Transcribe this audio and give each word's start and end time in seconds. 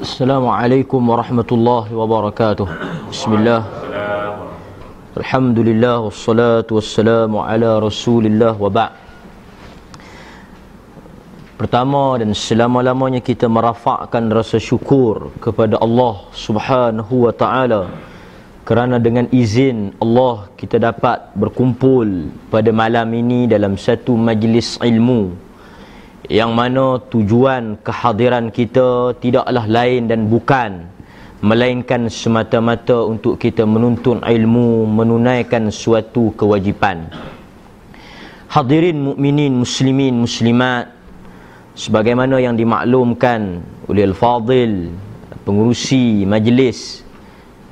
السلام 0.00 0.44
عليكم 0.48 1.00
ورحمة 1.10 1.50
الله 1.52 1.84
وبركاته 1.92 2.68
بسم 3.12 3.30
الله 3.36 3.60
الحمد 5.20 5.58
لله 5.68 5.96
والصلاة 6.08 6.68
والسلام 6.70 7.32
على 7.36 7.70
رسول 7.78 8.24
الله 8.30 8.54
وبعد 8.56 8.92
Pertama 11.60 12.16
dan 12.16 12.32
selama-lamanya 12.32 13.20
kita 13.20 13.44
merafakkan 13.44 14.32
rasa 14.32 14.56
syukur 14.56 15.28
kepada 15.44 15.76
Allah 15.76 16.24
Subhanahu 16.32 17.28
wa 17.28 17.32
taala 17.36 17.92
kerana 18.64 18.96
dengan 18.96 19.28
izin 19.28 19.92
Allah 20.00 20.48
kita 20.56 20.80
dapat 20.80 21.20
berkumpul 21.36 22.32
pada 22.48 22.72
malam 22.72 23.12
ini 23.12 23.44
dalam 23.44 23.76
satu 23.76 24.16
majlis 24.16 24.80
ilmu 24.80 25.43
yang 26.29 26.53
mana 26.57 26.97
tujuan 27.11 27.77
kehadiran 27.85 28.49
kita 28.49 29.13
tidaklah 29.21 29.65
lain 29.69 30.09
dan 30.09 30.25
bukan 30.25 30.89
melainkan 31.45 32.09
semata-mata 32.09 33.05
untuk 33.05 33.37
kita 33.37 33.67
menuntut 33.67 34.23
ilmu 34.25 34.89
menunaikan 34.89 35.69
suatu 35.69 36.33
kewajipan. 36.33 37.05
Hadirin 38.49 39.13
mukminin 39.13 39.53
muslimin 39.53 40.25
muslimat 40.25 40.89
sebagaimana 41.75 42.39
yang 42.39 42.55
dimaklumkan 42.55 43.61
oleh 43.85 44.09
Al-Fadil 44.09 44.89
pengurusi 45.43 46.25
majlis 46.25 47.03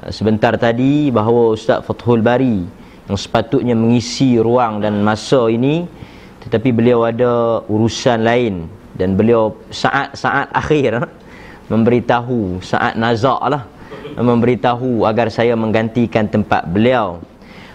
eh, 0.04 0.12
sebentar 0.14 0.54
tadi 0.60 1.10
bahawa 1.10 1.56
Ustaz 1.56 1.82
Fathul 1.88 2.22
Bari 2.22 2.68
yang 3.10 3.18
sepatutnya 3.18 3.74
mengisi 3.74 4.38
ruang 4.38 4.84
dan 4.84 5.02
masa 5.02 5.50
ini 5.50 5.88
tetapi 6.48 6.70
beliau 6.76 7.08
ada 7.08 7.64
urusan 7.68 8.24
lain. 8.24 8.68
Dan 8.94 9.18
beliau 9.18 9.58
saat-saat 9.74 10.54
akhir 10.54 11.02
eh, 11.02 11.08
memberitahu 11.66 12.62
saat 12.62 12.94
nazak 12.94 13.42
lah 13.50 13.66
memberitahu 14.22 15.10
agar 15.10 15.34
saya 15.34 15.58
menggantikan 15.58 16.30
tempat 16.30 16.70
beliau. 16.70 17.18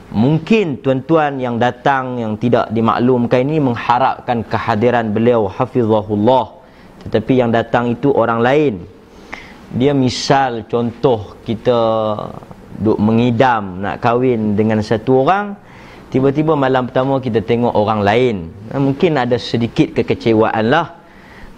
Mungkin 0.08 0.80
tuan-tuan 0.80 1.36
yang 1.36 1.60
datang 1.60 2.16
yang 2.16 2.32
tidak 2.40 2.72
dimaklumkan 2.72 3.44
ini 3.44 3.60
mengharapkan 3.60 4.40
kehadiran 4.46 5.12
beliau 5.12 5.50
hafizahullah. 5.50 6.56
Tetapi 7.04 7.32
yang 7.36 7.50
datang 7.52 7.92
itu 7.92 8.08
orang 8.14 8.40
lain. 8.40 8.74
Dia 9.68 9.92
misal 9.92 10.64
contoh 10.64 11.36
kita 11.44 11.76
duk 12.80 12.96
mengidam 12.96 13.84
nak 13.84 14.00
kahwin 14.00 14.56
dengan 14.56 14.80
satu 14.80 15.28
orang 15.28 15.52
tiba-tiba 16.08 16.56
malam 16.56 16.88
pertama 16.88 17.20
kita 17.20 17.44
tengok 17.44 17.72
orang 17.72 18.00
lain. 18.04 18.36
Ha, 18.72 18.80
mungkin 18.80 19.16
ada 19.20 19.36
sedikit 19.36 19.92
kekecewaan 19.96 20.64
lah. 20.68 20.96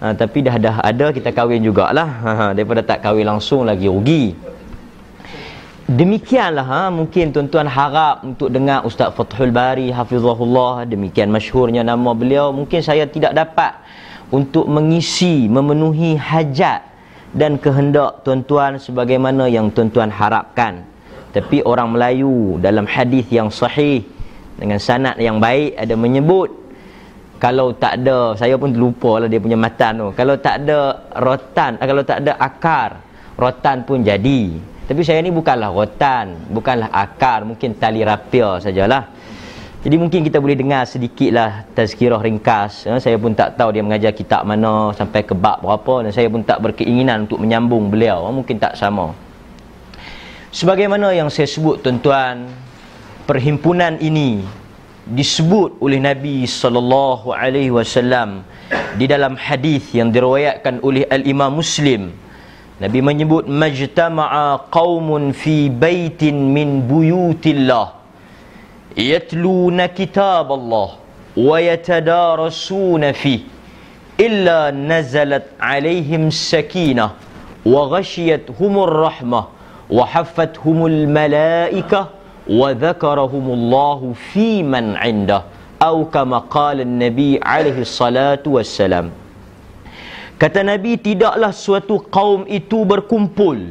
Ha, 0.03 0.13
tapi 0.15 0.43
dah 0.43 0.55
dah 0.59 0.75
ada 0.83 1.11
kita 1.15 1.31
kahwin 1.31 1.63
jugalah. 1.63 2.09
Ha, 2.23 2.31
ha 2.31 2.45
daripada 2.51 2.83
tak 2.83 3.03
kahwin 3.03 3.27
langsung 3.27 3.63
lagi 3.63 3.87
rugi. 3.87 4.35
Demikianlah 5.91 6.63
ha, 6.63 6.81
mungkin 6.87 7.35
tuan-tuan 7.35 7.67
harap 7.67 8.23
untuk 8.23 8.47
dengar 8.47 8.87
Ustaz 8.87 9.11
Fathul 9.11 9.51
Bari 9.51 9.91
Hafizahullah 9.91 10.87
Demikian 10.87 11.27
masyhurnya 11.27 11.83
nama 11.83 12.15
beliau 12.15 12.55
Mungkin 12.55 12.79
saya 12.79 13.03
tidak 13.03 13.35
dapat 13.35 13.75
untuk 14.31 14.71
mengisi, 14.71 15.51
memenuhi 15.51 16.15
hajat 16.15 16.87
dan 17.35 17.59
kehendak 17.59 18.23
tuan-tuan 18.23 18.79
sebagaimana 18.79 19.51
yang 19.51 19.67
tuan-tuan 19.67 20.07
harapkan 20.07 20.87
Tapi 21.35 21.59
orang 21.67 21.91
Melayu 21.91 22.55
dalam 22.63 22.87
hadis 22.87 23.27
yang 23.27 23.51
sahih 23.51 24.07
Dengan 24.61 24.77
sanad 24.77 25.17
yang 25.17 25.41
baik 25.41 25.73
ada 25.73 25.97
menyebut 25.97 26.53
Kalau 27.41 27.73
tak 27.73 28.05
ada, 28.05 28.37
saya 28.37 28.53
pun 28.61 28.69
lupa 28.77 29.17
lah 29.17 29.25
dia 29.25 29.41
punya 29.41 29.57
matan 29.57 29.97
tu 29.97 30.07
Kalau 30.13 30.37
tak 30.37 30.61
ada 30.61 31.09
rotan, 31.17 31.81
kalau 31.81 32.05
tak 32.05 32.21
ada 32.21 32.37
akar 32.37 33.01
Rotan 33.41 33.81
pun 33.81 34.05
jadi 34.05 34.69
tapi 34.91 35.07
saya 35.07 35.23
ni 35.23 35.31
bukanlah 35.31 35.71
rotan, 35.71 36.51
bukanlah 36.51 36.91
akar, 36.91 37.47
mungkin 37.47 37.79
tali 37.79 38.03
rapia 38.03 38.59
sajalah. 38.59 39.07
Jadi 39.87 39.95
mungkin 39.95 40.19
kita 40.19 40.43
boleh 40.43 40.59
dengar 40.59 40.83
sedikitlah 40.83 41.63
tazkirah 41.71 42.19
ringkas. 42.19 42.85
Ya, 42.85 42.99
saya 42.99 43.15
pun 43.15 43.31
tak 43.31 43.55
tahu 43.55 43.71
dia 43.71 43.81
mengajar 43.87 44.11
kitab 44.11 44.43
mana 44.43 44.91
sampai 44.91 45.23
ke 45.23 45.31
bab 45.31 45.63
berapa 45.63 46.03
dan 46.03 46.11
saya 46.11 46.27
pun 46.27 46.43
tak 46.43 46.59
berkeinginan 46.59 47.23
untuk 47.23 47.39
menyambung 47.39 47.87
beliau. 47.87 48.27
Mungkin 48.35 48.59
tak 48.59 48.75
sama. 48.75 49.15
Sebagaimana 50.51 51.15
yang 51.15 51.31
saya 51.31 51.47
sebut 51.47 51.79
tuan-tuan, 51.79 52.51
perhimpunan 53.31 53.95
ini 54.03 54.43
disebut 55.07 55.79
oleh 55.79 56.03
Nabi 56.03 56.43
sallallahu 56.43 57.31
alaihi 57.31 57.71
wasallam 57.71 58.43
di 58.99 59.07
dalam 59.07 59.39
hadis 59.39 59.87
yang 59.95 60.11
diriwayatkan 60.11 60.83
oleh 60.83 61.07
Al-Imam 61.07 61.55
Muslim. 61.55 62.11
Nabi 62.83 62.99
menyebut 62.99 63.47
majtama'a 63.47 64.67
qaumun 64.67 65.31
fi 65.31 65.71
baitin 65.71 66.51
min 66.51 66.83
buyutillah 66.83 67.95
yatluna 68.99 69.87
kitab 69.95 70.51
Allah 70.51 70.99
wa 71.31 71.55
yatadarasuna 71.55 73.15
fi 73.15 73.47
illa 74.19 74.75
nazalat 74.75 75.55
alaihim 75.55 76.27
sakinah 76.35 77.15
wa 77.63 77.87
ghashiyatuhumur 77.95 78.91
rahmah 78.91 79.47
wa 79.87 80.03
haffathumul 80.03 81.07
malaikah 81.07 82.20
wa 82.47 82.73
dhakarahumullahu 82.73 84.17
fi 84.33 84.61
man 84.65 84.97
'indah 84.97 85.45
atau 85.81 86.05
kama 86.05 86.45
qala 86.45 86.85
an-nabi 86.85 87.41
alaihi 87.41 87.81
salatu 87.81 88.61
wassalam 88.61 89.09
Kata 90.41 90.65
Nabi, 90.65 90.97
tidaklah 90.97 91.53
suatu 91.53 92.01
kaum 92.09 92.49
itu 92.49 92.81
berkumpul 92.81 93.61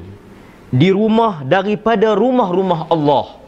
di 0.71 0.95
rumah 0.95 1.43
daripada 1.43 2.15
rumah-rumah 2.15 2.87
Allah. 2.87 3.43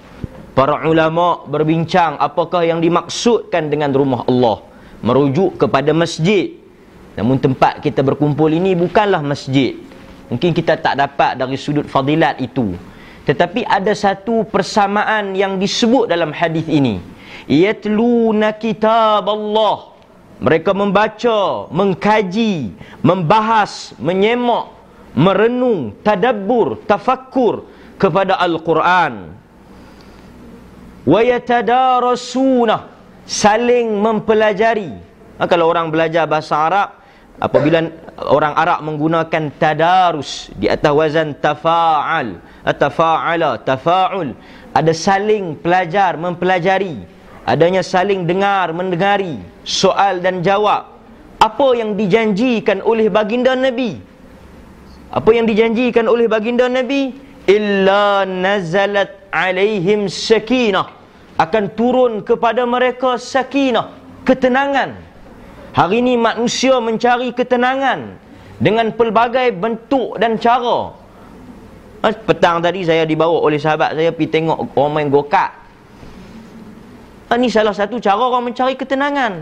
Para 0.59 0.83
ulama 0.83 1.47
berbincang 1.47 2.19
apakah 2.19 2.67
yang 2.67 2.83
dimaksudkan 2.83 3.71
dengan 3.71 3.95
rumah 3.95 4.27
Allah. 4.27 4.67
Merujuk 5.07 5.55
kepada 5.55 5.95
masjid. 5.95 6.59
Namun 7.15 7.39
tempat 7.39 7.79
kita 7.79 8.03
berkumpul 8.03 8.51
ini 8.51 8.75
bukanlah 8.75 9.23
masjid. 9.23 9.79
Mungkin 10.27 10.51
kita 10.51 10.75
tak 10.83 10.99
dapat 10.99 11.39
dari 11.39 11.55
sudut 11.55 11.87
fadilat 11.87 12.43
itu. 12.43 12.75
Tetapi 13.23 13.63
ada 13.63 13.95
satu 13.95 14.43
persamaan 14.43 15.39
yang 15.39 15.57
disebut 15.63 16.11
dalam 16.11 16.35
hadis 16.35 16.67
ini. 16.67 16.99
Yatluna 17.47 18.55
kitab 18.59 19.27
Allah. 19.31 19.95
Mereka 20.43 20.75
membaca, 20.75 21.71
mengkaji, 21.71 22.75
membahas, 22.99 23.95
menyemak, 24.03 24.75
merenung, 25.15 25.95
tadabbur, 26.03 26.83
tafakkur 26.83 27.71
kepada 27.95 28.35
Al-Quran. 28.43 29.39
Wa 31.07 31.21
yatadarasuna 31.23 32.91
saling 33.23 34.03
mempelajari. 34.03 34.99
Ha, 35.39 35.47
kalau 35.47 35.71
orang 35.71 35.95
belajar 35.95 36.27
bahasa 36.27 36.59
Arab, 36.59 36.89
apabila 37.39 37.87
orang 38.27 38.55
Arab 38.59 38.79
menggunakan 38.83 39.45
tadarus 39.63 40.51
di 40.59 40.67
atas 40.67 40.91
wazan 40.91 41.39
tafa'al, 41.39 42.43
tafa'ala, 42.71 43.59
tafa'ul, 43.67 44.39
ada 44.71 44.93
saling 44.95 45.59
pelajar, 45.59 46.15
mempelajari. 46.15 47.11
Adanya 47.43 47.83
saling 47.83 48.23
dengar 48.23 48.71
mendengari 48.71 49.43
soal 49.67 50.23
dan 50.23 50.47
jawab. 50.47 50.95
Apa 51.43 51.75
yang 51.75 51.99
dijanjikan 51.99 52.79
oleh 52.87 53.11
baginda 53.11 53.59
nabi? 53.59 53.99
Apa 55.11 55.31
yang 55.35 55.51
dijanjikan 55.51 56.07
oleh 56.07 56.31
baginda 56.31 56.71
nabi? 56.71 57.11
Illa 57.51 58.23
nazalat 58.23 59.27
alaihim 59.35 60.07
sakinah. 60.07 60.87
Akan 61.35 61.75
turun 61.75 62.23
kepada 62.23 62.63
mereka 62.63 63.19
sakinah 63.19 63.91
ketenangan. 64.23 64.95
Hari 65.75 65.99
ini 65.99 66.15
manusia 66.15 66.79
mencari 66.79 67.35
ketenangan 67.35 68.15
dengan 68.63 68.95
pelbagai 68.95 69.51
bentuk 69.59 70.15
dan 70.23 70.39
cara 70.39 71.02
petang 72.03 72.59
tadi 72.59 72.83
saya 72.83 73.07
dibawa 73.07 73.39
oleh 73.39 73.63
sahabat 73.63 73.95
saya 73.95 74.11
pergi 74.11 74.43
tengok 74.43 74.75
orang 74.75 74.93
main 74.93 75.09
gokak 75.09 75.63
ini 77.33 77.49
ha, 77.49 77.55
salah 77.65 77.73
satu 77.73 77.97
cara 77.97 78.21
orang 78.21 78.53
mencari 78.53 78.77
ketenangan. 78.77 79.33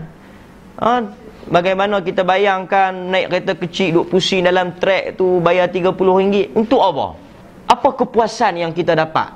Ha, 0.79 1.03
bagaimana 1.51 1.99
kita 1.99 2.23
bayangkan 2.23 2.95
naik 2.95 3.27
kereta 3.27 3.53
kecil 3.59 3.87
duduk 3.91 4.15
pusing 4.15 4.47
dalam 4.47 4.79
trek 4.79 5.19
tu 5.19 5.43
bayar 5.43 5.67
RM30. 5.67 6.55
Untuk 6.55 6.79
apa? 6.79 7.19
Apa 7.67 7.89
kepuasan 7.99 8.63
yang 8.63 8.71
kita 8.71 8.95
dapat? 8.95 9.35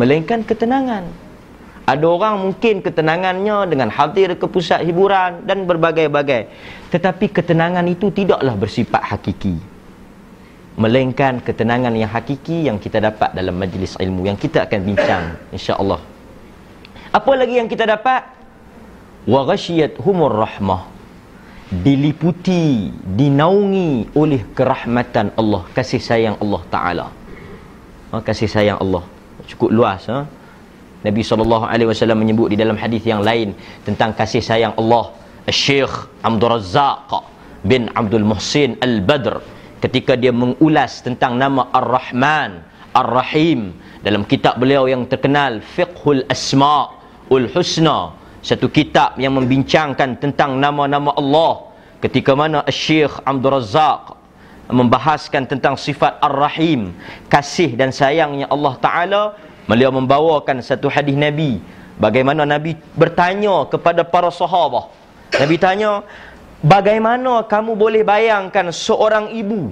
Melainkan 0.00 0.40
ketenangan. 0.48 1.04
Ada 1.84 2.06
orang 2.08 2.40
mungkin 2.40 2.80
ketenangannya 2.80 3.68
dengan 3.68 3.92
hadir 3.92 4.32
ke 4.40 4.48
pusat 4.48 4.80
hiburan 4.88 5.44
dan 5.44 5.68
berbagai-bagai. 5.68 6.48
Tetapi 6.88 7.28
ketenangan 7.28 7.84
itu 7.84 8.08
tidaklah 8.08 8.56
bersifat 8.56 9.04
hakiki. 9.04 9.60
Melainkan 10.74 11.38
ketenangan 11.38 11.94
yang 11.94 12.10
hakiki 12.10 12.66
yang 12.66 12.82
kita 12.82 12.98
dapat 12.98 13.30
dalam 13.30 13.54
majlis 13.54 13.94
ilmu 13.94 14.26
yang 14.26 14.34
kita 14.34 14.66
akan 14.66 14.80
bincang 14.82 15.24
insya-Allah. 15.54 16.02
Apa 17.14 17.32
lagi 17.38 17.62
yang 17.62 17.70
kita 17.70 17.86
dapat? 17.86 18.26
Wa 19.24 19.46
ghashiyat 19.46 19.98
humur 20.02 20.34
rahmah. 20.34 20.92
diliputi, 21.74 22.92
dinaungi 23.18 24.14
oleh 24.14 24.46
kerahmatan 24.54 25.34
Allah, 25.34 25.66
kasih 25.74 25.98
sayang 25.98 26.36
Allah 26.38 26.62
Taala. 26.70 27.06
Ha, 28.14 28.22
kasih 28.22 28.46
sayang 28.46 28.78
Allah 28.78 29.02
cukup 29.48 29.70
luas 29.72 30.04
ha? 30.08 30.24
Nabi 31.04 31.20
SAW 31.20 32.16
menyebut 32.16 32.48
di 32.48 32.56
dalam 32.56 32.80
hadis 32.80 33.04
yang 33.04 33.20
lain 33.20 33.52
tentang 33.84 34.16
kasih 34.16 34.40
sayang 34.40 34.72
Allah 34.80 35.12
Syekh 35.52 35.92
Abdul 36.24 36.48
Razak 36.56 37.12
bin 37.60 37.92
Abdul 37.92 38.24
Muhsin 38.24 38.80
Al-Badr 38.80 39.44
ketika 39.84 40.16
dia 40.16 40.32
mengulas 40.32 41.04
tentang 41.04 41.36
nama 41.36 41.68
Ar-Rahman 41.68 42.64
Ar-Rahim 42.96 43.76
dalam 44.00 44.24
kitab 44.24 44.56
beliau 44.56 44.88
yang 44.88 45.04
terkenal 45.04 45.60
Fiqhul 45.60 46.24
Asma'ul 46.32 47.52
Husna 47.52 48.16
satu 48.40 48.72
kitab 48.72 49.20
yang 49.20 49.36
membincangkan 49.36 50.16
tentang 50.20 50.56
nama-nama 50.56 51.12
Allah. 51.16 51.72
Ketika 52.00 52.36
mana 52.36 52.60
Syekh 52.68 53.12
Abdul 53.24 53.60
Razak 53.60 54.20
membahaskan 54.68 55.48
tentang 55.48 55.76
sifat 55.76 56.20
Ar-Rahim 56.20 56.92
kasih 57.28 57.76
dan 57.76 57.92
sayangnya 57.92 58.48
Allah 58.48 58.74
Ta'ala 58.80 59.22
Beliau 59.64 59.88
membawakan 59.88 60.60
satu 60.60 60.92
hadis 60.92 61.16
Nabi. 61.16 61.56
Bagaimana 61.96 62.44
Nabi 62.44 62.76
bertanya 62.98 63.70
kepada 63.70 64.02
para 64.02 64.26
sahabat 64.26 64.90
Nabi 65.38 65.54
tanya 65.62 66.02
Bagaimana 66.64 67.44
kamu 67.44 67.76
boleh 67.76 68.00
bayangkan 68.08 68.72
seorang 68.72 69.28
ibu? 69.36 69.68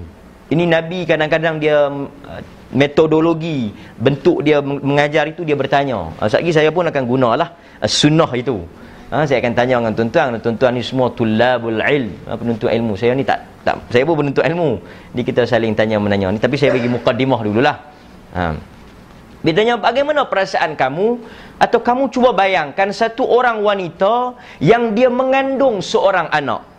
Ini 0.52 0.68
Nabi 0.68 1.08
kadang-kadang 1.08 1.56
dia 1.56 1.88
uh, 1.88 2.40
Metodologi 2.68 3.72
Bentuk 3.96 4.44
dia 4.44 4.60
mengajar 4.60 5.24
itu 5.24 5.40
dia 5.40 5.56
bertanya. 5.56 6.12
Uh, 6.20 6.28
Sekejap 6.28 6.52
saya 6.52 6.68
pun 6.68 6.84
akan 6.84 7.02
gunalah 7.08 7.56
uh, 7.80 7.88
Sunnah 7.88 8.28
itu. 8.36 8.60
Ha, 9.08 9.24
saya 9.24 9.40
akan 9.40 9.52
tanya 9.56 9.80
dengan 9.80 9.92
tuan-tuan 9.96 10.36
Tuan-tuan 10.40 10.72
ni 10.76 10.84
semua 10.84 11.08
tulabul 11.16 11.80
ilm. 11.80 12.12
Penuntut 12.28 12.68
ilmu. 12.68 12.92
Saya 12.92 13.16
ni 13.16 13.24
tak, 13.24 13.40
tak 13.64 13.80
Saya 13.88 14.04
pun 14.04 14.20
penuntut 14.20 14.44
ilmu. 14.44 14.76
Jadi 15.16 15.22
kita 15.24 15.42
saling 15.48 15.72
tanya 15.72 15.96
menanya 15.96 16.28
ni. 16.28 16.40
Tapi 16.44 16.60
saya 16.60 16.76
bagi 16.76 16.92
mukadimah 16.92 17.40
dululah. 17.40 17.76
Ha. 18.36 18.52
Dia 19.40 19.52
tanya 19.56 19.80
bagaimana 19.80 20.28
perasaan 20.28 20.76
kamu? 20.76 21.24
Atau 21.56 21.80
kamu 21.80 22.12
cuba 22.12 22.36
bayangkan 22.36 22.92
satu 22.92 23.24
orang 23.24 23.64
wanita 23.64 24.36
yang 24.60 24.92
dia 24.92 25.08
mengandung 25.08 25.80
seorang 25.80 26.28
anak. 26.28 26.71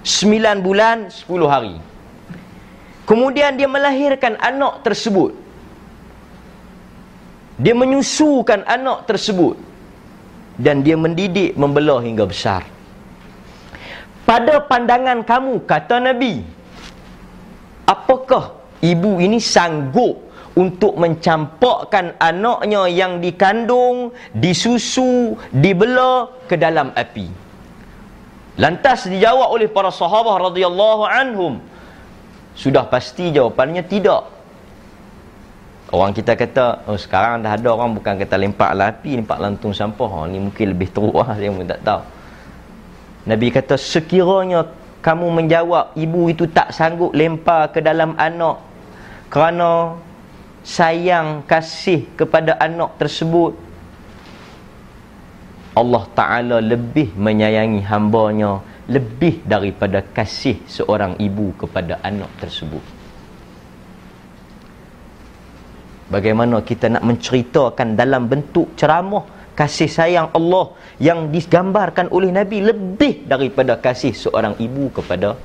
Sembilan 0.00 0.64
bulan, 0.64 1.12
sepuluh 1.12 1.44
hari. 1.44 1.76
Kemudian 3.04 3.58
dia 3.58 3.68
melahirkan 3.68 4.40
anak 4.40 4.80
tersebut. 4.86 5.36
Dia 7.60 7.76
menyusukan 7.76 8.64
anak 8.64 9.04
tersebut. 9.04 9.60
Dan 10.60 10.80
dia 10.80 10.96
mendidik, 10.96 11.56
membelah 11.56 12.00
hingga 12.00 12.24
besar. 12.24 12.64
Pada 14.24 14.62
pandangan 14.62 15.26
kamu, 15.26 15.64
kata 15.64 15.98
Nabi, 16.00 16.44
apakah 17.88 18.56
ibu 18.78 19.18
ini 19.18 19.42
sanggup 19.42 20.30
untuk 20.54 20.94
mencampakkan 20.96 22.14
anaknya 22.22 22.86
yang 22.86 23.18
dikandung, 23.18 24.14
disusu, 24.36 25.34
dibela 25.50 26.30
ke 26.46 26.54
dalam 26.54 26.94
api. 26.94 27.49
Lantas 28.58 29.06
dijawab 29.06 29.54
oleh 29.54 29.70
para 29.70 29.92
sahabat 29.94 30.50
radhiyallahu 30.50 31.02
anhum. 31.06 31.62
Sudah 32.58 32.86
pasti 32.88 33.30
jawapannya 33.30 33.86
tidak. 33.86 34.26
Orang 35.90 36.14
kita 36.14 36.38
kata, 36.38 36.86
oh 36.86 36.94
sekarang 36.94 37.42
dah 37.42 37.58
ada 37.58 37.68
orang 37.74 37.98
bukan 37.98 38.14
kata 38.14 38.38
lempak 38.38 38.70
lah 38.78 38.94
api, 38.94 39.18
lempak 39.18 39.38
lantung 39.42 39.74
sampah. 39.74 40.22
Oh, 40.22 40.26
ni 40.26 40.38
mungkin 40.38 40.70
lebih 40.70 40.90
teruk 40.94 41.18
lah, 41.18 41.34
saya 41.38 41.50
pun 41.50 41.66
tak 41.66 41.82
tahu. 41.82 42.02
Nabi 43.26 43.46
kata, 43.50 43.74
sekiranya 43.74 44.70
kamu 45.02 45.26
menjawab, 45.42 45.98
ibu 45.98 46.30
itu 46.30 46.46
tak 46.46 46.70
sanggup 46.70 47.10
lempar 47.10 47.74
ke 47.74 47.82
dalam 47.82 48.14
anak 48.18 48.62
kerana 49.30 49.96
sayang 50.66 51.46
kasih 51.46 52.04
kepada 52.18 52.58
anak 52.60 52.98
tersebut 53.00 53.56
Allah 55.70 56.04
Ta'ala 56.18 56.58
lebih 56.58 57.14
menyayangi 57.14 57.86
hambanya 57.86 58.58
lebih 58.90 59.46
daripada 59.46 60.02
kasih 60.02 60.58
seorang 60.66 61.14
ibu 61.22 61.54
kepada 61.54 62.02
anak 62.02 62.30
tersebut. 62.42 62.82
Bagaimana 66.10 66.58
kita 66.66 66.90
nak 66.90 67.06
menceritakan 67.06 67.94
dalam 67.94 68.26
bentuk 68.26 68.74
ceramah 68.74 69.22
kasih 69.54 69.86
sayang 69.86 70.28
Allah 70.34 70.74
yang 70.98 71.30
digambarkan 71.30 72.10
oleh 72.10 72.34
Nabi 72.34 72.66
lebih 72.66 73.30
daripada 73.30 73.78
kasih 73.78 74.10
seorang 74.10 74.58
ibu 74.58 74.90
kepada 74.90 75.38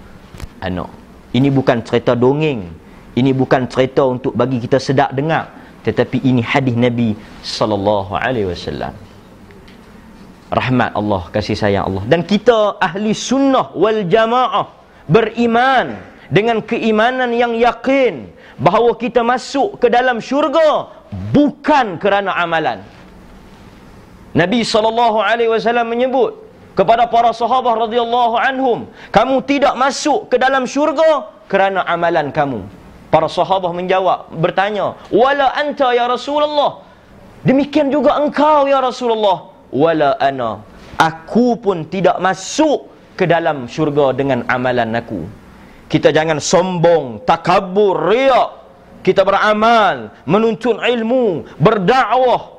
anak? 0.57 0.89
Ini 1.37 1.53
bukan 1.53 1.85
cerita 1.85 2.17
dongeng. 2.17 2.65
Ini 3.13 3.31
bukan 3.31 3.69
cerita 3.69 4.09
untuk 4.09 4.33
bagi 4.33 4.57
kita 4.57 4.81
sedap 4.81 5.13
dengar, 5.13 5.53
tetapi 5.85 6.19
ini 6.25 6.41
hadis 6.41 6.75
Nabi 6.75 7.13
sallallahu 7.45 8.17
alaihi 8.17 8.49
wasallam. 8.49 8.91
Rahmat 10.55 10.95
Allah, 10.95 11.23
kasih 11.35 11.55
sayang 11.59 11.91
Allah. 11.91 12.03
Dan 12.07 12.23
kita 12.23 12.79
ahli 12.79 13.11
sunnah 13.11 13.75
wal 13.75 14.07
jamaah 14.07 14.71
beriman 15.11 15.99
dengan 16.31 16.63
keimanan 16.63 17.35
yang 17.35 17.53
yakin 17.59 18.31
bahawa 18.55 18.95
kita 18.95 19.19
masuk 19.19 19.83
ke 19.83 19.91
dalam 19.91 20.23
syurga 20.23 20.89
bukan 21.35 21.99
kerana 21.99 22.31
amalan. 22.39 22.79
Nabi 24.35 24.63
sallallahu 24.63 25.19
alaihi 25.19 25.51
wasallam 25.51 25.87
menyebut 25.91 26.31
kepada 26.75 27.07
para 27.07 27.31
sahabat 27.31 27.87
radhiyallahu 27.87 28.35
anhum, 28.35 28.79
kamu 29.11 29.39
tidak 29.47 29.79
masuk 29.79 30.27
ke 30.27 30.35
dalam 30.35 30.67
syurga 30.67 31.31
kerana 31.47 31.87
amalan 31.87 32.35
kamu. 32.35 32.67
Para 33.07 33.31
sahabat 33.31 33.71
menjawab, 33.71 34.27
bertanya, 34.43 34.99
"Wala 35.07 35.55
anta 35.55 35.95
ya 35.95 36.03
Rasulullah?" 36.03 36.83
Demikian 37.47 37.87
juga 37.87 38.19
engkau 38.19 38.67
ya 38.67 38.83
Rasulullah. 38.83 39.54
"Wala 39.75 40.15
ana." 40.17 40.63
Aku 40.95 41.59
pun 41.59 41.83
tidak 41.91 42.23
masuk 42.23 42.87
ke 43.19 43.27
dalam 43.27 43.67
syurga 43.67 44.15
dengan 44.15 44.47
amalan 44.47 44.95
aku. 44.95 45.27
Kita 45.91 46.15
jangan 46.15 46.39
sombong, 46.39 47.27
takabur, 47.27 48.07
riak. 48.07 48.63
Kita 49.03 49.21
beramal, 49.21 50.09
menuntut 50.25 50.81
ilmu, 50.81 51.45
berdakwah, 51.61 52.55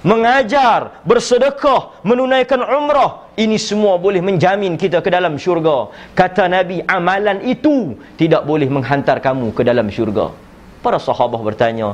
mengajar, 0.00 1.04
bersedekah, 1.04 2.00
menunaikan 2.08 2.64
umrah, 2.64 3.28
ini 3.36 3.60
semua 3.60 4.00
boleh 4.00 4.24
menjamin 4.24 4.80
kita 4.80 5.04
ke 5.04 5.12
dalam 5.12 5.36
syurga. 5.36 5.92
Kata 6.16 6.48
Nabi, 6.48 6.80
amalan 6.88 7.44
itu 7.44 8.00
tidak 8.16 8.48
boleh 8.48 8.68
menghantar 8.72 9.20
kamu 9.20 9.52
ke 9.52 9.60
dalam 9.60 9.92
syurga. 9.92 10.32
Para 10.80 10.96
sahabat 10.96 11.40
bertanya, 11.44 11.92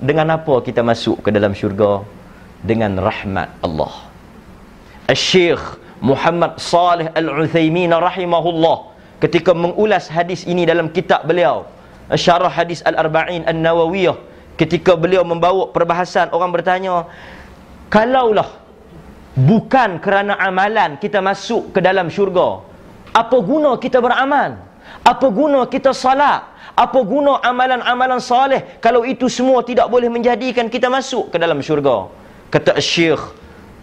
dengan 0.00 0.26
apa 0.32 0.54
kita 0.64 0.80
masuk 0.80 1.20
ke 1.20 1.28
dalam 1.28 1.52
syurga? 1.52 2.00
Dengan 2.64 2.96
rahmat 2.96 3.52
Allah. 3.60 3.92
Al-Syeikh 5.04 5.60
Muhammad 6.00 6.56
Salih 6.56 7.12
Al-Uthaymin 7.12 7.92
rahimahullah 7.92 8.96
ketika 9.20 9.52
mengulas 9.52 10.08
hadis 10.08 10.48
ini 10.48 10.64
dalam 10.64 10.88
kitab 10.88 11.28
beliau, 11.28 11.68
Syarah 12.16 12.48
Hadis 12.48 12.80
Al-Arba'in 12.88 13.44
An-Nawawiyah, 13.44 14.16
ketika 14.56 14.96
beliau 14.96 15.28
membawa 15.28 15.68
perbahasan 15.76 16.32
orang 16.32 16.56
bertanya 16.56 17.04
kalaulah 17.92 18.48
bukan 19.36 20.00
kerana 20.00 20.40
amalan 20.40 20.96
kita 20.96 21.20
masuk 21.20 21.76
ke 21.76 21.84
dalam 21.84 22.08
syurga 22.08 22.64
apa 23.14 23.38
guna 23.38 23.78
kita 23.78 24.02
beramal? 24.02 24.58
Apa 25.06 25.30
guna 25.30 25.70
kita 25.70 25.94
salat? 25.94 26.42
Apa 26.74 27.06
guna 27.06 27.38
amalan-amalan 27.46 28.18
saleh? 28.18 28.82
Kalau 28.82 29.06
itu 29.06 29.30
semua 29.30 29.62
tidak 29.62 29.86
boleh 29.86 30.10
menjadikan 30.10 30.66
kita 30.66 30.90
masuk 30.90 31.30
ke 31.30 31.38
dalam 31.38 31.62
syurga 31.62 32.10
kata 32.54 32.78
syekh 32.78 33.18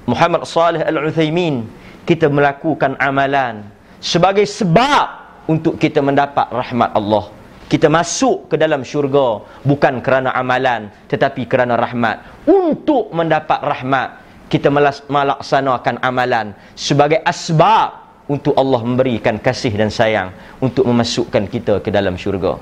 Muhammad 0.08 0.48
Salih 0.48 0.80
Al-Uthaymin 0.80 1.68
kita 2.08 2.32
melakukan 2.32 2.96
amalan 3.04 3.68
sebagai 4.00 4.48
sebab 4.48 5.20
untuk 5.52 5.76
kita 5.76 6.00
mendapat 6.00 6.48
rahmat 6.48 6.96
Allah. 6.96 7.28
Kita 7.68 7.88
masuk 7.92 8.52
ke 8.52 8.56
dalam 8.56 8.84
syurga 8.88 9.44
bukan 9.68 10.00
kerana 10.00 10.32
amalan 10.32 10.88
tetapi 11.12 11.48
kerana 11.52 11.76
rahmat. 11.76 12.48
Untuk 12.48 13.12
mendapat 13.12 13.60
rahmat 13.60 14.10
kita 14.48 14.68
melaksanakan 15.08 16.00
amalan 16.04 16.56
sebagai 16.76 17.20
asbab 17.28 18.24
untuk 18.28 18.56
Allah 18.56 18.80
memberikan 18.84 19.36
kasih 19.40 19.72
dan 19.76 19.92
sayang 19.92 20.32
untuk 20.64 20.88
memasukkan 20.88 21.48
kita 21.48 21.84
ke 21.84 21.92
dalam 21.92 22.16
syurga. 22.16 22.56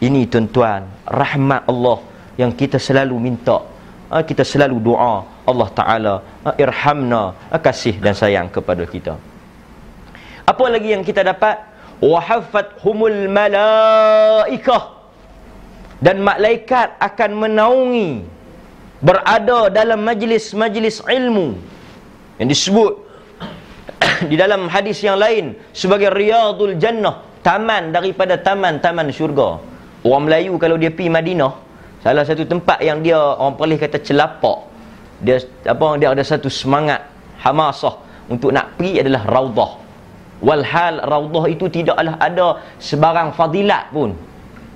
Ini 0.00 0.28
tuan-tuan 0.28 0.84
rahmat 1.08 1.68
Allah 1.68 1.98
yang 2.36 2.52
kita 2.52 2.76
selalu 2.80 3.16
minta 3.20 3.73
kita 4.22 4.46
selalu 4.46 4.78
doa. 4.78 5.26
Allah 5.44 5.68
Ta'ala 5.74 6.14
ha, 6.46 6.50
irhamna 6.54 7.34
ha, 7.50 7.56
kasih 7.58 7.98
dan 7.98 8.14
sayang 8.14 8.46
kepada 8.46 8.86
kita. 8.86 9.18
Apa 10.46 10.64
lagi 10.70 10.94
yang 10.94 11.02
kita 11.02 11.26
dapat? 11.26 11.58
Humul 12.84 13.26
malaikah. 13.32 14.94
Dan 16.04 16.20
malaikat 16.20 17.00
akan 17.00 17.30
menaungi 17.48 18.28
berada 19.00 19.72
dalam 19.72 20.04
majlis-majlis 20.04 21.00
ilmu. 21.08 21.56
Yang 22.36 22.48
disebut 22.52 22.92
di 24.30 24.36
dalam 24.36 24.68
hadis 24.68 25.00
yang 25.00 25.16
lain 25.16 25.56
sebagai 25.72 26.12
riyadul 26.12 26.76
jannah 26.76 27.24
taman 27.40 27.90
daripada 27.90 28.36
taman-taman 28.36 29.08
syurga. 29.08 29.60
Orang 30.04 30.28
Melayu 30.28 30.60
kalau 30.60 30.76
dia 30.76 30.92
pergi 30.92 31.08
Madinah 31.08 31.63
salah 32.04 32.24
satu 32.28 32.44
tempat 32.44 32.84
yang 32.84 33.00
dia 33.00 33.16
orang 33.16 33.56
perlis 33.56 33.80
kata 33.80 33.98
celapak 34.04 34.68
dia 35.24 35.40
apa 35.64 35.96
dia 35.96 36.12
ada 36.12 36.20
satu 36.20 36.52
semangat 36.52 37.00
hamasah 37.40 37.96
untuk 38.28 38.52
nak 38.52 38.76
pergi 38.76 39.00
adalah 39.00 39.24
raudah 39.24 39.84
walhal 40.44 41.00
raudah 41.00 41.44
itu 41.48 41.72
tidaklah 41.72 42.20
ada 42.20 42.60
sebarang 42.76 43.32
fadilat 43.32 43.88
pun. 43.88 44.12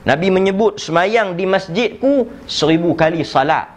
Nabi 0.09 0.33
menyebut 0.33 0.81
semayang 0.81 1.37
di 1.37 1.45
masjidku 1.45 2.33
seribu 2.49 2.97
kali 2.97 3.21
salat. 3.27 3.69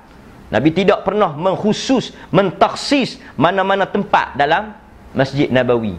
Nabi 0.48 0.72
tidak 0.72 1.04
pernah 1.04 1.36
mengkhusus 1.36 2.16
mentaksis 2.32 3.20
mana-mana 3.36 3.84
tempat 3.88 4.36
dalam 4.40 4.72
Masjid 5.12 5.52
Nabawi. 5.52 5.96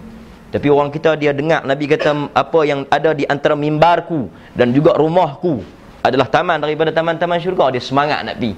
Tapi 0.53 0.69
orang 0.69 0.93
kita 0.93 1.17
dia 1.17 1.33
dengar 1.33 1.65
Nabi 1.65 1.89
kata 1.89 2.33
apa 2.33 2.61
yang 2.65 2.85
ada 2.89 3.17
di 3.17 3.25
antara 3.25 3.57
mimbarku 3.57 4.29
dan 4.53 4.73
juga 4.73 4.97
rumahku 4.97 5.65
adalah 6.03 6.27
taman 6.27 6.59
daripada 6.59 6.91
taman-taman 6.91 7.39
syurga. 7.39 7.71
Dia 7.71 7.83
semangat 7.83 8.27
nak 8.27 8.37
pergi. 8.39 8.53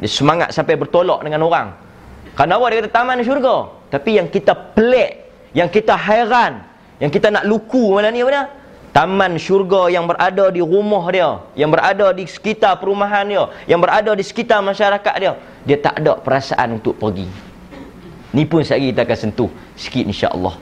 Dia 0.00 0.10
semangat 0.10 0.48
sampai 0.52 0.74
bertolak 0.76 1.20
dengan 1.24 1.44
orang. 1.44 1.68
Kerana 2.36 2.60
awak 2.60 2.68
dia 2.72 2.76
kata 2.84 2.92
taman 2.92 3.20
syurga. 3.24 3.72
Tapi 3.92 4.20
yang 4.20 4.28
kita 4.28 4.52
pelik, 4.76 5.24
yang 5.56 5.68
kita 5.68 5.96
hairan, 5.96 6.64
yang 7.00 7.12
kita 7.12 7.28
nak 7.32 7.44
luku 7.44 7.92
mana 7.92 8.08
ni 8.12 8.24
apa 8.24 8.48
Taman 8.96 9.36
syurga 9.36 9.92
yang 9.92 10.08
berada 10.08 10.48
di 10.48 10.64
rumah 10.64 11.04
dia, 11.12 11.44
yang 11.52 11.68
berada 11.68 12.16
di 12.16 12.24
sekitar 12.24 12.80
perumahan 12.80 13.28
dia, 13.28 13.44
yang 13.68 13.76
berada 13.76 14.16
di 14.16 14.24
sekitar 14.24 14.64
masyarakat 14.64 15.14
dia. 15.20 15.36
Dia 15.68 15.76
tak 15.84 16.00
ada 16.00 16.16
perasaan 16.16 16.80
untuk 16.80 16.96
pergi. 16.96 17.28
Ni 18.32 18.48
pun 18.48 18.64
sekali 18.64 18.96
kita 18.96 19.04
akan 19.04 19.18
sentuh 19.20 19.52
sikit 19.76 20.00
insya-Allah. 20.00 20.56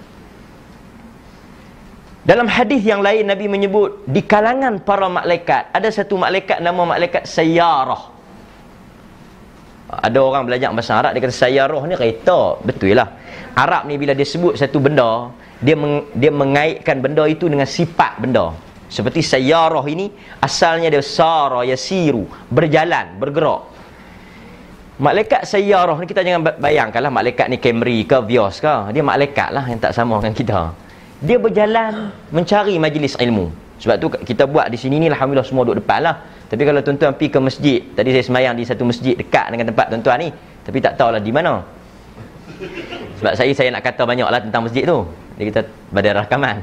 Dalam 2.25 2.49
hadis 2.49 2.81
yang 2.81 3.04
lain 3.04 3.28
Nabi 3.28 3.52
menyebut 3.52 4.09
di 4.09 4.25
kalangan 4.25 4.81
para 4.81 5.12
malaikat 5.12 5.69
ada 5.76 5.85
satu 5.93 6.16
malaikat 6.16 6.57
nama 6.64 6.81
malaikat 6.81 7.28
Sayyarah. 7.28 8.16
Ada 9.93 10.19
orang 10.25 10.49
belajar 10.49 10.73
bahasa 10.73 10.97
Arab 10.97 11.12
dia 11.12 11.21
kata 11.21 11.37
Sayyarah 11.37 11.85
ni 11.85 11.95
kereta. 12.00 12.57
Betul 12.64 12.97
lah. 12.97 13.12
Arab 13.52 13.85
ni 13.85 14.00
bila 14.00 14.16
dia 14.16 14.25
sebut 14.25 14.57
satu 14.57 14.81
benda, 14.81 15.37
dia 15.61 15.76
meng, 15.76 16.09
dia 16.16 16.33
mengaitkan 16.33 17.04
benda 17.04 17.28
itu 17.28 17.45
dengan 17.45 17.69
sifat 17.69 18.16
benda. 18.16 18.57
Seperti 18.88 19.21
Sayyarah 19.21 19.85
ini 19.85 20.09
asalnya 20.40 20.88
dia 20.88 21.04
sara 21.04 21.61
yasiru, 21.69 22.25
berjalan, 22.49 23.21
bergerak. 23.21 23.76
Malaikat 24.95 25.43
sayyarah 25.43 25.99
ni 25.99 26.07
kita 26.07 26.23
jangan 26.23 26.54
bayangkanlah 26.54 27.11
malaikat 27.11 27.50
ni 27.50 27.59
Camry 27.59 28.07
ke 28.07 28.14
Vios 28.23 28.62
ke. 28.62 28.95
Dia 28.95 29.02
malaikat 29.02 29.50
lah 29.50 29.66
yang 29.66 29.83
tak 29.83 29.90
sama 29.90 30.23
dengan 30.23 30.38
kita. 30.38 30.84
Dia 31.25 31.40
berjalan 31.40 32.12
mencari 32.28 32.76
majlis 32.76 33.16
ilmu. 33.16 33.49
Sebab 33.81 33.97
tu 33.97 34.07
kita 34.12 34.45
buat 34.45 34.69
di 34.69 34.76
sini 34.76 35.00
ni 35.00 35.09
Alhamdulillah 35.09 35.49
semua 35.49 35.64
duduk 35.64 35.81
depan 35.81 36.04
lah. 36.04 36.21
Tapi 36.52 36.62
kalau 36.62 36.85
tuan-tuan 36.85 37.16
pergi 37.16 37.33
ke 37.33 37.38
masjid. 37.40 37.78
Tadi 37.97 38.12
saya 38.12 38.25
semayang 38.28 38.54
di 38.54 38.62
satu 38.69 38.85
masjid 38.85 39.16
dekat 39.16 39.49
dengan 39.49 39.73
tempat 39.73 39.88
tuan-tuan 39.88 40.21
ni. 40.21 40.28
Tapi 40.69 40.78
tak 40.85 41.00
tahulah 41.00 41.19
di 41.25 41.33
mana. 41.33 41.64
Sebab 43.19 43.33
saya 43.35 43.50
saya 43.57 43.73
nak 43.73 43.83
kata 43.83 44.04
banyak 44.04 44.28
lah 44.28 44.40
tentang 44.45 44.69
masjid 44.69 44.85
tu. 44.85 45.09
Dia 45.40 45.45
kita 45.49 45.61
pada 45.90 46.09
rakaman. 46.23 46.61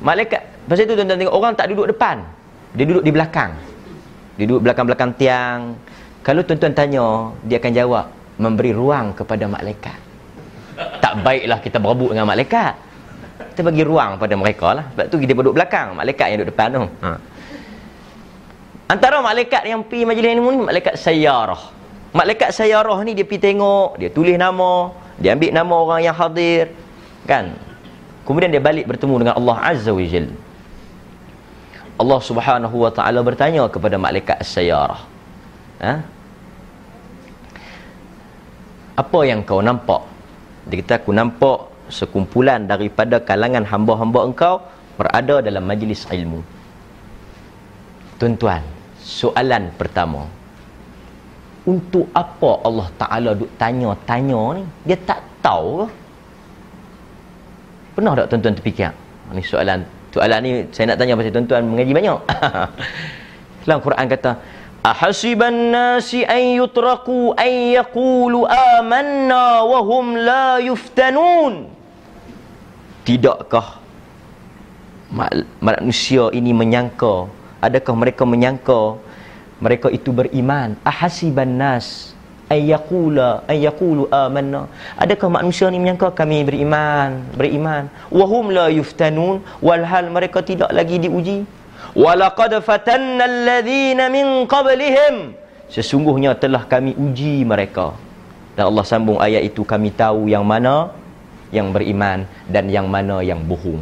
Malaikat. 0.00 0.42
Pasal 0.64 0.88
tu 0.88 0.96
tuan-tuan 0.96 1.20
tengok 1.20 1.36
orang 1.36 1.52
tak 1.52 1.68
duduk 1.68 1.92
depan. 1.92 2.24
Dia 2.72 2.84
duduk 2.88 3.04
di 3.04 3.12
belakang. 3.12 3.52
Dia 4.40 4.44
duduk 4.48 4.64
belakang-belakang 4.66 5.10
tiang. 5.20 5.76
Kalau 6.24 6.40
tuan-tuan 6.40 6.72
tanya, 6.72 7.30
dia 7.44 7.60
akan 7.60 7.72
jawab 7.76 8.04
memberi 8.40 8.72
ruang 8.72 9.12
kepada 9.12 9.44
malaikat. 9.44 9.98
Tak 10.74 11.22
baiklah 11.22 11.60
kita 11.60 11.76
berebut 11.78 12.16
dengan 12.16 12.26
malaikat. 12.26 12.74
Kita 13.34 13.60
bagi 13.66 13.82
ruang 13.82 14.18
pada 14.18 14.34
mereka 14.38 14.74
lah. 14.74 14.84
Sebab 14.94 15.04
tu 15.10 15.16
dia 15.18 15.34
duduk 15.34 15.54
belakang, 15.54 15.94
malaikat 15.98 16.26
yang 16.30 16.38
duduk 16.42 16.50
depan 16.54 16.68
tu. 16.70 16.82
Ha. 17.02 17.10
Antara 18.94 19.18
malaikat 19.24 19.62
yang 19.66 19.80
pergi 19.82 20.04
majlis 20.06 20.30
ilmu 20.38 20.48
ni 20.54 20.58
malaikat 20.66 20.94
sayyarah. 20.94 21.62
Malaikat 22.14 22.54
sayyarah 22.54 22.98
ni 23.02 23.18
dia 23.18 23.26
pergi 23.26 23.42
tengok, 23.50 23.98
dia 23.98 24.10
tulis 24.12 24.38
nama, 24.38 24.94
dia 25.18 25.34
ambil 25.34 25.50
nama 25.50 25.74
orang 25.74 26.00
yang 26.06 26.14
hadir, 26.14 26.70
kan? 27.26 27.58
Kemudian 28.22 28.54
dia 28.54 28.62
balik 28.62 28.86
bertemu 28.86 29.26
dengan 29.26 29.34
Allah 29.34 29.56
Azza 29.66 29.90
wa 29.90 29.98
Jalla. 29.98 30.36
Allah 31.94 32.20
Subhanahu 32.22 32.76
wa 32.86 32.90
taala 32.94 33.18
bertanya 33.22 33.66
kepada 33.66 33.98
malaikat 33.98 34.42
sayyarah. 34.46 35.02
Ha? 35.82 36.14
apa 38.94 39.18
yang 39.26 39.42
kau 39.42 39.58
nampak 39.58 40.06
dia 40.70 40.80
kata 40.80 41.02
aku 41.02 41.10
nampak 41.10 41.58
sekumpulan 41.98 42.66
daripada 42.66 43.22
kalangan 43.22 43.62
hamba-hamba 43.62 44.20
engkau 44.26 44.54
berada 44.98 45.38
dalam 45.46 45.62
majlis 45.62 46.02
ilmu. 46.10 46.40
Tuan-tuan 48.18 48.62
soalan 48.98 49.70
pertama. 49.78 50.26
Untuk 51.64 52.12
apa 52.12 52.60
Allah 52.60 52.88
Ta'ala 53.00 53.30
duk 53.32 53.48
tanya-tanya 53.56 54.60
ni? 54.60 54.64
Dia 54.84 55.00
tak 55.00 55.24
tahu 55.40 55.80
ke? 55.80 55.86
Pernah 57.96 58.12
tak 58.18 58.26
tuan-tuan 58.34 58.54
terfikir? 58.58 58.92
Ni 59.32 59.40
soalan 59.40 59.80
soalan 60.12 60.38
ni 60.44 60.50
saya 60.70 60.92
nak 60.92 60.98
tanya 61.00 61.18
pasal 61.18 61.32
tuan-tuan 61.32 61.62
mengaji 61.64 61.92
banyak. 61.96 62.18
Dalam 63.64 63.78
Quran 63.80 64.06
kata 64.12 64.30
Ahasiban 64.84 65.72
nasi 65.72 66.28
an 66.28 66.60
yutraku 66.60 67.32
an 67.32 67.72
yaqulu 67.72 68.44
amanna 68.44 69.64
wa 69.64 69.80
hum 69.80 70.12
la 70.12 70.60
yuftanun. 70.60 71.73
Tidakkah 73.04 73.84
manusia 75.60 76.32
ini 76.32 76.56
menyangka? 76.56 77.28
Adakah 77.60 77.94
mereka 77.96 78.24
menyangka 78.24 78.96
mereka 79.60 79.92
itu 79.92 80.08
beriman? 80.08 80.72
Ahasiban 80.88 81.52
nas 81.60 82.16
ay 82.48 82.72
yaqula 82.72 83.44
ay 83.44 83.68
yaqulu 83.68 84.08
amanna. 84.08 84.72
Adakah 84.96 85.28
manusia 85.28 85.68
ini 85.68 85.84
menyangka 85.84 86.16
kami 86.16 86.48
beriman 86.48 87.28
beriman? 87.36 87.92
Wa 88.08 88.24
hum 88.24 88.48
la 88.56 88.72
yuftanun 88.72 89.44
walhal 89.60 90.08
mereka 90.08 90.40
tidak 90.40 90.72
lagi 90.72 90.96
diuji. 90.96 91.44
Walaqad 91.92 92.56
fatanna 92.64 93.28
alladhina 93.28 94.08
min 94.08 94.48
qablihim. 94.48 95.36
Sesungguhnya 95.68 96.32
telah 96.40 96.64
kami 96.64 96.96
uji 96.96 97.44
mereka. 97.44 97.92
Dan 98.56 98.72
Allah 98.72 98.84
sambung 98.86 99.18
ayat 99.20 99.44
itu 99.44 99.60
kami 99.60 99.92
tahu 99.92 100.30
yang 100.30 100.46
mana 100.46 100.88
yang 101.54 101.70
beriman 101.70 102.26
dan 102.50 102.66
yang 102.66 102.90
mana 102.90 103.22
yang 103.22 103.46
bohong. 103.46 103.78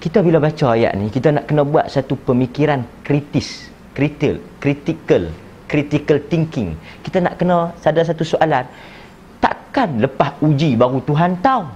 Kita 0.00 0.24
bila 0.24 0.40
baca 0.40 0.72
ayat 0.72 0.96
ni 0.96 1.12
kita 1.12 1.28
nak 1.36 1.44
kena 1.44 1.68
buat 1.68 1.92
satu 1.92 2.16
pemikiran 2.16 2.80
kritis, 3.04 3.68
critical, 3.92 4.40
critical, 4.56 5.28
critical 5.68 6.16
thinking. 6.32 6.72
Kita 7.04 7.20
nak 7.20 7.36
kena 7.36 7.76
sadar 7.76 8.08
satu 8.08 8.24
soalan. 8.24 8.64
Takkan 9.42 10.00
lepas 10.00 10.32
uji 10.40 10.72
baru 10.80 11.04
Tuhan 11.04 11.36
tahu? 11.44 11.68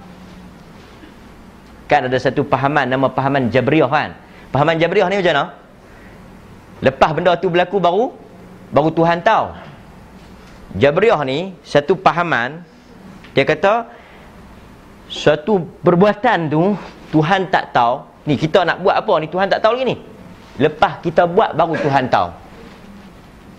Kan 1.85 2.07
ada 2.09 2.17
satu 2.17 2.41
pahaman 2.41 2.89
nama 2.89 3.05
pahaman 3.11 3.51
Jabriyah 3.53 3.91
kan? 3.91 4.09
Pahaman 4.49 4.79
Jabriyah 4.81 5.07
ni 5.11 5.21
macam 5.21 5.33
mana? 5.37 5.45
Lepas 6.81 7.09
benda 7.13 7.31
tu 7.37 7.47
berlaku 7.51 7.77
baru 7.77 8.05
baru 8.73 8.89
Tuhan 8.95 9.21
tahu. 9.21 9.45
Jabriyah 10.79 11.21
ni 11.27 11.51
satu 11.67 11.99
pahaman 11.99 12.63
dia 13.35 13.43
kata 13.43 13.91
satu 15.11 15.59
perbuatan 15.83 16.47
tu 16.47 16.73
Tuhan 17.11 17.51
tak 17.51 17.75
tahu. 17.75 18.07
Ni 18.23 18.39
kita 18.39 18.63
nak 18.63 18.79
buat 18.79 18.95
apa 18.95 19.13
ni 19.19 19.27
Tuhan 19.27 19.51
tak 19.51 19.59
tahu 19.59 19.75
lagi 19.75 19.85
ni. 19.91 19.95
Lepas 20.61 21.03
kita 21.03 21.27
buat 21.27 21.51
baru 21.51 21.75
Tuhan 21.75 22.07
tahu. 22.07 22.27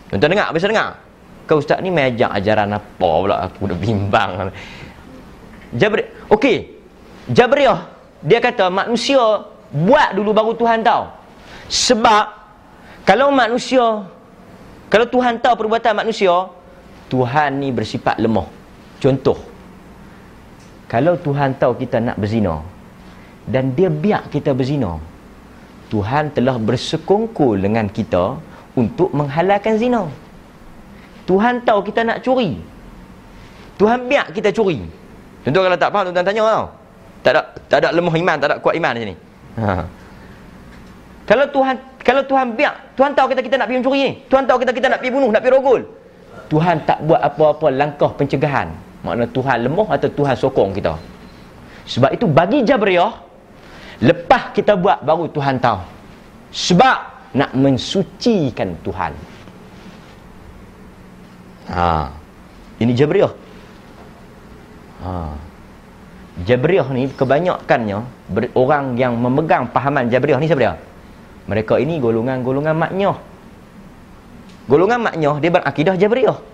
Tuan-tuan 0.08 0.30
dengar, 0.32 0.48
bisa 0.56 0.66
dengar? 0.68 0.96
Kau 1.44 1.60
ustaz 1.60 1.84
ni 1.84 1.92
main 1.92 2.14
ajak 2.14 2.30
ajaran 2.40 2.72
apa 2.72 3.08
pula 3.20 3.36
aku 3.44 3.68
dah 3.68 3.76
bimbang. 3.76 4.30
Jabriyah. 5.76 6.08
Okey. 6.32 6.72
Jabriyah 7.28 7.92
dia 8.22 8.38
kata 8.38 8.70
manusia 8.70 9.18
buat 9.74 10.14
dulu 10.14 10.30
baru 10.30 10.52
Tuhan 10.54 10.86
tahu 10.86 11.10
sebab 11.66 12.24
kalau 13.02 13.34
manusia 13.34 14.06
kalau 14.86 15.06
Tuhan 15.10 15.42
tahu 15.42 15.66
perbuatan 15.66 16.06
manusia 16.06 16.30
Tuhan 17.10 17.58
ni 17.58 17.74
bersifat 17.74 18.22
lemah 18.22 18.46
contoh 19.02 19.34
kalau 20.92 21.16
Tuhan 21.16 21.56
tahu 21.56 21.72
kita 21.80 21.98
nak 22.04 22.20
berzina 22.20 22.60
dan 23.48 23.72
dia 23.72 23.88
biar 23.88 24.28
kita 24.28 24.52
berzina 24.52 25.00
Tuhan 25.88 26.32
telah 26.36 26.56
bersekongkol 26.60 27.64
dengan 27.64 27.88
kita 27.88 28.36
untuk 28.76 29.08
menghalalkan 29.16 29.80
zina 29.80 30.04
Tuhan 31.28 31.64
tahu 31.64 31.80
kita 31.88 32.04
nak 32.04 32.20
curi 32.20 32.60
Tuhan 33.80 34.04
biar 34.10 34.28
kita 34.36 34.52
curi 34.52 34.84
contoh 35.42 35.62
kalau 35.64 35.78
tak 35.80 35.90
faham 35.90 36.04
tuan 36.12 36.24
tanya 36.28 36.44
tau 36.44 36.64
tak 37.24 37.32
ada 37.34 37.42
tak 37.70 37.78
ada 37.82 37.88
lemah 37.96 38.14
iman 38.14 38.36
tak 38.36 38.48
ada 38.52 38.56
kuat 38.60 38.76
iman 38.76 38.94
di 38.96 39.02
sini 39.08 39.16
Ha. 39.52 39.84
Kalau 41.28 41.46
Tuhan 41.52 41.76
kalau 42.02 42.22
Tuhan 42.26 42.56
biar 42.58 42.72
Tuhan 42.98 43.12
tahu 43.14 43.36
kita 43.36 43.40
kita 43.44 43.56
nak 43.60 43.66
pergi 43.70 43.78
mencuri 43.84 44.00
ni. 44.02 44.12
Tuhan 44.26 44.44
tahu 44.48 44.58
kita 44.64 44.72
kita 44.74 44.86
nak 44.90 44.98
pergi 45.04 45.12
bunuh, 45.14 45.30
nak 45.30 45.40
pergi 45.44 45.54
rogol. 45.54 45.82
Tuhan 46.50 46.76
tak 46.84 46.98
buat 47.06 47.20
apa-apa 47.22 47.66
langkah 47.72 48.10
pencegahan. 48.16 48.72
Makna 49.02 49.26
Tuhan 49.26 49.66
lemah 49.66 49.88
atau 49.98 50.08
Tuhan 50.10 50.34
sokong 50.38 50.70
kita. 50.78 50.94
Sebab 51.90 52.14
itu 52.14 52.30
bagi 52.30 52.62
Jabriyah, 52.62 53.12
lepas 53.98 54.54
kita 54.54 54.78
buat 54.78 55.02
baru 55.02 55.26
Tuhan 55.26 55.58
tahu. 55.58 55.82
Sebab 56.54 56.98
nak 57.34 57.50
mensucikan 57.58 58.70
Tuhan. 58.86 59.12
Ha. 61.72 62.06
Ini 62.78 62.92
Jabriyah. 62.94 63.32
Ha. 65.02 65.10
Jabriyah 66.46 66.88
ni 66.94 67.10
kebanyakannya 67.10 67.98
orang 68.54 68.94
yang 68.94 69.18
memegang 69.18 69.66
pahaman 69.68 70.06
Jabriyah 70.06 70.38
ni 70.38 70.46
siapa 70.46 70.62
dia? 70.62 70.74
Mereka 71.50 71.82
ini 71.82 71.98
golongan-golongan 71.98 72.76
maknyoh. 72.78 73.18
Golongan 74.70 75.10
maknyoh 75.10 75.42
dia 75.42 75.50
berakidah 75.50 75.98
Jabriyah. 75.98 76.51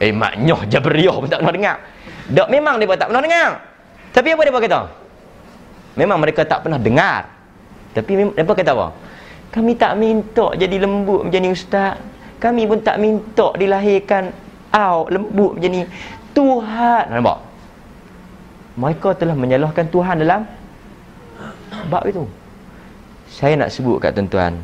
Eh 0.00 0.16
maknyoh 0.16 0.64
Jabriyah 0.64 1.12
pun 1.20 1.28
tak 1.28 1.44
pernah 1.44 1.54
dengar. 1.54 1.76
Dok 2.32 2.48
memang 2.48 2.80
dia 2.80 2.96
tak 2.96 3.12
pernah 3.12 3.20
dengar. 3.20 3.48
Tapi 4.16 4.28
apa 4.32 4.42
dia 4.42 4.52
kata? 4.56 4.80
Memang 6.00 6.18
mereka 6.18 6.40
tak 6.48 6.64
pernah 6.64 6.80
dengar. 6.80 7.28
Tapi 7.92 8.32
mereka 8.32 8.56
kata 8.56 8.72
apa? 8.72 8.88
Kami 9.52 9.72
tak 9.76 9.92
minta 10.00 10.56
jadi 10.56 10.76
lembut 10.80 11.28
macam 11.28 11.40
ni 11.44 11.52
ustaz. 11.52 12.00
Kami 12.40 12.64
pun 12.64 12.80
tak 12.80 12.96
minta 12.96 13.52
dilahirkan 13.52 14.32
au 14.72 15.04
lembut 15.12 15.60
macam 15.60 15.68
ni. 15.68 15.84
Tuhan, 16.32 17.04
nampak? 17.10 17.38
Mereka 18.80 19.18
telah 19.20 19.36
menyalahkan 19.36 19.84
Tuhan 19.92 20.24
dalam 20.24 20.48
bab 21.92 22.06
itu. 22.08 22.24
Saya 23.28 23.58
nak 23.60 23.68
sebut 23.68 24.00
kat 24.00 24.16
tuan-tuan. 24.16 24.56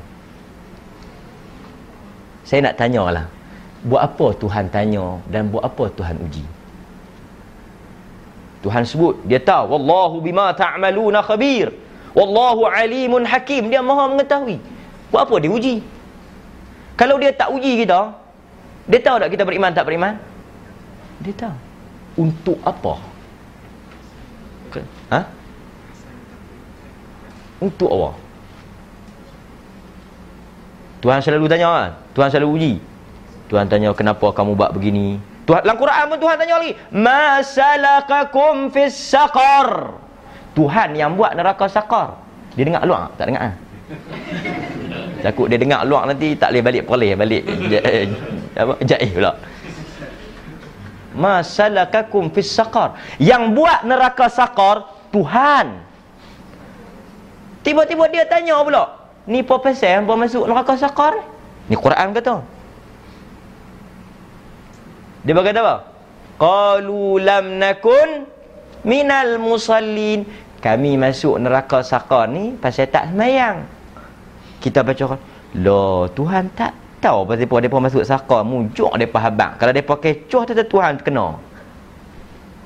Saya 2.46 2.70
nak 2.70 2.80
tanyalah. 2.80 3.26
Buat 3.86 4.02
apa 4.02 4.26
Tuhan 4.34 4.66
tanya 4.66 5.22
dan 5.30 5.46
buat 5.46 5.62
apa 5.62 5.86
Tuhan 5.94 6.18
uji? 6.18 6.42
Tuhan 8.66 8.82
sebut 8.82 9.14
dia 9.30 9.38
tahu 9.38 9.78
wallahu 9.78 10.18
bima 10.18 10.50
ta'maluna 10.50 11.22
khabir. 11.22 11.70
Wallahu 12.18 12.66
alimun 12.66 13.22
hakim. 13.22 13.70
Dia 13.70 13.84
maha 13.84 14.10
mengetahui. 14.10 14.58
Buat 15.14 15.30
apa 15.30 15.34
dia 15.38 15.52
uji? 15.54 15.76
Kalau 16.98 17.20
dia 17.22 17.30
tak 17.30 17.54
uji 17.54 17.86
kita 17.86 18.10
dia 18.90 19.00
tahu 19.02 19.16
tak 19.22 19.30
kita 19.30 19.42
beriman 19.46 19.70
tak 19.70 19.86
beriman? 19.86 20.18
Dia 21.22 21.34
tahu. 21.34 21.56
Untuk 22.16 22.58
apa? 22.66 22.98
Ha? 25.08 25.20
Untuk 27.62 27.88
apa 27.88 28.10
Tuhan 31.00 31.22
selalu 31.22 31.46
tanya 31.46 31.68
kan? 31.70 31.90
Tuhan 32.12 32.28
selalu 32.34 32.48
uji 32.58 32.74
Tuhan 33.46 33.70
tanya 33.70 33.94
kenapa 33.94 34.34
kamu 34.34 34.58
buat 34.58 34.74
begini 34.74 35.22
Tuhan 35.46 35.62
dalam 35.62 35.78
Quran 35.78 36.04
pun 36.10 36.18
Tuhan 36.18 36.36
tanya 36.42 36.54
lagi, 36.58 36.74
"Masalakakum 36.90 38.74
fis 38.74 38.98
saqar?" 38.98 39.94
Tuhan 40.58 40.98
yang 40.98 41.14
buat 41.14 41.38
neraka 41.38 41.70
saqar. 41.70 42.18
Dia 42.58 42.66
dengar 42.66 42.82
luak 42.82 43.14
tak 43.14 43.30
dengar? 43.30 43.54
Takut 45.22 45.46
dia 45.46 45.60
dengar 45.60 45.86
luak 45.86 46.10
nanti 46.10 46.34
tak 46.34 46.50
boleh 46.50 46.62
balik 46.66 46.82
perleh 46.88 47.10
balik. 47.14 47.42
Apa? 48.58 48.72
Jaih 48.82 49.10
pula. 49.14 49.32
Masalakakum 51.14 52.32
fis 52.34 52.50
saqar? 52.50 52.98
Yang 53.22 53.42
buat 53.54 53.80
neraka 53.86 54.26
saqar 54.26 54.90
Tuhan. 55.14 55.78
Tiba-tiba 57.62 58.10
dia 58.10 58.26
tanya 58.26 58.58
pula, 58.66 58.98
"Ni 59.30 59.46
apa 59.46 59.62
pasal 59.62 60.02
hangpa 60.02 60.18
masuk 60.18 60.42
neraka 60.48 60.74
saqar?" 60.74 61.22
Ni 61.70 61.78
Quran 61.78 62.10
kata. 62.10 62.55
Dia 65.26 65.34
berkata 65.34 65.58
apa? 65.58 65.76
Qalu 66.38 67.18
lam 67.18 67.58
nakun 67.58 68.30
minal 68.86 69.42
musallin. 69.42 70.22
Kami 70.62 70.94
masuk 70.94 71.42
neraka 71.42 71.82
sakar 71.82 72.30
ni 72.30 72.54
pasal 72.54 72.86
tak 72.86 73.10
semayang. 73.10 73.66
Kita 74.62 74.86
baca 74.86 75.18
Loh, 75.56 76.06
Tuhan 76.14 76.52
tak 76.54 77.00
tahu 77.02 77.26
pasal 77.26 77.50
apa 77.50 77.56
depa 77.58 77.78
masuk 77.82 78.06
sakar. 78.06 78.46
Mujuk 78.46 78.94
depa 78.94 79.18
habaq. 79.26 79.58
Kalau 79.58 79.72
depa 79.74 79.94
kecoh 79.98 80.42
tu 80.46 80.54
Tuhan 80.54 81.02
kena. 81.02 81.34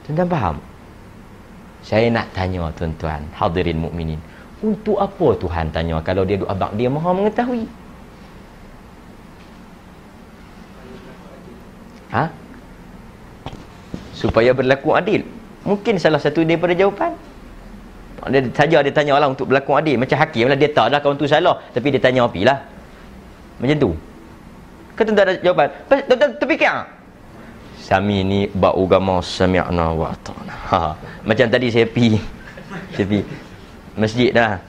Tuan-tuan 0.04 0.28
faham? 0.28 0.56
Saya 1.80 2.12
nak 2.12 2.28
tanya 2.36 2.68
tuan-tuan, 2.76 3.24
hadirin 3.32 3.80
mukminin. 3.80 4.20
Untuk 4.60 5.00
apa 5.00 5.32
Tuhan 5.40 5.72
tanya 5.72 5.96
kalau 6.04 6.28
dia 6.28 6.36
duk 6.36 6.50
abang 6.52 6.76
dia 6.76 6.92
maha 6.92 7.16
mengetahui? 7.16 7.64
Ha? 12.12 12.39
Supaya 14.20 14.52
berlaku 14.52 14.92
adil. 14.92 15.24
Mungkin 15.64 15.96
salah 15.96 16.20
satu 16.20 16.44
daripada 16.44 16.76
jawapan. 16.76 17.16
Dia 18.28 18.44
saja 18.52 18.84
dia 18.84 18.92
tanya 18.92 19.16
lah 19.16 19.32
untuk 19.32 19.48
berlaku 19.48 19.80
adil. 19.80 19.96
Macam 19.96 20.20
hakim 20.20 20.44
lah 20.52 20.56
dia 20.60 20.68
tahu 20.68 20.92
dah 20.92 21.00
kawan 21.00 21.16
tu 21.16 21.24
salah. 21.24 21.56
Tapi 21.72 21.88
dia 21.88 22.00
tanya 22.04 22.28
api 22.28 22.44
lah. 22.44 22.60
Macam 23.56 23.76
tu. 23.80 23.90
Kan 24.92 25.08
tuan 25.08 25.24
ada 25.24 25.32
jawapan? 25.40 25.68
Tuan 25.88 26.30
terfikir 26.36 26.76
Sami 27.80 28.20
ni 28.20 28.44
bak 28.52 28.76
agama 28.76 29.24
sami'na 29.24 29.96
wa 29.96 30.12
ta'na 30.20 30.54
ha. 30.68 30.94
macam 31.26 31.48
tadi 31.48 31.72
saya 31.72 31.88
pi 31.88 32.14
saya 32.94 33.08
pi 33.08 33.24
masjid 33.98 34.30
dah. 34.30 34.60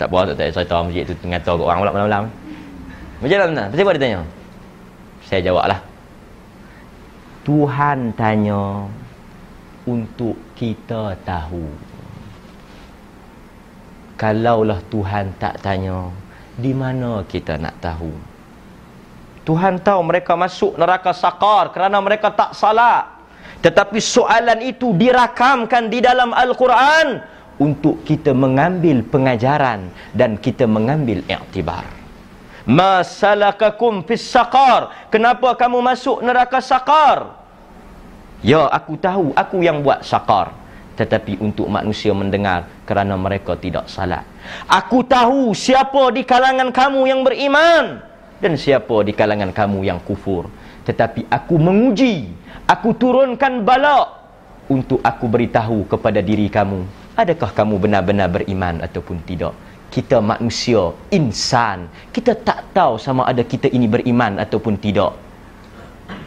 Tak 0.00 0.10
apa 0.10 0.32
tak 0.32 0.48
saya 0.48 0.66
tahu 0.66 0.90
masjid 0.90 1.04
tu 1.06 1.14
tengah 1.20 1.38
tahu 1.44 1.60
orang 1.62 1.78
pula 1.84 1.92
malam-malam. 1.92 2.24
Macam 3.20 3.36
mana 3.52 3.62
Kenapa 3.70 3.90
dia 3.94 4.02
tanya? 4.02 4.20
Saya 5.28 5.40
jawab 5.44 5.68
lah 5.68 5.78
Tuhan 7.48 8.12
tanya 8.12 8.84
untuk 9.88 10.36
kita 10.52 11.16
tahu. 11.24 11.64
Kalaulah 14.20 14.84
Tuhan 14.92 15.32
tak 15.40 15.64
tanya, 15.64 16.12
di 16.60 16.76
mana 16.76 17.24
kita 17.24 17.56
nak 17.56 17.72
tahu? 17.80 18.12
Tuhan 19.48 19.80
tahu 19.80 20.00
mereka 20.04 20.36
masuk 20.36 20.76
neraka 20.76 21.16
sakar 21.16 21.72
kerana 21.72 21.96
mereka 22.04 22.28
tak 22.28 22.52
salah. 22.52 23.16
Tetapi 23.64 23.96
soalan 23.96 24.60
itu 24.60 24.92
dirakamkan 24.92 25.88
di 25.88 26.04
dalam 26.04 26.36
Al-Quran 26.36 27.24
untuk 27.56 28.04
kita 28.04 28.36
mengambil 28.36 29.00
pengajaran 29.08 29.88
dan 30.12 30.36
kita 30.36 30.68
mengambil 30.68 31.24
iktibar. 31.24 31.97
Masalakakum 32.68 34.04
fis 34.04 34.28
sakar. 34.28 35.08
Kenapa 35.08 35.56
kamu 35.56 35.80
masuk 35.80 36.20
neraka 36.20 36.60
sakar? 36.60 37.32
Ya, 38.44 38.68
aku 38.68 39.00
tahu 39.00 39.32
aku 39.32 39.64
yang 39.64 39.80
buat 39.80 40.04
sakar. 40.04 40.52
Tetapi 41.00 41.40
untuk 41.40 41.64
manusia 41.72 42.12
mendengar 42.12 42.68
kerana 42.84 43.16
mereka 43.16 43.56
tidak 43.56 43.88
salat. 43.88 44.20
Aku 44.68 45.00
tahu 45.00 45.56
siapa 45.56 46.12
di 46.12 46.28
kalangan 46.28 46.68
kamu 46.68 47.08
yang 47.08 47.24
beriman 47.24 48.04
dan 48.36 48.52
siapa 48.60 49.00
di 49.00 49.16
kalangan 49.16 49.48
kamu 49.48 49.88
yang 49.88 50.02
kufur. 50.04 50.52
Tetapi 50.84 51.24
aku 51.32 51.54
menguji, 51.56 52.28
aku 52.68 52.92
turunkan 53.00 53.64
bala 53.64 54.18
untuk 54.68 55.00
aku 55.00 55.24
beritahu 55.24 55.88
kepada 55.88 56.20
diri 56.20 56.52
kamu, 56.52 56.84
adakah 57.16 57.48
kamu 57.56 57.80
benar-benar 57.80 58.28
beriman 58.28 58.84
ataupun 58.84 59.24
tidak? 59.24 59.56
Kita 59.88 60.20
manusia, 60.20 60.92
insan, 61.08 61.88
kita 62.12 62.36
tak 62.36 62.60
tahu 62.76 63.00
sama 63.00 63.24
ada 63.24 63.40
kita 63.40 63.72
ini 63.72 63.88
beriman 63.88 64.36
ataupun 64.36 64.76
tidak. 64.76 65.16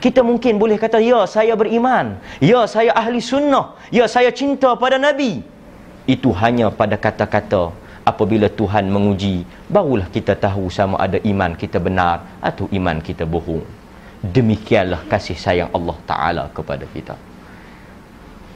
Kita 0.02 0.22
mungkin 0.26 0.58
boleh 0.58 0.78
kata 0.82 0.98
ya 0.98 1.26
saya 1.30 1.54
beriman. 1.54 2.18
Ya 2.42 2.66
saya 2.66 2.94
ahli 2.98 3.22
sunnah. 3.22 3.78
Ya 3.94 4.06
saya 4.10 4.34
cinta 4.34 4.74
pada 4.74 4.98
nabi. 4.98 5.46
Itu 6.10 6.34
hanya 6.42 6.74
pada 6.74 6.98
kata-kata. 6.98 7.70
Apabila 8.02 8.50
Tuhan 8.50 8.90
menguji 8.90 9.46
barulah 9.70 10.10
kita 10.10 10.34
tahu 10.34 10.74
sama 10.74 10.98
ada 10.98 11.22
iman 11.22 11.54
kita 11.54 11.78
benar 11.78 12.26
atau 12.42 12.66
iman 12.74 12.98
kita 12.98 13.30
bohong. 13.30 13.62
Demikianlah 14.26 15.06
kasih 15.06 15.38
sayang 15.38 15.70
Allah 15.70 15.98
taala 16.10 16.44
kepada 16.50 16.86
kita. 16.90 17.14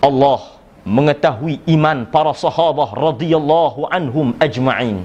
Allah 0.01 0.54
mengetahui 0.85 1.65
iman 1.75 2.05
para 2.05 2.31
sahabat 2.31 2.93
radhiyallahu 2.93 3.89
anhum 3.89 4.37
ajma'in. 4.37 5.03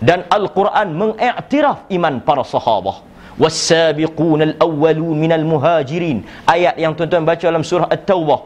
Dan 0.00 0.24
Al-Quran 0.32 0.88
mengiktiraf 0.96 1.86
iman 1.92 2.14
para 2.24 2.42
sahabat 2.42 3.04
was-sabiqun 3.38 4.40
al-awwalun 4.48 5.14
minal 5.14 5.46
muhajirin. 5.46 6.26
Ayat 6.44 6.74
yang 6.82 6.92
tuan-tuan 6.98 7.22
baca 7.22 7.44
dalam 7.44 7.62
surah 7.62 7.88
at-taubah. 7.88 8.40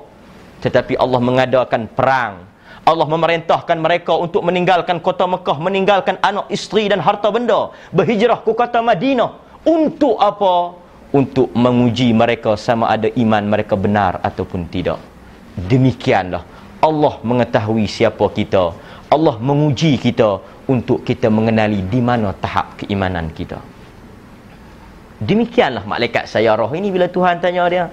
Tetapi 0.62 0.94
Allah 1.00 1.20
mengadakan 1.28 1.82
perang. 1.90 2.34
Allah 2.82 3.06
memerintahkan 3.06 3.78
mereka 3.78 4.12
untuk 4.18 4.42
meninggalkan 4.42 4.98
kota 4.98 5.24
Mekah 5.26 5.56
meninggalkan 5.58 6.18
anak 6.18 6.46
isteri 6.50 6.90
dan 6.92 7.00
harta 7.00 7.30
benda. 7.30 7.70
Berhijrah 7.94 8.42
ke 8.42 8.52
kota 8.52 8.82
Madinah. 8.84 9.38
Untuk 9.62 10.18
apa? 10.18 10.76
Untuk 11.14 11.54
menguji 11.54 12.10
mereka 12.10 12.58
sama 12.58 12.90
ada 12.90 13.06
iman 13.06 13.42
mereka 13.46 13.78
benar 13.78 14.18
ataupun 14.26 14.66
tidak. 14.66 14.98
Demikianlah 15.54 16.42
Allah 16.82 17.14
mengetahui 17.22 17.86
siapa 17.86 18.26
kita 18.34 18.74
Allah 19.08 19.36
menguji 19.38 19.96
kita 19.96 20.42
untuk 20.66 21.06
kita 21.06 21.30
mengenali 21.30 21.80
di 21.86 22.00
mana 22.02 22.34
tahap 22.34 22.82
keimanan 22.82 23.30
kita 23.30 23.62
Demikianlah 25.22 25.86
malaikat 25.86 26.26
sayarah 26.26 26.66
ini 26.74 26.90
bila 26.90 27.06
Tuhan 27.06 27.38
tanya 27.38 27.62
dia. 27.70 27.86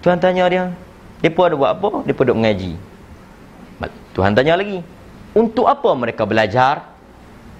Tuhan 0.00 0.16
tanya 0.16 0.48
dia, 0.48 0.64
depa 1.20 1.52
ada 1.52 1.56
buat 1.60 1.70
apa? 1.76 2.08
Depa 2.08 2.24
duk 2.24 2.40
mengaji. 2.40 2.72
Tuhan 4.16 4.32
tanya 4.32 4.56
lagi. 4.56 4.80
Untuk 5.36 5.68
apa 5.68 5.92
mereka 5.92 6.24
belajar? 6.24 6.88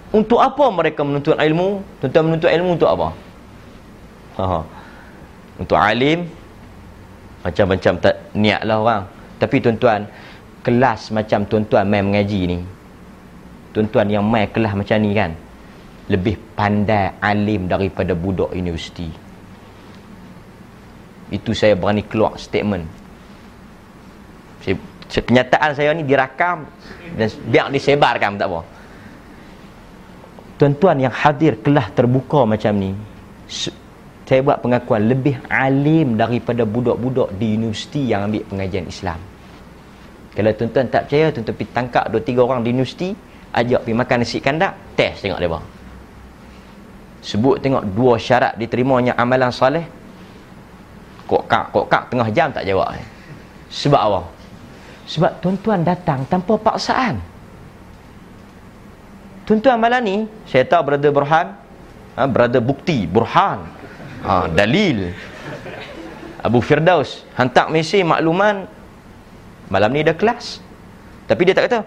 Untuk 0.09 0.41
apa 0.41 0.65
mereka 0.73 1.05
menuntut 1.05 1.37
ilmu? 1.37 1.85
Tuan-tuan 2.01 2.23
menuntut 2.25 2.49
ilmu 2.49 2.69
untuk 2.73 2.89
apa? 2.89 3.07
Ha. 4.41 4.65
Untuk 5.61 5.77
alim 5.77 6.25
macam-macam 7.45 7.93
tak 8.01 8.15
niatlah 8.33 8.77
orang. 8.81 9.03
Tapi 9.37 9.55
tuan-tuan, 9.61 10.09
kelas 10.65 11.13
macam 11.13 11.45
tuan-tuan 11.45 11.85
main 11.85 12.03
mengaji 12.03 12.41
ni. 12.49 12.59
Tuan-tuan 13.71 14.09
yang 14.09 14.25
main 14.25 14.49
kelas 14.49 14.73
macam 14.73 14.97
ni 14.97 15.13
kan, 15.13 15.31
lebih 16.09 16.37
pandai 16.57 17.13
alim 17.21 17.69
daripada 17.69 18.17
budak 18.17 18.51
universiti. 18.51 19.09
Itu 21.29 21.51
saya 21.53 21.77
berani 21.77 22.01
keluar 22.07 22.39
statement. 22.39 22.85
Saya, 24.63 24.75
kenyataan 25.21 25.71
saya 25.77 25.93
ni 25.95 26.03
dirakam 26.03 26.67
dan 27.15 27.27
biar 27.47 27.71
disebarkan 27.71 28.35
tak 28.35 28.51
apa 28.51 28.61
tuan-tuan 30.57 30.97
yang 30.97 31.13
hadir 31.13 31.55
kelas 31.61 31.93
terbuka 31.93 32.43
macam 32.43 32.73
ni 32.75 32.91
saya 34.27 34.43
buat 34.43 34.59
pengakuan 34.59 35.07
lebih 35.07 35.39
alim 35.47 36.19
daripada 36.19 36.67
budak-budak 36.67 37.31
di 37.39 37.55
universiti 37.55 38.11
yang 38.11 38.27
ambil 38.27 38.43
pengajian 38.43 38.83
Islam. 38.83 39.15
Kalau 40.35 40.51
tuan-tuan 40.51 40.91
tak 40.91 41.07
percaya 41.07 41.31
tuan-tuan 41.31 41.55
pergi 41.55 41.71
tangkap 41.71 42.05
2-3 42.11 42.43
orang 42.43 42.59
di 42.59 42.69
universiti 42.75 43.09
ajak 43.55 43.87
pergi 43.87 43.95
makan 43.95 44.17
nasi 44.19 44.37
kandak 44.43 44.75
test 44.99 45.23
tengok 45.23 45.39
dia 45.39 45.47
bang. 45.47 45.65
Sebut 47.23 47.55
tengok 47.63 47.83
dua 47.95 48.13
syarat 48.19 48.53
diterimanya 48.59 49.15
amalan 49.15 49.49
soleh 49.49 49.87
kok 51.23 51.43
kak 51.47 51.71
kok 51.71 51.85
kak 51.87 52.03
tengah 52.11 52.27
jam 52.35 52.51
tak 52.51 52.67
jawab. 52.67 52.99
Sebab 53.71 54.01
apa? 54.11 54.21
Sebab 55.07 55.31
tuan-tuan 55.39 55.87
datang 55.87 56.27
tanpa 56.27 56.59
paksaan. 56.59 57.23
Tuan-tuan 59.47 59.79
malam 59.79 60.03
ni, 60.03 60.27
saya 60.43 60.67
tahu 60.67 60.91
berada 60.91 61.07
Burhan, 61.07 61.55
ha, 62.19 62.27
berada 62.27 62.59
bukti, 62.59 63.07
Burhan, 63.07 63.63
ha, 64.27 64.45
dalil. 64.51 65.15
Abu 66.43 66.59
Firdaus, 66.59 67.23
hantar 67.33 67.71
mesej 67.71 68.03
makluman, 68.03 68.67
malam 69.71 69.89
ni 69.95 70.03
ada 70.03 70.13
kelas. 70.13 70.59
Tapi 71.27 71.41
dia 71.47 71.55
tak 71.55 71.71
kata, 71.71 71.79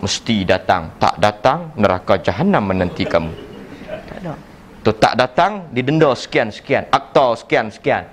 mesti 0.00 0.44
datang. 0.44 0.92
Tak 0.96 1.16
datang, 1.20 1.72
neraka 1.74 2.20
jahanam 2.20 2.68
menanti 2.72 3.04
kamu. 3.04 3.32
Tak 3.88 4.18
ada. 4.22 4.32
Tu 4.84 4.92
tak 4.96 5.14
datang, 5.18 5.52
didenda 5.74 6.14
sekian-sekian. 6.14 6.88
Akta 6.88 7.36
sekian-sekian. 7.40 8.06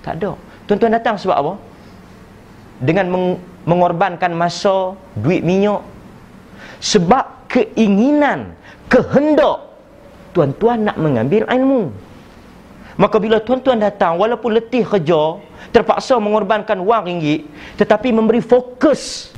Tak 0.00 0.14
ada. 0.20 0.38
Tuan-tuan 0.64 0.94
datang 0.96 1.18
sebab 1.18 1.36
apa? 1.36 1.54
Dengan 2.80 3.06
meng 3.12 3.26
mengorbankan 3.68 4.32
masa, 4.32 4.96
duit 5.12 5.44
minyak 5.44 5.84
sebab 6.80 7.44
keinginan, 7.52 8.56
kehendak 8.88 9.68
tuan-tuan 10.32 10.88
nak 10.88 10.96
mengambil 10.96 11.44
ilmu. 11.44 11.92
Maka 12.98 13.16
bila 13.22 13.38
tuan-tuan 13.38 13.78
datang 13.78 14.18
walaupun 14.18 14.56
letih 14.56 14.82
kerja, 14.82 15.38
terpaksa 15.70 16.18
mengorbankan 16.18 16.78
wang 16.82 17.06
ringgit 17.06 17.46
tetapi 17.78 18.10
memberi 18.10 18.42
fokus 18.42 19.30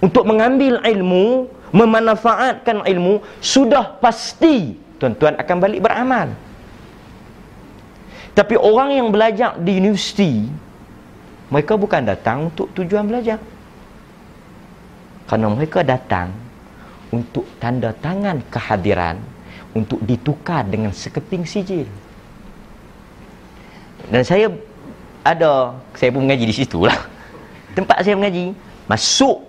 untuk 0.00 0.24
mengambil 0.24 0.80
ilmu, 0.80 1.44
memanfaatkan 1.76 2.88
ilmu, 2.88 3.20
sudah 3.44 4.00
pasti 4.00 4.80
tuan-tuan 4.96 5.36
akan 5.36 5.56
balik 5.60 5.80
beramal. 5.84 6.32
Tapi 8.32 8.56
orang 8.56 8.96
yang 8.96 9.08
belajar 9.12 9.60
di 9.60 9.76
universiti 9.76 10.48
mereka 11.50 11.74
bukan 11.74 12.06
datang 12.06 12.48
untuk 12.48 12.70
tujuan 12.72 13.04
belajar. 13.04 13.42
Kerana 15.26 15.50
mereka 15.50 15.82
datang 15.82 16.30
untuk 17.10 17.44
tanda 17.58 17.90
tangan 17.90 18.38
kehadiran 18.48 19.18
untuk 19.74 19.98
ditukar 20.02 20.66
dengan 20.66 20.94
sekeping 20.94 21.42
sijil. 21.42 21.86
Dan 24.10 24.22
saya 24.26 24.50
ada, 25.22 25.74
saya 25.94 26.10
pun 26.10 26.26
mengaji 26.26 26.44
di 26.50 26.54
situ 26.54 26.84
lah. 26.84 26.98
Tempat 27.78 28.02
saya 28.02 28.18
mengaji, 28.18 28.52
masuk 28.90 29.46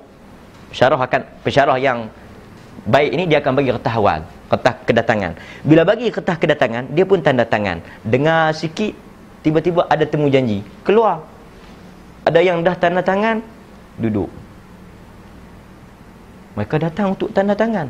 syarah 0.70 1.02
akan, 1.02 1.22
pensyarah 1.42 1.78
yang 1.82 2.08
baik 2.86 3.10
ini 3.18 3.24
dia 3.26 3.42
akan 3.42 3.58
bagi 3.58 3.74
kertas 3.74 3.94
awal, 3.98 4.22
kertas 4.48 4.76
kedatangan. 4.86 5.32
Bila 5.66 5.82
bagi 5.82 6.08
kertas 6.14 6.38
kedatangan, 6.38 6.94
dia 6.94 7.06
pun 7.10 7.20
tanda 7.26 7.44
tangan. 7.44 7.82
Dengar 8.06 8.54
sikit, 8.54 8.94
tiba-tiba 9.42 9.90
ada 9.90 10.06
temu 10.06 10.30
janji. 10.30 10.62
Keluar, 10.86 11.26
ada 12.22 12.40
yang 12.40 12.62
dah 12.62 12.78
tanda 12.78 13.02
tangan 13.02 13.42
duduk 13.98 14.41
mereka 16.52 16.76
datang 16.82 17.16
untuk 17.16 17.32
tanda 17.32 17.56
tangan. 17.56 17.88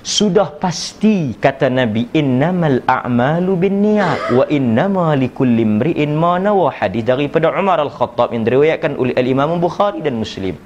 Sudah 0.00 0.48
pasti 0.56 1.36
kata 1.36 1.68
nabi 1.68 2.08
innamal 2.16 2.80
a'malu 2.88 3.52
binniyat 3.68 4.32
wa 4.32 4.44
innama 4.48 5.12
likulli 5.12 5.60
imri'in 5.60 6.16
ma 6.16 6.40
nawa. 6.40 6.72
Hadis 6.72 7.04
daripada 7.04 7.52
Umar 7.52 7.78
al-Khattab 7.84 8.32
yang 8.32 8.42
diriwayatkan 8.48 8.96
oleh 8.96 9.12
al-Imam 9.14 9.60
Bukhari 9.60 10.00
dan 10.00 10.16
Muslim. 10.16 10.56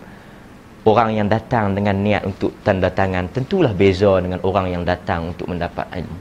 Orang 0.85 1.17
yang 1.17 1.27
datang 1.27 1.75
dengan 1.75 1.97
niat 1.99 2.23
untuk 2.29 2.55
tanda 2.63 2.93
tangan 2.93 3.27
tentulah 3.33 3.73
beza 3.73 4.21
dengan 4.21 4.39
orang 4.45 4.71
yang 4.71 4.83
datang 4.87 5.35
untuk 5.35 5.51
mendapat 5.51 5.89
ilmu. 5.99 6.19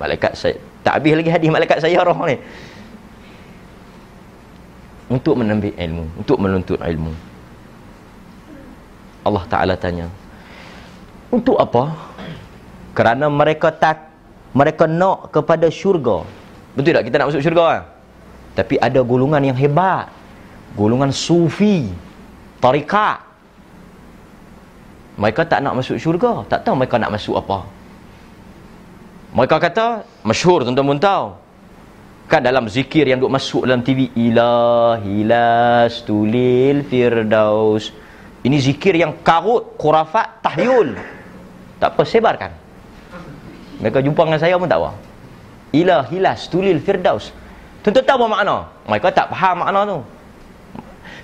Malaikat 0.00 0.32
saya 0.34 0.56
tak 0.84 1.00
habis 1.00 1.16
lagi 1.16 1.30
hadis 1.32 1.48
malaikat 1.48 1.78
saya 1.80 1.98
roh 2.04 2.18
ni. 2.28 2.36
Untuk 5.08 5.36
menambil 5.36 5.72
ilmu, 5.76 6.04
untuk 6.20 6.36
menuntut 6.40 6.80
ilmu. 6.80 7.33
Allah 9.24 9.44
Taala 9.48 9.74
tanya, 9.74 10.06
untuk 11.32 11.58
apa? 11.58 11.90
Kerana 12.94 13.26
mereka 13.26 13.74
tak 13.74 14.14
mereka 14.54 14.86
nak 14.86 15.34
kepada 15.34 15.66
syurga. 15.66 16.22
Betul 16.78 16.94
tak 16.94 17.04
kita 17.10 17.18
nak 17.18 17.34
masuk 17.34 17.42
syurga 17.42 17.64
kan? 17.66 17.82
Tapi 18.54 18.78
ada 18.78 19.02
golongan 19.02 19.42
yang 19.42 19.58
hebat. 19.58 20.06
Golongan 20.78 21.10
sufi, 21.10 21.90
tarikat. 22.62 23.18
Mereka 25.18 25.46
tak 25.46 25.62
nak 25.62 25.78
masuk 25.78 25.98
syurga, 25.98 26.46
tak 26.46 26.66
tahu 26.66 26.78
mereka 26.78 26.98
nak 26.98 27.14
masuk 27.14 27.38
apa. 27.38 27.66
Mereka 29.34 29.58
kata, 29.58 30.06
masyhur 30.22 30.62
tuan-tuan 30.62 30.98
tahu. 30.98 31.34
Kan 32.30 32.42
dalam 32.42 32.66
zikir 32.70 33.06
yang 33.06 33.18
duk 33.22 33.30
masuk 33.30 33.66
dalam 33.66 33.82
TV 33.82 34.10
Ilahilas 34.14 36.02
tulil 36.06 36.82
firdaus 36.86 37.94
Ini 38.44 38.56
zikir 38.60 38.92
yang 39.00 39.16
karut, 39.24 39.74
kurafat, 39.80 40.44
tahyul 40.44 40.92
Tak 41.80 41.96
apa, 41.96 42.02
sebarkan 42.04 42.52
Mereka 43.80 44.04
jumpa 44.04 44.20
dengan 44.28 44.40
saya 44.40 44.60
pun 44.60 44.68
tak 44.68 44.78
apa 44.84 44.92
Ilahilas 45.72 46.46
tulil 46.52 46.76
firdaus 46.78 47.32
Tentu 47.80 48.04
tahu 48.04 48.24
apa 48.24 48.26
makna? 48.28 48.56
Mereka 48.84 49.08
tak 49.16 49.32
faham 49.32 49.64
makna 49.64 49.80
tu 49.88 49.98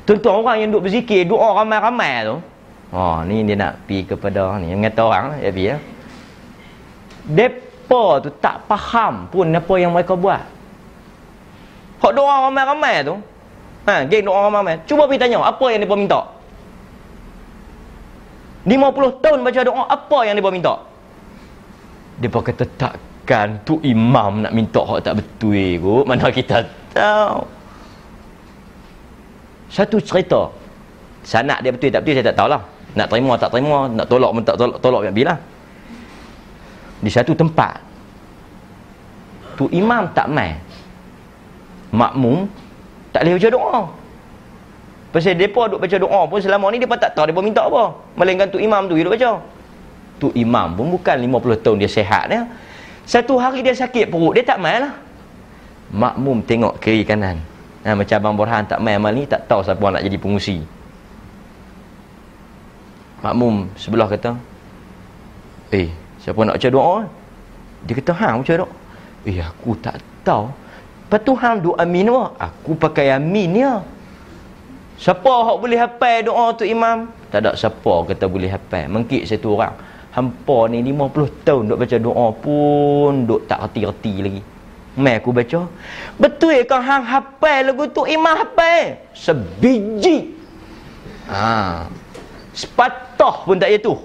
Tentu 0.08 0.32
orang 0.32 0.64
yang 0.64 0.68
duk 0.72 0.88
berzikir, 0.88 1.28
doa 1.28 1.60
ramai-ramai 1.60 2.24
tu 2.24 2.36
Oh, 2.90 3.22
ni 3.22 3.46
dia 3.46 3.54
nak 3.54 3.86
pi 3.86 4.02
kepada 4.02 4.58
ni 4.58 4.74
yang 4.74 4.82
kata 4.82 5.02
orang 5.06 5.26
ya 5.38 5.50
pi 5.54 5.62
ya. 5.70 5.76
Depa 7.22 8.18
tu 8.18 8.34
tak 8.42 8.66
faham 8.66 9.30
pun 9.30 9.46
apa 9.46 9.74
yang 9.78 9.94
mereka 9.94 10.18
buat. 10.18 10.42
Hak 12.02 12.12
doa 12.18 12.50
ramai-ramai 12.50 13.06
tu. 13.06 13.14
Ha, 13.86 14.02
geng 14.10 14.26
doa 14.26 14.50
ramai-ramai. 14.50 14.82
Cuba 14.90 15.06
pergi 15.06 15.22
tanya, 15.22 15.38
apa 15.38 15.62
yang 15.70 15.86
dia 15.86 15.94
minta? 15.94 16.20
50 18.68 19.24
tahun 19.24 19.38
baca 19.40 19.60
doa, 19.64 19.82
apa 19.88 20.18
yang 20.28 20.36
dia 20.36 20.52
minta? 20.52 20.74
Dia 22.20 22.28
kata 22.28 22.64
takkan 22.76 23.56
tu 23.64 23.80
imam 23.80 24.44
nak 24.44 24.52
minta 24.52 24.84
hak 24.84 25.00
tak 25.00 25.16
betul 25.16 25.80
kot. 25.80 26.04
Mana 26.04 26.28
kita 26.28 26.68
tahu. 26.92 27.48
Satu 29.72 29.96
cerita. 30.04 30.52
Sanak 31.24 31.64
dia 31.64 31.72
betul 31.72 31.88
tak 31.88 32.04
betul 32.04 32.20
saya 32.20 32.28
tak 32.28 32.36
tahulah. 32.36 32.62
Nak 32.90 33.06
terima 33.08 33.32
tak 33.40 33.50
terima, 33.54 33.88
nak 33.88 34.06
tolak 34.10 34.30
pun 34.34 34.42
tak 34.44 34.56
tolak, 34.60 34.76
tolak 34.84 35.00
bila. 35.14 35.34
Di 37.00 37.08
satu 37.08 37.32
tempat. 37.32 37.80
Tu 39.56 39.64
imam 39.72 40.04
tak 40.12 40.28
mai 40.28 40.56
makmum 41.90 42.46
tak 43.10 43.26
boleh 43.26 43.34
baca 43.36 43.48
doa 43.50 43.78
pasal 45.10 45.34
mereka 45.34 45.70
duk 45.70 45.80
baca 45.82 45.96
doa 45.98 46.20
pun 46.30 46.38
selama 46.38 46.70
ni 46.70 46.78
mereka 46.78 46.96
tak 46.96 47.18
tahu 47.18 47.30
mereka 47.30 47.40
minta 47.42 47.62
apa. 47.66 47.84
Melainkan 48.14 48.46
tu 48.50 48.58
imam 48.62 48.86
tu 48.86 48.94
dia 48.94 49.04
duk 49.06 49.14
baca. 49.18 49.30
Tu 50.20 50.28
imam 50.38 50.66
pun 50.74 50.86
bukan 50.94 51.16
50 51.16 51.64
tahun 51.64 51.76
dia 51.82 51.90
sehat 51.90 52.24
dia 52.30 52.40
satu 53.08 53.40
hari 53.42 53.64
dia 53.66 53.74
sakit 53.74 54.06
perut 54.06 54.38
dia 54.38 54.44
tak 54.46 54.62
main 54.62 54.86
lah. 54.86 54.94
Makmum 55.90 56.46
tengok 56.46 56.78
kiri 56.78 57.02
kanan. 57.02 57.42
Ha, 57.82 57.96
macam 57.96 58.16
Abang 58.20 58.36
Borhan 58.36 58.62
tak 58.68 58.78
main 58.78 59.00
amal 59.00 59.10
ni 59.10 59.24
tak 59.24 59.48
tahu 59.48 59.64
siapa 59.64 59.80
nak 59.88 60.04
jadi 60.04 60.20
pengusi 60.20 60.60
makmum 63.20 63.68
sebelah 63.76 64.08
kata 64.08 64.36
eh 65.72 65.88
siapa 66.20 66.40
nak 66.44 66.60
baca 66.60 66.68
doa? 66.68 66.96
Dia 67.88 67.94
kata 67.96 68.12
hang 68.12 68.44
baca 68.44 68.54
doa. 68.60 68.72
Eh 69.24 69.40
aku 69.40 69.72
tak 69.80 69.96
tahu. 70.26 70.52
Lepas 71.06 71.20
tu 71.24 71.32
hang 71.38 71.56
duk 71.64 71.76
amin 71.80 72.12
wah. 72.12 72.34
Aku 72.36 72.76
pakai 72.76 73.14
amin 73.14 73.50
ya. 73.56 73.80
Siapa 75.00 75.32
hak 75.48 75.56
boleh 75.64 75.80
hafal 75.80 76.28
doa 76.28 76.52
tu 76.52 76.68
imam? 76.68 77.08
Tak 77.32 77.40
ada 77.40 77.56
siapa 77.56 78.04
kata 78.04 78.28
boleh 78.28 78.52
hafal. 78.52 78.84
Mengkik 78.92 79.24
satu 79.24 79.56
orang. 79.56 79.72
Hampa 80.12 80.68
ni 80.68 80.84
50 80.84 81.46
tahun 81.46 81.72
duk 81.72 81.78
baca 81.80 81.96
doa 81.96 82.26
pun 82.36 83.24
duk 83.24 83.48
tak 83.48 83.64
reti-reti 83.64 84.14
lagi. 84.20 84.42
Mai 85.00 85.16
aku 85.16 85.32
baca. 85.32 85.64
Betul 86.20 86.68
ke 86.68 86.76
hang 86.76 87.00
hafal 87.08 87.72
lagu 87.72 87.88
tu 87.88 88.04
imam 88.04 88.34
hafal? 88.44 89.00
Sebiji. 89.16 90.36
Ha. 91.32 91.88
Sepatah 92.52 93.48
pun 93.48 93.56
tak 93.56 93.72
itu. 93.72 93.96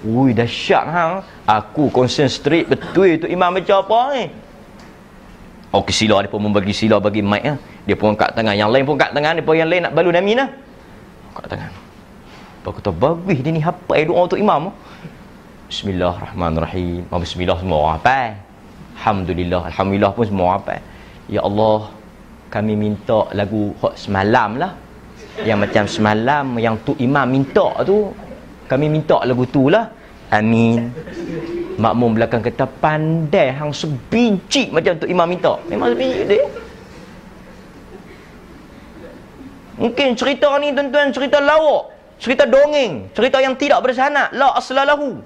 Ui 0.00 0.32
dahsyat 0.32 0.84
hang. 0.88 1.12
Aku 1.44 1.92
concentrate 1.92 2.72
betul 2.72 3.20
tu 3.20 3.28
imam 3.28 3.52
baca 3.52 3.84
apa 3.84 3.98
ni? 4.16 4.24
Oh 5.76 5.84
sila 5.92 6.24
dia 6.24 6.32
pun 6.32 6.40
membagi 6.40 6.72
sila 6.72 6.96
bagi 6.96 7.20
mic 7.20 7.44
lah. 7.44 7.60
Dia 7.82 7.94
pun 7.98 8.14
angkat 8.14 8.30
tangan. 8.38 8.54
Yang 8.54 8.70
lain 8.70 8.84
pun 8.86 8.94
angkat 8.94 9.10
tangan. 9.14 9.32
Dia 9.38 9.44
pun 9.44 9.54
yang 9.58 9.70
lain 9.70 9.82
nak 9.86 9.92
balun 9.94 10.14
amin 10.14 10.36
lah. 10.38 10.48
Angkat 11.34 11.46
tangan. 11.50 11.72
Lepas 12.62 12.72
kata, 12.78 12.90
bagus 12.94 13.38
dia 13.42 13.50
ni 13.50 13.58
apa 13.58 13.94
doa 14.06 14.20
untuk 14.22 14.38
imam. 14.38 14.70
Bismillahirrahmanirrahim. 15.66 17.10
Oh, 17.10 17.18
Bismillah 17.18 17.58
semua 17.58 17.78
orang 17.82 17.96
apa? 17.98 18.18
Alhamdulillah. 19.02 19.62
Alhamdulillah 19.66 20.12
pun 20.14 20.24
semua 20.30 20.48
apa? 20.62 20.78
Ya 21.26 21.42
Allah, 21.42 21.90
kami 22.54 22.78
minta 22.78 23.26
lagu 23.34 23.74
hot 23.82 23.98
semalam 23.98 24.62
lah. 24.62 24.78
Yang 25.42 25.58
macam 25.58 25.84
semalam, 25.90 26.46
yang 26.62 26.78
tu 26.86 26.94
imam 27.02 27.26
minta 27.26 27.66
tu. 27.82 28.14
Kami 28.70 28.86
minta 28.86 29.18
lagu 29.26 29.42
tu 29.50 29.66
lah. 29.66 29.90
Amin. 30.30 30.94
Makmum 31.82 32.14
belakang 32.14 32.46
kata, 32.46 32.62
pandai 32.78 33.50
hang 33.58 33.74
sebinci 33.74 34.70
macam 34.70 34.92
tu 35.02 35.10
imam 35.10 35.26
minta. 35.26 35.58
Memang 35.66 35.98
sebinci 35.98 36.30
dia. 36.30 36.46
Mungkin 39.80 40.12
cerita 40.20 40.52
ni 40.60 40.76
tuan-tuan 40.76 41.08
cerita 41.16 41.40
lawak, 41.40 41.88
cerita 42.20 42.44
dongeng, 42.44 43.08
cerita 43.16 43.40
yang 43.40 43.56
tidak 43.56 43.80
bersanad, 43.80 44.28
la 44.36 44.52
aslalahu. 44.52 45.16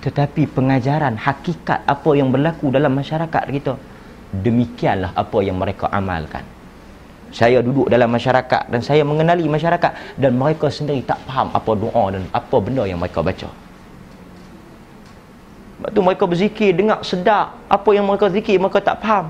Tetapi 0.00 0.48
pengajaran 0.56 1.20
hakikat 1.20 1.84
apa 1.84 2.10
yang 2.16 2.32
berlaku 2.32 2.72
dalam 2.72 2.96
masyarakat 2.96 3.42
kita, 3.52 3.76
demikianlah 4.32 5.12
apa 5.12 5.38
yang 5.44 5.60
mereka 5.60 5.92
amalkan. 5.92 6.46
Saya 7.28 7.60
duduk 7.60 7.92
dalam 7.92 8.08
masyarakat 8.08 8.72
dan 8.72 8.80
saya 8.80 9.04
mengenali 9.04 9.44
masyarakat 9.44 10.16
dan 10.16 10.32
mereka 10.32 10.72
sendiri 10.72 11.04
tak 11.04 11.20
faham 11.28 11.52
apa 11.52 11.70
doa 11.76 12.04
dan 12.16 12.24
apa 12.32 12.56
benda 12.56 12.88
yang 12.88 12.96
mereka 12.96 13.20
baca. 13.20 13.52
Sebab 15.76 15.90
tu 15.92 16.00
mereka 16.00 16.24
berzikir, 16.24 16.72
dengar 16.72 17.04
sedap 17.04 17.52
apa 17.68 17.90
yang 17.92 18.08
mereka 18.08 18.32
zikir, 18.32 18.56
mereka 18.56 18.80
tak 18.80 19.04
faham. 19.04 19.28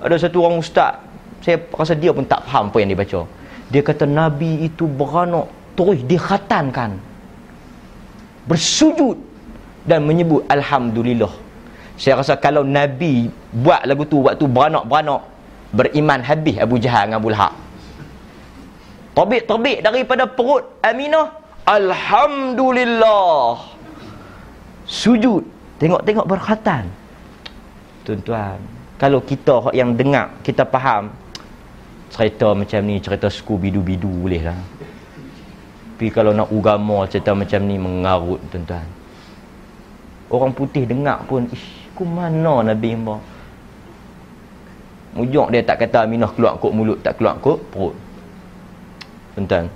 Ada 0.00 0.24
satu 0.24 0.40
orang 0.40 0.64
ustaz 0.64 1.03
saya 1.44 1.60
rasa 1.76 1.92
dia 1.92 2.08
pun 2.08 2.24
tak 2.24 2.40
faham 2.48 2.72
apa 2.72 2.80
yang 2.80 2.96
dia 2.96 3.00
baca. 3.04 3.20
Dia 3.68 3.84
kata 3.84 4.08
Nabi 4.08 4.64
itu 4.64 4.88
beranak 4.88 5.52
terus 5.76 6.00
dikhatankan 6.08 6.96
bersujud 8.48 9.20
dan 9.84 10.08
menyebut 10.08 10.40
Alhamdulillah. 10.48 11.28
Saya 12.00 12.24
rasa 12.24 12.40
kalau 12.40 12.64
Nabi 12.64 13.28
buat 13.52 13.84
lagu 13.84 14.08
tu 14.08 14.24
waktu 14.24 14.48
beranak-beranak 14.48 15.20
beriman 15.76 16.24
habis 16.24 16.56
Abu 16.56 16.80
Jahal 16.80 17.12
dengan 17.12 17.20
Abu 17.20 17.28
Lahab. 17.28 17.52
Terbit-terbit 19.12 19.84
daripada 19.84 20.24
perut 20.24 20.64
Aminah 20.80 21.28
Alhamdulillah. 21.68 23.68
Sujud 24.88 25.44
tengok-tengok 25.76 26.24
berkhatan. 26.24 26.88
Tuan-tuan 28.08 28.56
kalau 28.96 29.20
kita 29.20 29.76
yang 29.76 29.92
dengar 29.92 30.32
kita 30.40 30.64
faham 30.64 31.12
cerita 32.12 32.52
macam 32.52 32.80
ni 32.84 33.00
cerita 33.00 33.30
suku 33.32 33.56
bidu-bidu 33.56 34.10
boleh 34.10 34.42
lah 34.44 34.58
tapi 35.94 36.10
kalau 36.10 36.34
nak 36.34 36.50
ugama 36.50 37.06
cerita 37.08 37.32
macam 37.32 37.64
ni 37.70 37.78
mengarut 37.78 38.36
tuan-tuan. 38.50 38.82
Orang 40.26 40.52
putih 40.52 40.84
dengar 40.84 41.22
pun 41.24 41.46
ish 41.48 41.86
ku 41.94 42.02
mana 42.02 42.60
Nabi 42.60 42.92
Mbak 42.92 43.22
ujung 45.22 45.48
dia 45.54 45.62
tak 45.62 45.86
kata 45.86 46.02
Aminah 46.02 46.28
keluar 46.34 46.58
kot 46.58 46.74
mulut 46.74 46.98
tak 47.00 47.16
keluar 47.16 47.38
kot 47.38 47.56
perut. 47.70 47.94
Tuan-tuan 49.32 49.70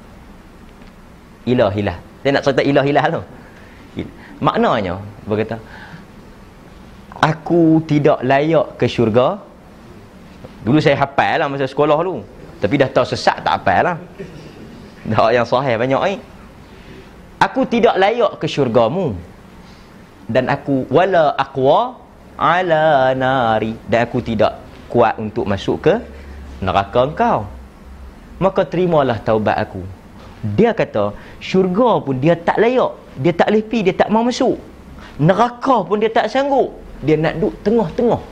ilah 1.46 1.72
ilah 1.72 1.96
dia 2.20 2.34
nak 2.34 2.42
cerita 2.44 2.60
ilah 2.66 2.84
ilah 2.84 3.04
tu. 3.08 3.22
Maknanya 4.42 4.98
berkata 5.24 5.56
aku 7.24 7.80
tidak 7.86 8.20
layak 8.26 8.74
ke 8.74 8.84
syurga 8.84 9.40
Dulu 10.66 10.78
saya 10.82 10.98
hafal 10.98 11.38
lah 11.38 11.46
masa 11.46 11.70
sekolah 11.70 11.98
dulu. 12.02 12.22
Tapi 12.58 12.74
dah 12.74 12.90
tahu 12.90 13.06
sesat 13.06 13.42
tak 13.46 13.62
hafal 13.62 13.80
lah. 13.86 13.96
Dah 15.06 15.30
yang 15.30 15.46
sahih 15.46 15.78
banyak 15.78 16.02
ni. 16.10 16.16
Aku 17.38 17.62
tidak 17.64 17.94
layak 17.94 18.42
ke 18.42 18.46
syurgamu. 18.50 19.14
Dan 20.26 20.50
aku 20.50 20.84
wala 20.90 21.32
aqwa 21.38 21.96
ala 22.34 23.14
nari. 23.14 23.78
Dan 23.86 24.04
aku 24.04 24.18
tidak 24.18 24.58
kuat 24.90 25.14
untuk 25.22 25.46
masuk 25.46 25.78
ke 25.86 25.94
neraka 26.58 27.06
engkau. 27.06 27.46
Maka 28.42 28.66
terimalah 28.66 29.18
taubat 29.22 29.54
aku. 29.58 29.82
Dia 30.54 30.70
kata, 30.70 31.10
syurga 31.42 31.98
pun 31.98 32.18
dia 32.18 32.38
tak 32.38 32.58
layak. 32.62 32.94
Dia 33.18 33.34
tak 33.34 33.50
boleh 33.50 33.82
dia 33.82 33.94
tak 33.94 34.10
mau 34.10 34.22
masuk. 34.22 34.54
Neraka 35.18 35.82
pun 35.82 35.98
dia 35.98 36.10
tak 36.10 36.30
sanggup. 36.30 36.70
Dia 37.02 37.18
nak 37.18 37.38
duduk 37.38 37.54
tengah-tengah. 37.66 38.22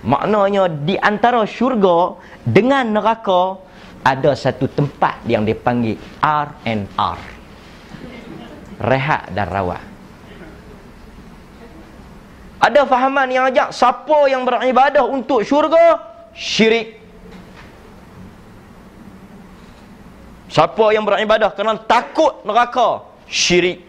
Maknanya 0.00 0.68
di 0.68 0.96
antara 0.96 1.44
syurga 1.44 2.16
dengan 2.40 2.88
neraka 2.88 3.60
ada 4.00 4.32
satu 4.32 4.64
tempat 4.64 5.20
yang 5.28 5.44
dipanggil 5.44 6.00
R&R. 6.24 7.20
Rehat 8.80 9.28
dan 9.36 9.46
rawat. 9.52 9.82
Ada 12.60 12.84
fahaman 12.84 13.28
yang 13.28 13.48
ajak 13.48 13.72
siapa 13.72 14.28
yang 14.28 14.44
beribadah 14.44 15.04
untuk 15.04 15.44
syurga 15.44 16.00
syirik. 16.32 16.96
Siapa 20.48 20.92
yang 20.92 21.04
beribadah 21.04 21.52
kerana 21.52 21.80
takut 21.84 22.40
neraka 22.44 23.04
syirik. 23.28 23.84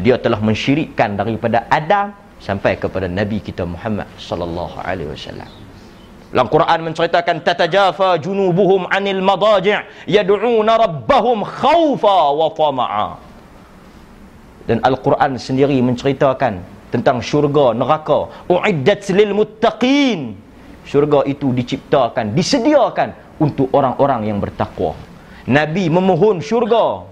Dia 0.00 0.16
telah 0.16 0.40
mensyirikkan 0.40 1.16
daripada 1.16 1.68
Adam 1.68 2.27
sampai 2.38 2.78
kepada 2.78 3.10
nabi 3.10 3.42
kita 3.42 3.66
Muhammad 3.66 4.06
sallallahu 4.18 4.78
alaihi 4.82 5.10
wasallam. 5.10 5.50
Dalam 6.28 6.48
Quran 6.52 6.78
menceritakan 6.92 7.40
tatajafa 7.40 8.20
junubuhum 8.20 8.84
anil 8.92 9.24
madaji' 9.24 9.80
yad'una 10.04 10.76
rabbahum 10.76 11.40
khaufa 11.40 12.18
wa 12.36 12.48
tama'a. 12.52 13.08
Dan 14.68 14.84
Al-Quran 14.84 15.40
sendiri 15.40 15.80
menceritakan 15.80 16.60
tentang 16.92 17.24
syurga 17.24 17.72
neraka 17.72 18.28
uiddat 18.52 19.08
lil 19.16 19.32
muttaqin. 19.32 20.36
Syurga 20.84 21.24
itu 21.24 21.52
diciptakan, 21.56 22.36
disediakan 22.36 23.40
untuk 23.40 23.72
orang-orang 23.72 24.28
yang 24.28 24.38
bertakwa. 24.40 24.92
Nabi 25.48 25.88
memohon 25.88 26.44
syurga 26.44 27.08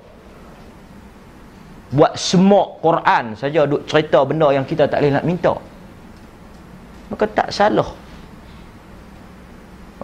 buat 1.97 2.13
semok 2.13 2.85
Quran 2.85 3.33
saja 3.33 3.65
duk 3.65 3.89
cerita 3.89 4.21
benda 4.29 4.53
yang 4.53 4.69
kita 4.69 4.85
tak 4.85 5.01
boleh 5.01 5.17
nak 5.17 5.25
minta. 5.25 5.57
Maka 7.09 7.25
tak 7.33 7.49
salah. 7.49 7.89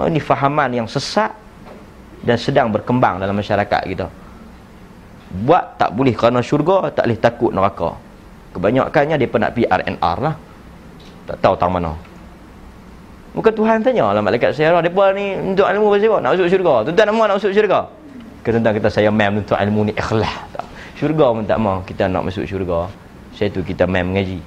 Oh, 0.00 0.08
ini 0.08 0.16
fahaman 0.16 0.72
yang 0.72 0.88
sesat 0.88 1.36
dan 2.24 2.40
sedang 2.40 2.72
berkembang 2.72 3.20
dalam 3.20 3.36
masyarakat 3.36 3.82
kita. 3.92 4.08
Buat 5.44 5.76
tak 5.76 5.92
boleh 5.92 6.16
kerana 6.16 6.40
syurga 6.40 6.88
tak 6.88 7.04
boleh 7.04 7.18
takut 7.20 7.52
neraka. 7.52 7.92
Kebanyakannya 8.56 9.20
dia 9.20 9.28
nak 9.28 9.52
pergi 9.52 9.68
RNR 9.68 10.16
lah. 10.24 10.34
Tak 11.28 11.36
tahu 11.44 11.54
tang 11.60 11.72
mana. 11.76 11.92
Bukan 13.32 13.52
Tuhan 13.52 13.80
tanya 13.80 14.12
lah 14.12 14.20
malaikat 14.20 14.52
saya 14.52 14.76
Dia 14.84 14.92
pun 14.92 15.08
ni 15.16 15.32
untuk 15.40 15.64
ilmu 15.64 15.88
pasal 15.88 16.20
Nak 16.20 16.36
masuk 16.36 16.52
syurga? 16.52 16.84
Tuan-tuan 16.84 17.16
nak 17.16 17.36
masuk 17.40 17.52
syurga? 17.56 17.80
Tuan-tuan 18.44 18.76
kita 18.76 18.88
saya 18.92 19.08
mem 19.08 19.40
untuk 19.40 19.56
ilmu 19.56 19.88
ni 19.88 19.92
ikhlas. 19.96 20.36
tak 20.52 20.71
syurga 21.02 21.34
pun 21.34 21.42
tak 21.42 21.58
mau. 21.58 21.82
Kita 21.82 22.06
nak 22.06 22.30
masuk 22.30 22.46
syurga 22.46 22.86
saya 23.34 23.50
tu 23.50 23.66
kita 23.66 23.90
main 23.90 24.06
mengaji. 24.06 24.38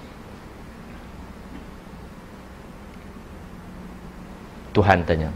Tuhan 4.72 5.04
tanya 5.04 5.32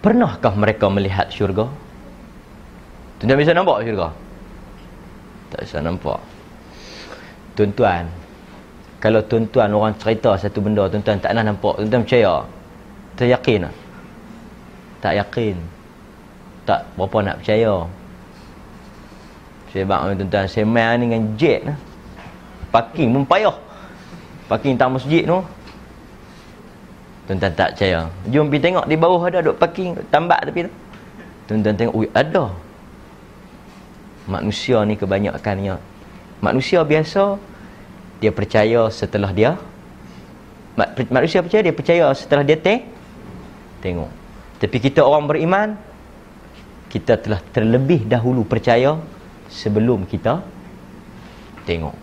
pernahkah 0.00 0.56
mereka 0.56 0.88
melihat 0.88 1.28
syurga? 1.28 1.68
Tuan-tuan 3.20 3.36
bisa 3.36 3.52
nampak 3.52 3.84
syurga? 3.84 4.08
Tak 5.52 5.60
bisa 5.68 5.76
nampak. 5.84 6.20
Tuan-tuan 7.52 8.08
kalau 8.96 9.20
tuan-tuan 9.28 9.68
orang 9.76 9.92
cerita 10.00 10.40
satu 10.40 10.64
benda 10.64 10.88
tuan-tuan 10.88 11.20
tak 11.20 11.36
nak 11.36 11.52
nampak. 11.52 11.76
Tuan-tuan 11.84 12.00
percaya? 12.08 12.32
Tak? 13.20 13.28
Yakin 13.28 13.68
tak 15.00 15.16
yakin. 15.16 15.56
Tak 16.68 16.80
berapa 16.94 17.18
nak 17.24 17.36
percaya 17.40 17.72
Sebab 19.70 20.18
tuan-tuan 20.18 20.46
Saya 20.50 20.66
main 20.66 20.98
dengan 20.98 21.22
jet 21.38 21.62
lah. 21.66 21.78
Parking 22.70 23.14
pun 23.14 23.24
payah 23.26 23.54
Parking 24.50 24.74
tak 24.74 24.90
masjid 24.90 25.22
tu 25.26 25.38
Tuan-tuan 27.30 27.54
tak 27.54 27.78
percaya. 27.78 28.10
Jom 28.26 28.50
pergi 28.50 28.58
tengok 28.66 28.90
di 28.90 28.98
bawah 28.98 29.22
ada 29.22 29.38
duk 29.38 29.54
parking, 29.54 29.94
tambak 30.10 30.50
tepi 30.50 30.66
tu. 30.66 30.72
Tuan-tuan 31.46 31.78
tengok, 31.78 31.94
ui 31.94 32.10
ada. 32.10 32.50
Manusia 34.26 34.82
ni 34.82 34.98
kebanyakannya. 34.98 35.78
Manusia 36.42 36.82
biasa, 36.82 37.38
dia 38.18 38.34
percaya 38.34 38.90
setelah 38.90 39.30
dia. 39.30 39.54
Manusia 41.06 41.38
percaya, 41.38 41.62
dia 41.62 41.70
percaya 41.70 42.10
setelah 42.18 42.42
dia 42.42 42.58
teng 42.58 42.82
tengok. 43.78 44.10
Tapi 44.58 44.76
kita 44.82 45.06
orang 45.06 45.30
beriman, 45.30 45.78
kita 46.90 47.14
telah 47.14 47.38
terlebih 47.54 48.10
dahulu 48.10 48.42
percaya 48.42 48.98
sebelum 49.50 50.06
kita 50.06 50.40
tengok. 51.66 51.96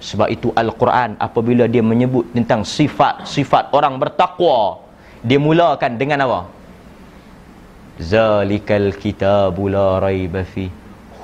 Sebab 0.00 0.32
itu 0.32 0.48
Al-Quran 0.56 1.20
apabila 1.20 1.68
dia 1.68 1.84
menyebut 1.84 2.32
tentang 2.32 2.64
sifat-sifat 2.64 3.68
orang 3.76 4.00
bertakwa, 4.00 4.80
dia 5.20 5.36
mulakan 5.36 6.00
dengan 6.00 6.24
apa? 6.24 6.40
Zalikal 8.00 8.96
kitabu 8.96 9.68
la 9.68 10.00
raiba 10.00 10.40
fi 10.40 10.72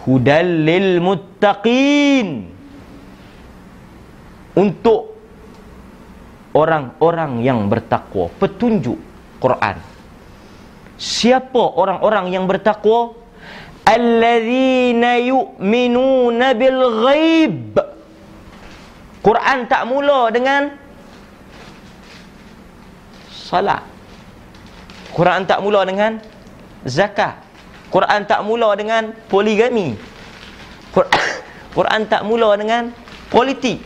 hudal 0.04 0.68
lil 0.68 1.00
muttaqin. 1.00 2.52
Untuk 4.56 5.16
orang-orang 6.52 7.44
yang 7.44 7.68
bertakwa, 7.68 8.28
petunjuk 8.36 8.96
Quran. 9.40 9.76
Siapa 10.96 11.60
orang-orang 11.76 12.32
yang 12.32 12.44
bertakwa? 12.48 13.12
Alladzina 13.86 15.22
yu'minuna 15.22 16.58
bil 16.58 16.80
ghaib. 17.06 17.78
Quran 19.22 19.58
tak 19.70 19.82
mula 19.86 20.30
dengan 20.34 20.74
salat. 23.30 23.82
Quran 25.14 25.46
tak 25.46 25.62
mula 25.62 25.86
dengan 25.86 26.18
zakat. 26.82 27.38
Quran 27.94 28.26
tak 28.26 28.42
mula 28.42 28.74
dengan 28.74 29.14
poligami. 29.30 29.94
Quran 31.76 32.00
tak 32.10 32.26
mula 32.26 32.58
dengan 32.58 32.90
politik. 33.30 33.80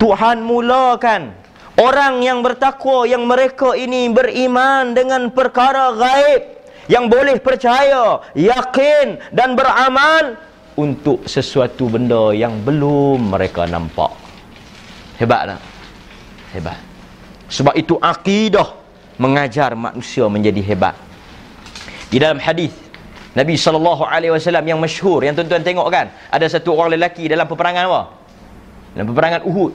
Tuhan 0.00 0.40
mulakan 0.40 1.34
orang 1.76 2.24
yang 2.24 2.40
bertakwa 2.40 3.04
yang 3.04 3.28
mereka 3.28 3.76
ini 3.76 4.08
beriman 4.08 4.96
dengan 4.96 5.28
perkara 5.28 5.92
gaib 5.92 6.59
yang 6.90 7.06
boleh 7.06 7.38
percaya, 7.38 8.18
yakin 8.34 9.30
dan 9.30 9.54
beramal 9.54 10.34
untuk 10.74 11.22
sesuatu 11.30 11.86
benda 11.86 12.34
yang 12.34 12.58
belum 12.66 13.30
mereka 13.30 13.70
nampak. 13.70 14.10
Hebat 15.22 15.54
tak? 15.54 15.60
Hebat. 16.50 16.78
Sebab 17.46 17.78
itu 17.78 17.94
akidah 18.02 18.74
mengajar 19.22 19.78
manusia 19.78 20.26
menjadi 20.26 20.58
hebat. 20.66 20.98
Di 22.10 22.18
dalam 22.18 22.42
hadis 22.42 22.74
Nabi 23.38 23.54
sallallahu 23.54 24.02
alaihi 24.02 24.34
wasallam 24.34 24.66
yang 24.66 24.82
masyhur 24.82 25.22
yang 25.22 25.38
tuan-tuan 25.38 25.62
tengok 25.62 25.86
kan, 25.94 26.10
ada 26.26 26.42
satu 26.50 26.74
orang 26.74 26.98
lelaki 26.98 27.30
dalam 27.30 27.46
peperangan 27.46 27.86
apa? 27.86 28.02
Dalam 28.98 29.06
peperangan 29.14 29.40
Uhud. 29.46 29.72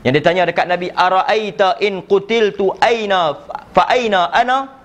Yang 0.00 0.12
dia 0.16 0.24
tanya 0.24 0.42
dekat 0.48 0.64
Nabi, 0.64 0.88
"Araaita 0.88 1.76
in 1.84 2.00
qutiltu 2.08 2.72
aina 2.80 3.36
fa 3.76 3.84
aina 3.92 4.32
ana?" 4.32 4.81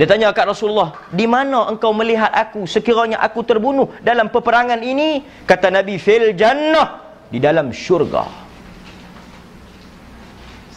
Dia 0.00 0.08
tanya 0.08 0.32
dekat 0.32 0.48
Rasulullah, 0.48 0.96
"Di 1.12 1.28
mana 1.28 1.68
engkau 1.68 1.92
melihat 1.92 2.32
aku 2.32 2.64
sekiranya 2.64 3.20
aku 3.20 3.44
terbunuh 3.44 3.92
dalam 4.00 4.32
peperangan 4.32 4.80
ini?" 4.80 5.20
Kata 5.44 5.68
Nabi, 5.68 6.00
"Fil 6.00 6.32
jannah." 6.32 7.04
Di 7.28 7.36
dalam 7.36 7.68
syurga 7.68 8.48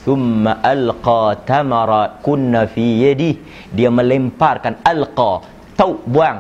thumma 0.04 0.60
alqa 0.74 1.24
tamara 1.48 2.20
kunna 2.26 2.68
fi 2.74 2.86
yadi 3.04 3.32
dia 3.72 3.88
melemparkan 3.88 4.84
alqa 4.92 5.32
tau 5.80 5.96
buang 6.14 6.40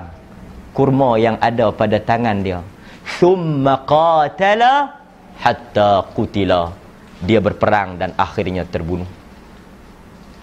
kurma 0.75 1.15
yang 1.25 1.39
ada 1.49 1.71
pada 1.71 1.97
tangan 2.09 2.37
dia 2.45 2.59
thumma 3.17 3.73
qatala 3.87 4.73
hatta 5.39 5.91
qutila 6.15 6.61
dia 7.23 7.39
berperang 7.39 7.95
dan 7.95 8.11
akhirnya 8.19 8.67
terbunuh 8.67 9.07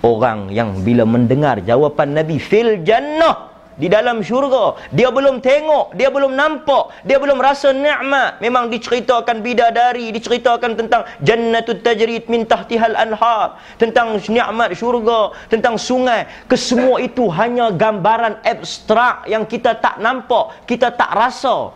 orang 0.02 0.48
yang 0.48 0.80
bila 0.80 1.04
mendengar 1.04 1.60
jawapan 1.60 2.16
nabi 2.16 2.40
fil 2.40 2.80
jannah 2.84 3.50
di 3.80 3.88
dalam 3.88 4.20
syurga 4.20 4.76
dia 4.92 5.08
belum 5.08 5.40
tengok 5.40 5.96
dia 5.96 6.12
belum 6.12 6.36
nampak 6.36 6.92
dia 7.08 7.16
belum 7.16 7.40
rasa 7.40 7.72
nikmat 7.72 8.36
memang 8.44 8.68
diceritakan 8.68 9.40
bidadari 9.40 10.12
diceritakan 10.12 10.76
tentang 10.76 11.08
jannatut 11.24 11.80
tajrid 11.80 12.28
min 12.28 12.44
tahtihal 12.44 12.92
anhar 12.92 13.56
tentang 13.80 14.20
nikmat 14.20 14.76
syurga 14.76 15.32
tentang 15.48 15.80
sungai. 15.80 16.28
Kesemua 16.44 17.00
itu 17.00 17.24
hanya 17.32 17.72
gambaran 17.72 18.44
abstrak 18.44 19.24
yang 19.24 19.48
kita 19.48 19.72
tak 19.80 19.96
nampak 19.96 20.52
kita 20.68 20.92
tak 20.92 21.10
rasa. 21.16 21.72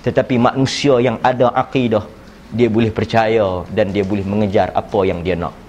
Tetapi 0.00 0.40
manusia 0.40 0.96
yang 1.00 1.20
ada 1.20 1.52
akidah 1.52 2.04
dia 2.54 2.68
boleh 2.72 2.88
percaya 2.88 3.66
dan 3.76 3.92
dia 3.92 4.04
boleh 4.06 4.24
mengejar 4.24 4.72
apa 4.72 5.00
yang 5.04 5.20
dia 5.20 5.36
nak 5.36 5.63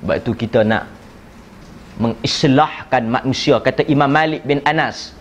sebab 0.00 0.16
itu 0.16 0.32
kita 0.32 0.64
nak 0.64 0.88
mengislahkan 2.00 3.04
manusia 3.04 3.60
kata 3.60 3.84
Imam 3.84 4.08
Malik 4.08 4.40
bin 4.48 4.64
Anas. 4.64 5.12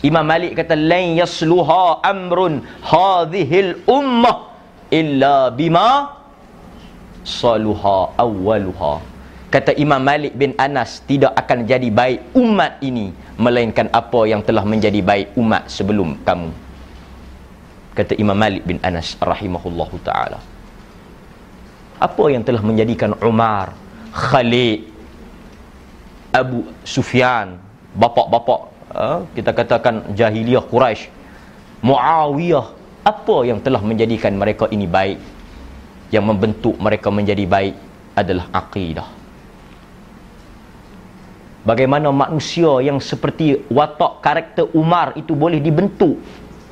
Imam 0.00 0.24
Malik 0.24 0.56
kata 0.56 0.76
lain 0.76 1.20
yasluha 1.20 2.00
amrun 2.00 2.64
hadhil 2.80 3.84
ummah 3.84 4.52
illa 4.88 5.52
bima 5.52 6.12
saluha 7.24 8.16
awwaluha. 8.16 9.00
Kata 9.52 9.70
Imam 9.78 10.02
Malik 10.02 10.34
bin 10.34 10.56
Anas 10.58 11.04
tidak 11.04 11.36
akan 11.38 11.68
jadi 11.68 11.86
baik 11.92 12.34
umat 12.34 12.80
ini 12.82 13.14
melainkan 13.38 13.86
apa 13.92 14.26
yang 14.26 14.42
telah 14.42 14.66
menjadi 14.66 14.98
baik 14.98 15.36
umat 15.38 15.68
sebelum 15.68 16.16
kamu. 16.24 16.50
Kata 17.94 18.18
Imam 18.18 18.34
Malik 18.34 18.66
bin 18.66 18.80
Anas 18.82 19.14
rahimahullahu 19.20 20.00
taala 20.02 20.42
apa 22.04 22.24
yang 22.28 22.42
telah 22.42 22.60
menjadikan 22.60 23.14
Umar 23.22 23.72
Khalid 24.14 24.86
Abu 26.30 26.70
Sufyan 26.86 27.58
bapak-bapak 27.98 28.60
uh, 28.94 29.18
kita 29.34 29.50
katakan 29.50 30.14
jahiliyah 30.14 30.62
Quraisy 30.62 31.10
Muawiyah 31.84 32.66
apa 33.04 33.44
yang 33.44 33.60
telah 33.60 33.84
menjadikan 33.84 34.32
mereka 34.32 34.64
ini 34.72 34.88
baik? 34.88 35.20
Yang 36.08 36.24
membentuk 36.24 36.74
mereka 36.80 37.12
menjadi 37.12 37.44
baik 37.44 37.76
adalah 38.16 38.48
akidah. 38.48 39.04
Bagaimana 41.68 42.08
manusia 42.08 42.80
yang 42.80 42.96
seperti 43.04 43.68
watak 43.68 44.24
karakter 44.24 44.64
Umar 44.72 45.12
itu 45.20 45.36
boleh 45.36 45.60
dibentuk 45.60 46.16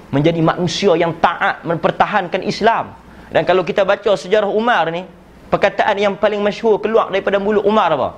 menjadi 0.08 0.40
manusia 0.40 0.96
yang 0.96 1.20
taat 1.20 1.60
mempertahankan 1.68 2.40
Islam? 2.44 2.96
Dan 3.28 3.44
kalau 3.44 3.60
kita 3.64 3.84
baca 3.84 4.16
sejarah 4.16 4.48
Umar 4.48 4.88
ni 4.88 5.04
perkataan 5.52 5.96
yang 6.00 6.14
paling 6.16 6.40
masyhur 6.40 6.80
keluar 6.80 7.12
daripada 7.12 7.36
mulut 7.36 7.62
Umar 7.68 7.92
apa 7.92 8.10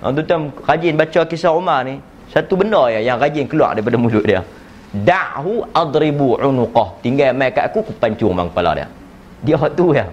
Ha, 0.00 0.08
tuan 0.16 0.48
rajin 0.64 0.96
baca 0.96 1.20
kisah 1.28 1.52
Umar 1.52 1.84
ni. 1.84 2.00
Satu 2.32 2.56
benda 2.56 2.88
ya 2.88 3.04
yang 3.04 3.20
rajin 3.20 3.44
keluar 3.44 3.76
daripada 3.76 4.00
mulut 4.00 4.24
dia. 4.24 4.40
Da'hu 4.96 5.68
adribu 5.76 6.40
unuqah. 6.40 6.96
Tinggal 7.04 7.36
mai 7.36 7.52
kat 7.52 7.68
aku, 7.68 7.84
aku 7.84 7.92
pancung 8.00 8.32
bang 8.32 8.48
kepala 8.48 8.70
dia. 8.80 8.88
Dia 9.44 9.60
tu 9.76 9.92
ya. 9.92 10.08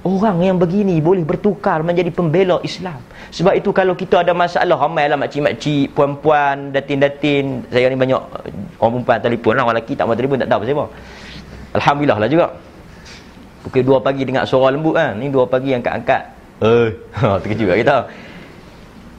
Orang 0.00 0.40
yang 0.40 0.56
begini 0.56 0.96
boleh 0.98 1.22
bertukar 1.22 1.84
menjadi 1.84 2.10
pembela 2.10 2.58
Islam. 2.64 2.98
Sebab 3.30 3.54
itu 3.54 3.70
kalau 3.70 3.94
kita 3.94 4.24
ada 4.24 4.32
masalah 4.32 4.80
ramai 4.80 5.06
lah 5.06 5.20
makcik-makcik, 5.20 5.92
puan-puan, 5.94 6.74
datin-datin. 6.74 7.68
Saya 7.70 7.86
ni 7.92 8.00
banyak 8.00 8.18
orang 8.80 8.92
perempuan 8.98 9.20
telefon 9.20 9.52
lah. 9.54 9.62
Orang 9.62 9.76
lelaki 9.76 9.94
tak 9.94 10.10
mahu 10.10 10.18
telefon, 10.18 10.42
tak 10.42 10.50
tahu 10.50 10.64
apa. 10.64 10.86
Alhamdulillah 11.78 12.18
lah 12.18 12.28
juga. 12.32 12.46
Pukul 13.60 13.84
2 13.84 14.00
pagi 14.00 14.22
dengar 14.24 14.48
suara 14.48 14.72
lembut 14.72 14.96
kan. 14.96 15.12
Ni 15.20 15.28
2 15.28 15.44
pagi 15.44 15.76
angkat-angkat. 15.76 16.22
Eh, 16.60 16.88
ha, 17.20 17.36
terkejut 17.40 17.66
kat 17.72 17.78
kita. 17.84 17.98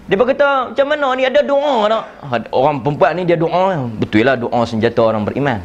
Dia 0.09 0.15
berkata, 0.19 0.47
macam 0.73 0.87
mana 0.91 1.07
ni 1.15 1.23
ada 1.23 1.39
doa 1.45 1.87
tak? 1.87 2.03
Orang 2.51 2.83
perempuan 2.83 3.15
ni 3.15 3.23
dia 3.23 3.37
doa. 3.37 3.87
Betul 3.95 4.27
lah 4.27 4.35
doa 4.35 4.61
senjata 4.67 5.07
orang 5.07 5.23
beriman. 5.23 5.61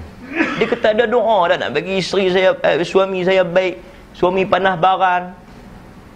Dia 0.60 0.66
kata 0.68 0.92
ada 0.92 1.04
doa 1.08 1.48
tak 1.48 1.56
nak 1.60 1.70
bagi 1.72 1.98
isteri 1.98 2.30
saya, 2.30 2.52
eh, 2.62 2.84
suami 2.84 3.24
saya 3.24 3.42
baik. 3.42 3.80
Suami 4.14 4.44
panah 4.46 4.76
baran. 4.76 5.34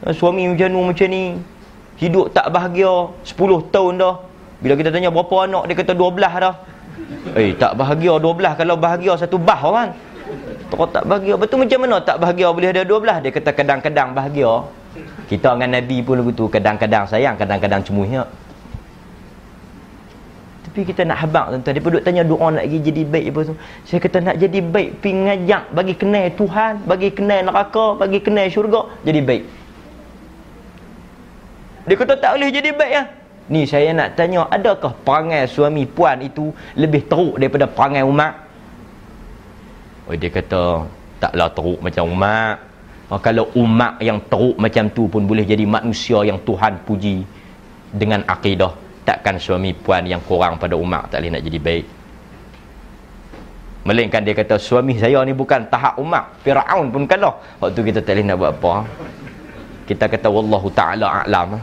Eh, 0.06 0.14
suami 0.14 0.46
macam 0.48 0.68
ni, 0.68 0.80
macam 0.80 1.08
ni. 1.10 1.24
Hidup 2.00 2.32
tak 2.32 2.48
bahagia. 2.52 3.08
10 3.24 3.72
tahun 3.72 3.92
dah. 4.00 4.16
Bila 4.60 4.72
kita 4.76 4.92
tanya 4.92 5.08
berapa 5.08 5.48
anak, 5.48 5.62
dia 5.68 5.74
kata 5.80 5.92
12 5.96 6.32
dah. 6.40 6.54
Eh, 7.34 7.56
tak 7.56 7.72
bahagia 7.76 8.14
12. 8.20 8.52
Kalau 8.56 8.76
bahagia 8.76 9.12
satu 9.16 9.36
bah 9.40 9.60
kan. 9.60 9.90
Kalau 10.70 10.88
tak 10.88 11.04
bahagia. 11.04 11.34
Betul 11.34 11.66
macam 11.66 11.78
mana 11.82 11.96
tak 11.98 12.16
bahagia 12.22 12.48
boleh 12.54 12.70
ada 12.70 12.82
12? 12.86 13.26
Dia 13.26 13.30
kata 13.34 13.50
kadang-kadang 13.50 14.08
bahagia. 14.14 14.52
Kita 15.26 15.54
dengan 15.54 15.78
Nabi 15.78 16.02
pun 16.02 16.22
begitu 16.22 16.46
kadang-kadang 16.50 17.04
sayang, 17.06 17.34
kadang-kadang 17.38 17.82
cemuhnya. 17.82 18.26
Tapi 20.70 20.86
kita 20.86 21.02
nak 21.02 21.18
habaq 21.26 21.46
tuan-tuan. 21.50 21.74
Dia 21.74 21.82
duduk 21.82 22.02
tanya 22.06 22.22
doa 22.22 22.46
nak 22.54 22.62
jadi 22.66 23.02
baik 23.02 23.26
apa 23.34 23.40
tu. 23.50 23.54
Saya 23.86 23.98
kata 23.98 24.18
nak 24.22 24.36
jadi 24.38 24.58
baik, 24.62 25.02
pergi 25.02 25.14
ngajak 25.26 25.62
bagi 25.74 25.94
kenal 25.98 26.26
Tuhan, 26.38 26.72
bagi 26.86 27.08
kenal 27.10 27.40
neraka, 27.50 27.86
bagi 27.98 28.18
kenal 28.22 28.46
syurga, 28.46 28.86
jadi 29.02 29.18
baik. 29.18 29.42
Dia 31.90 31.94
kata 31.98 32.14
tak 32.22 32.30
boleh 32.38 32.50
jadi 32.54 32.70
baik 32.70 32.94
ah. 33.02 33.06
Ni 33.50 33.66
saya 33.66 33.90
nak 33.90 34.14
tanya, 34.14 34.46
adakah 34.46 34.94
perangai 35.02 35.50
suami 35.50 35.82
puan 35.90 36.22
itu 36.22 36.54
lebih 36.78 37.02
teruk 37.10 37.34
daripada 37.34 37.66
perangai 37.66 38.06
umat? 38.06 38.49
Oh 40.10 40.18
dia 40.18 40.26
kata, 40.26 40.90
taklah 41.22 41.46
teruk 41.54 41.78
macam 41.78 42.02
umat. 42.10 42.58
Oh, 43.14 43.22
kalau 43.22 43.46
umat 43.54 44.02
yang 44.02 44.18
teruk 44.26 44.58
macam 44.58 44.90
tu 44.90 45.06
pun 45.06 45.22
boleh 45.22 45.46
jadi 45.46 45.62
manusia 45.62 46.18
yang 46.26 46.42
Tuhan 46.42 46.82
puji 46.82 47.22
dengan 47.94 48.26
akidah 48.26 48.74
takkan 49.06 49.38
suami 49.38 49.70
puan 49.70 50.02
yang 50.02 50.18
kurang 50.26 50.58
pada 50.58 50.74
umat 50.74 51.14
tak 51.14 51.22
boleh 51.22 51.38
nak 51.38 51.42
jadi 51.46 51.58
baik. 51.62 51.86
Melainkan 53.86 54.26
dia 54.26 54.34
kata 54.34 54.58
suami 54.58 54.98
saya 54.98 55.22
ni 55.22 55.30
bukan 55.30 55.62
tahap 55.70 55.94
umat 56.02 56.42
Fir'aun 56.42 56.90
pun 56.90 57.06
kalah. 57.06 57.38
Waktu 57.62 57.80
kita 57.94 58.02
tak 58.02 58.18
boleh 58.18 58.24
nak 58.26 58.36
buat 58.38 58.50
apa 58.58 58.74
kita 59.86 60.04
kata 60.10 60.26
wallahu 60.26 60.70
ta'ala 60.74 61.06
a'lam. 61.22 61.58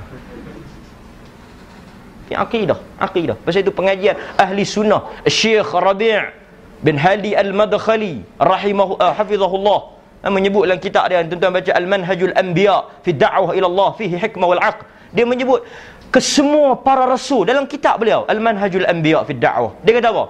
Ini 2.31 2.35
akidah 2.35 2.79
akidah. 2.95 3.35
Pasal 3.43 3.63
itu 3.63 3.75
pengajian 3.75 4.15
ahli 4.39 4.63
sunnah 4.63 5.03
Syekh 5.27 5.67
Rabi' 5.67 6.46
bin 6.85 6.95
Hadi 6.97 7.33
Al-Madkhali 7.33 8.21
rahimahu 8.37 8.97
uh, 8.97 9.13
hafizahullah 9.17 9.79
menyebut 10.27 10.67
dalam 10.67 10.81
kitab 10.81 11.07
dia 11.07 11.23
tuan-tuan 11.23 11.55
baca 11.55 11.71
Al-Manhajul 11.71 12.33
Anbiya 12.35 12.77
fi 13.05 13.15
da'wah 13.15 13.55
ila 13.55 13.67
Allah 13.71 13.89
fihi 13.95 14.15
hikmah 14.17 14.47
wal 14.49 14.61
'aql 14.61 14.85
dia 15.15 15.23
menyebut 15.23 15.63
ke 16.07 16.19
semua 16.23 16.79
para 16.79 17.03
rasul 17.03 17.43
dalam 17.43 17.67
kitab 17.67 17.99
beliau 17.99 18.23
Al-Manhajul 18.27 18.87
Anbiya 18.87 19.27
fi 19.27 19.35
Da'wah. 19.35 19.75
Dia 19.83 19.99
kata 19.99 20.09
apa? 20.15 20.23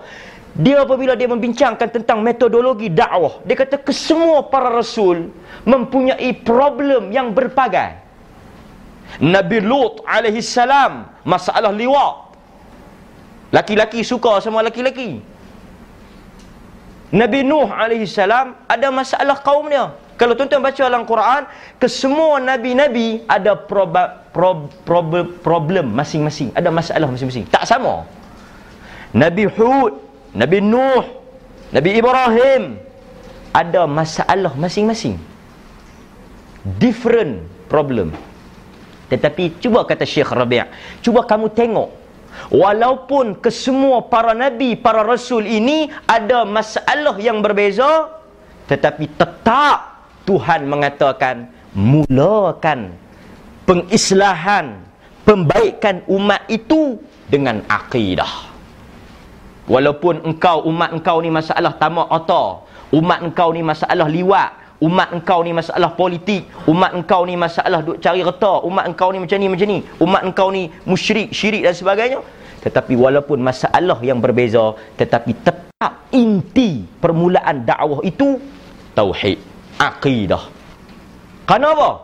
Dia 0.58 0.82
apabila 0.82 1.14
dia 1.14 1.30
membincangkan 1.30 1.86
tentang 1.94 2.26
metodologi 2.26 2.90
dakwah, 2.90 3.46
dia 3.46 3.54
kata 3.54 3.78
ke 3.78 3.94
semua 3.94 4.50
para 4.50 4.74
rasul 4.74 5.30
mempunyai 5.70 6.34
problem 6.42 7.14
yang 7.14 7.30
berbagai. 7.30 7.94
Nabi 9.22 9.62
Lut 9.62 10.02
alaihi 10.02 10.42
salam 10.42 11.06
masalah 11.22 11.70
liwat. 11.70 12.34
Laki-laki 13.54 14.02
suka 14.02 14.42
sama 14.42 14.66
laki-laki. 14.66 15.22
Nabi 17.08 17.40
Nuh 17.48 17.72
salam 18.04 18.60
ada 18.68 18.88
masalah 18.92 19.40
kaum 19.40 19.72
dia. 19.72 19.96
Kalau 20.18 20.34
tuan-tuan 20.34 20.66
baca 20.66 20.82
dalam 20.82 21.06
Quran, 21.06 21.46
kesemua 21.78 22.42
nabi-nabi 22.42 23.22
ada 23.30 23.54
proba, 23.54 24.26
prob, 24.34 24.74
prob, 24.82 25.14
problem 25.46 25.94
masing-masing, 25.94 26.50
ada 26.58 26.74
masalah 26.74 27.06
masing-masing. 27.06 27.46
Tak 27.54 27.70
sama. 27.70 28.02
Nabi 29.14 29.46
Hud, 29.46 29.94
Nabi 30.34 30.58
Nuh, 30.60 31.06
Nabi 31.70 32.02
Ibrahim 32.02 32.82
ada 33.54 33.86
masalah 33.86 34.58
masing-masing. 34.58 35.22
Different 36.66 37.46
problem. 37.72 38.12
Tetapi 39.08 39.62
cuba 39.64 39.86
kata 39.88 40.04
Syekh 40.04 40.34
Rabi', 40.34 40.68
cuba 41.00 41.24
kamu 41.24 41.54
tengok 41.54 41.88
walaupun 42.54 43.40
kesemua 43.40 44.06
para 44.08 44.34
nabi, 44.34 44.78
para 44.78 45.02
rasul 45.04 45.44
ini 45.46 45.90
ada 46.06 46.44
masalah 46.44 47.16
yang 47.18 47.42
berbeza 47.42 48.12
tetapi 48.68 49.08
tetap 49.16 50.04
Tuhan 50.28 50.68
mengatakan 50.68 51.48
mulakan 51.72 52.92
pengislahan 53.64 54.84
pembaikan 55.24 56.04
umat 56.08 56.44
itu 56.52 57.00
dengan 57.32 57.64
akidah. 57.68 58.48
Walaupun 59.68 60.24
engkau 60.24 60.64
umat 60.72 60.96
engkau 60.96 61.20
ni 61.20 61.28
masalah 61.28 61.76
tamak 61.76 62.08
otor 62.08 62.68
umat 62.96 63.20
engkau 63.20 63.52
ni 63.52 63.60
masalah 63.60 64.08
liwat 64.08 64.52
umat 64.84 65.10
engkau 65.16 65.42
ni 65.42 65.52
masalah 65.54 65.90
politik 65.98 66.46
umat 66.70 66.92
engkau 66.94 67.26
ni 67.26 67.34
masalah 67.34 67.82
duk 67.82 67.98
cari 67.98 68.22
reta 68.22 68.54
umat 68.62 68.86
engkau 68.86 69.10
ni 69.10 69.18
macam 69.24 69.38
ni 69.42 69.48
macam 69.50 69.68
ni 69.70 69.78
umat 70.02 70.22
engkau 70.22 70.48
ni 70.54 70.70
musyrik 70.86 71.34
syirik 71.34 71.66
dan 71.66 71.74
sebagainya 71.74 72.20
tetapi 72.62 72.94
walaupun 72.98 73.42
masalah 73.42 73.98
yang 74.06 74.22
berbeza 74.22 74.78
tetapi 75.00 75.34
tetap 75.42 76.10
inti 76.12 76.84
permulaan 77.02 77.62
dakwah 77.68 78.02
itu 78.02 78.42
tauhid 78.98 79.38
akidah. 79.78 80.50
Kenapa? 81.46 82.04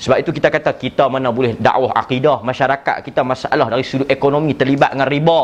Sebab 0.00 0.16
itu 0.22 0.30
kita 0.32 0.48
kata 0.48 0.72
kita 0.72 1.04
mana 1.12 1.28
boleh 1.28 1.58
dakwah 1.60 1.92
akidah 1.92 2.40
masyarakat 2.40 3.04
kita 3.04 3.20
masalah 3.20 3.68
dari 3.68 3.84
sudut 3.84 4.08
ekonomi 4.08 4.56
terlibat 4.56 4.96
dengan 4.96 5.10
riba. 5.10 5.40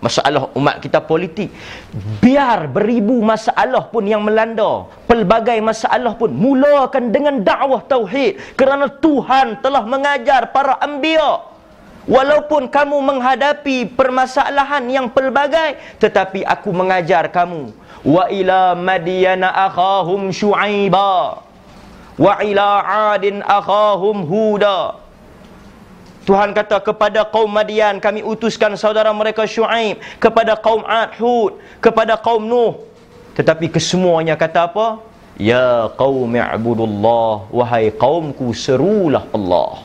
Masalah 0.00 0.48
umat 0.56 0.80
kita 0.80 1.00
politik. 1.04 1.52
Biar 2.24 2.66
beribu 2.66 3.20
masalah 3.20 3.84
pun 3.92 4.04
yang 4.08 4.24
melanda. 4.24 4.88
Pelbagai 5.04 5.60
masalah 5.60 6.16
pun 6.16 6.32
mulakan 6.32 7.12
dengan 7.12 7.44
dakwah 7.44 7.84
tauhid. 7.84 8.56
Kerana 8.56 8.88
Tuhan 8.88 9.60
telah 9.60 9.84
mengajar 9.84 10.48
para 10.50 10.80
anbiya. 10.80 11.44
Walaupun 12.08 12.72
kamu 12.72 12.96
menghadapi 12.96 13.92
permasalahan 13.92 14.88
yang 14.88 15.06
pelbagai. 15.12 15.76
Tetapi 16.00 16.48
aku 16.48 16.72
mengajar 16.72 17.28
kamu 17.28 17.76
wa 18.04 18.32
ila 18.32 18.72
madyana 18.72 19.52
akhahum 19.68 20.32
syuaiba 20.32 21.44
wa 22.16 22.34
ila 22.40 22.68
adin 23.12 23.44
akhahum 23.44 24.24
huda 24.24 24.99
Tuhan 26.30 26.54
kata 26.54 26.78
kepada 26.78 27.26
kaum 27.26 27.50
Madian 27.50 27.98
kami 27.98 28.22
utuskan 28.22 28.78
saudara 28.78 29.10
mereka 29.10 29.42
Syuaib 29.50 29.98
kepada 30.22 30.54
kaum 30.54 30.86
Ad 30.86 31.18
Hud 31.18 31.58
kepada 31.82 32.14
kaum 32.14 32.46
Nuh. 32.46 32.86
Tetapi 33.34 33.66
kesemuanya 33.66 34.38
kata 34.38 34.70
apa? 34.70 35.02
Ya 35.34 35.90
qaum 35.98 36.30
i'budullah 36.30 37.50
wahai 37.50 37.90
kaumku 37.90 38.54
serulah 38.54 39.26
Allah. 39.34 39.82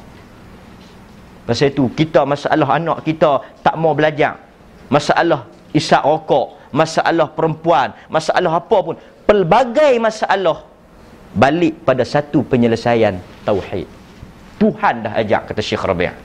Pasal 1.50 1.74
itu 1.74 1.89
kita 1.98 2.30
masalah 2.30 2.78
anak 2.78 3.02
kita 3.02 3.41
tak 3.66 3.74
mau 3.82 3.98
belajar. 3.98 4.38
Masalah 4.93 5.50
isap 5.74 6.06
rokok 6.06 6.62
masalah 6.70 7.26
perempuan, 7.26 7.89
masalah 8.06 8.62
apa 8.62 8.78
pun, 8.86 8.96
pelbagai 9.26 9.98
masalah 9.98 10.62
balik 11.34 11.74
pada 11.82 12.06
satu 12.06 12.46
penyelesaian 12.46 13.18
tauhid. 13.50 13.89
Tuhan 14.62 15.10
dah 15.10 15.14
ajak 15.18 15.50
kata 15.50 15.62
Syekh 15.66 15.82
Rabi'. 15.82 16.24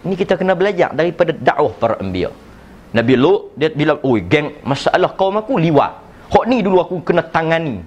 Ini 0.00 0.14
kita 0.16 0.40
kena 0.40 0.56
belajar 0.56 0.96
daripada 0.96 1.32
dakwah 1.36 1.72
para 1.76 1.94
anbiya. 2.00 2.32
Nabi 2.90 3.14
Lut 3.14 3.54
dia 3.54 3.70
bilang, 3.70 4.00
"Oi, 4.02 4.24
geng, 4.24 4.58
masalah 4.64 5.12
kaum 5.14 5.36
aku 5.38 5.60
liwat. 5.60 5.92
Hok 6.32 6.44
ni 6.48 6.64
dulu 6.64 6.80
aku 6.80 6.94
kena 7.04 7.22
tangani. 7.22 7.84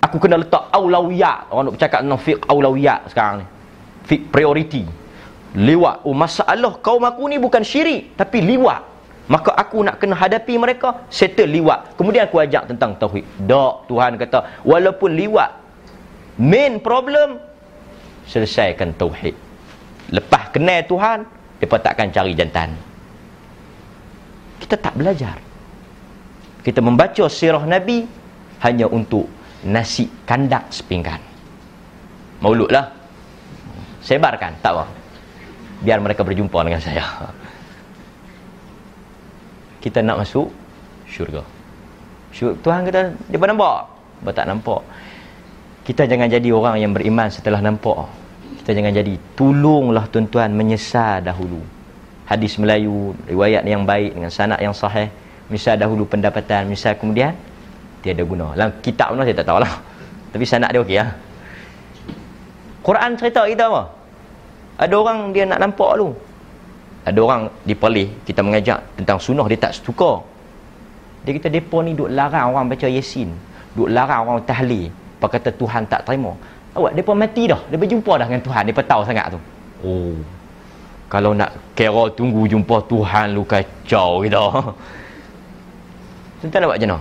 Aku 0.00 0.16
kena 0.16 0.40
letak 0.40 0.70
aulawiyat. 0.72 1.52
Orang 1.52 1.68
nak 1.68 1.72
bercakap 1.76 2.00
tentang 2.00 2.22
fiqh 2.22 2.40
aulawiyat 2.48 3.00
sekarang 3.12 3.44
ni. 3.44 3.46
Fiqh 4.08 4.24
priority 4.32 4.84
liwat 5.56 6.06
oh 6.06 6.14
masalah 6.14 6.78
kaum 6.78 7.02
aku 7.02 7.26
ni 7.26 7.36
bukan 7.42 7.66
syirik 7.66 8.14
tapi 8.14 8.38
liwat 8.38 8.86
maka 9.30 9.54
aku 9.54 9.82
nak 9.82 9.98
kena 9.98 10.14
hadapi 10.14 10.54
mereka 10.58 11.06
settle 11.10 11.50
liwat 11.50 11.98
kemudian 11.98 12.30
aku 12.30 12.38
ajak 12.38 12.70
tentang 12.70 12.94
tauhid 12.94 13.26
dak 13.42 13.90
Tuhan 13.90 14.14
kata 14.14 14.62
walaupun 14.62 15.10
liwat 15.18 15.50
main 16.38 16.78
problem 16.78 17.42
selesaikan 18.30 18.94
tauhid 18.94 19.34
lepas 20.14 20.54
kenal 20.54 20.86
Tuhan 20.86 21.26
depa 21.60 21.76
takkan 21.78 22.08
cari 22.08 22.32
jantan. 22.32 22.72
Kita 24.58 24.80
tak 24.80 24.96
belajar. 24.96 25.36
Kita 26.64 26.80
membaca 26.80 27.24
sirah 27.28 27.64
nabi 27.68 28.04
hanya 28.64 28.88
untuk 28.88 29.28
nasi 29.64 30.08
kandak 30.24 30.68
sepinggan. 30.72 31.20
Mauludlah. 32.40 32.88
Sebarkan 34.00 34.56
tak 34.64 34.72
apa. 34.72 34.84
Biar 35.84 36.00
mereka 36.00 36.24
berjumpa 36.24 36.56
dengan 36.64 36.80
saya. 36.80 37.04
Kita 39.80 40.04
nak 40.04 40.24
masuk 40.24 40.48
syurga. 41.08 41.44
Tuhan 42.36 42.84
kata 42.88 43.16
dia 43.28 43.36
pun 43.40 43.48
nampak? 43.48 43.88
Dia 44.24 44.32
tak 44.36 44.46
nampak? 44.48 44.80
Kita 45.84 46.04
jangan 46.04 46.28
jadi 46.28 46.48
orang 46.52 46.76
yang 46.80 46.92
beriman 46.92 47.32
setelah 47.32 47.64
nampak 47.64 48.04
kita 48.58 48.70
jangan 48.74 48.92
jadi 48.92 49.14
tolonglah 49.38 50.04
tuan-tuan 50.10 50.50
menyesal 50.50 51.22
dahulu. 51.22 51.62
Hadis 52.26 52.58
Melayu 52.58 53.14
riwayat 53.26 53.66
yang 53.66 53.86
baik 53.86 54.14
dengan 54.18 54.30
sanad 54.30 54.58
yang 54.58 54.74
sahih 54.74 55.10
misal 55.50 55.78
dahulu 55.78 56.06
pendapatan. 56.06 56.66
Misal 56.66 56.98
kemudian 56.98 57.34
tiada 58.02 58.22
guna. 58.26 58.54
Dalam 58.58 58.74
kitab 58.82 59.14
mana 59.14 59.26
saya 59.26 59.38
tak 59.38 59.48
tahu 59.50 59.58
lah 59.62 59.74
tapi 60.30 60.44
sanad 60.46 60.70
dia 60.70 60.80
okey 60.82 60.98
lah 61.02 61.10
Quran 62.80 63.10
cerita 63.18 63.44
kita 63.44 63.68
apa? 63.68 63.82
Ada 64.80 64.94
orang 64.96 65.36
dia 65.36 65.44
nak 65.44 65.60
nampak 65.60 66.00
tu. 66.00 66.08
Ada 67.04 67.18
orang 67.20 67.42
dipelih 67.68 68.08
kita 68.24 68.40
mengajak 68.40 68.80
tentang 68.96 69.20
sunnah 69.20 69.44
dia 69.44 69.60
tak 69.60 69.76
suka. 69.76 70.24
Dia 71.20 71.36
kata 71.36 71.52
depa 71.52 71.84
ni 71.84 71.92
duk 71.92 72.08
larang 72.08 72.56
orang 72.56 72.72
baca 72.72 72.88
Yasin, 72.88 73.28
duk 73.76 73.92
larang 73.92 74.24
orang 74.24 74.40
tahlil, 74.48 74.88
apa 75.20 75.26
kata 75.36 75.52
Tuhan 75.52 75.84
tak 75.84 76.08
terima. 76.08 76.32
Awak 76.70 76.94
depa 76.94 77.12
mati 77.18 77.50
dah, 77.50 77.58
dia 77.66 77.74
berjumpa 77.74 78.14
dah 78.14 78.30
dengan 78.30 78.42
Tuhan, 78.46 78.62
depa 78.70 78.82
tahu 78.86 79.02
sangat 79.02 79.34
tu. 79.34 79.40
Oh. 79.80 80.14
kalau 81.10 81.34
nak 81.34 81.50
kira 81.74 82.06
tunggu 82.14 82.46
jumpa 82.46 82.86
Tuhan 82.86 83.34
lu 83.34 83.42
kacau 83.42 84.22
kita. 84.22 84.38
Tuan-tuan 86.38 86.60
nak 86.62 86.68
buat 86.70 86.78
macam 86.78 86.90
mana? 86.94 87.00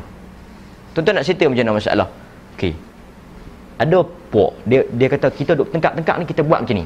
Tuan-tuan 0.98 1.16
nak 1.22 1.26
settle 1.30 1.54
macam 1.54 1.64
mana 1.70 1.78
masalah? 1.78 2.10
Okey. 2.58 2.74
ada 3.80 4.04
pok 4.34 4.52
dia 4.68 4.84
dia 4.92 5.08
kata 5.08 5.32
kita 5.32 5.56
duk 5.56 5.72
tengkak-tengkak 5.72 6.16
ni 6.20 6.26
kita 6.26 6.42
buat 6.42 6.60
macam 6.66 6.76
ni. 6.82 6.86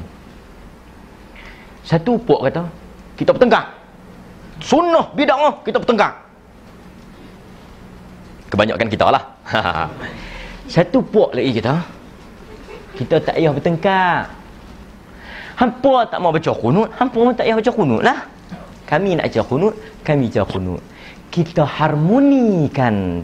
Satu 1.82 2.20
pok 2.20 2.44
kata 2.44 2.68
kita 3.16 3.32
bertengkak. 3.32 3.66
Sunnah 4.60 5.08
bid'ah 5.16 5.64
kita 5.64 5.80
bertengkak. 5.80 6.12
Kebanyakan 8.52 8.88
kita 8.92 9.06
lah. 9.08 9.24
Satu 10.74 11.00
pok 11.00 11.32
lagi 11.32 11.56
kita 11.56 11.72
kita 12.94 13.18
tak 13.22 13.34
payah 13.36 13.52
bertengkak 13.52 14.44
Hampa 15.54 16.02
tak 16.10 16.18
mau 16.18 16.34
baca 16.34 16.50
kunut, 16.50 16.90
hampa 16.98 17.14
pun 17.14 17.34
tak 17.34 17.46
payah 17.46 17.56
baca 17.62 17.70
kunut 17.70 18.02
lah. 18.02 18.26
Kami 18.90 19.10
nak 19.14 19.30
baca 19.30 19.42
kunut, 19.46 19.74
kami 20.02 20.26
baca 20.26 20.42
kunut. 20.50 20.82
Kita 21.30 21.62
harmonikan 21.62 23.22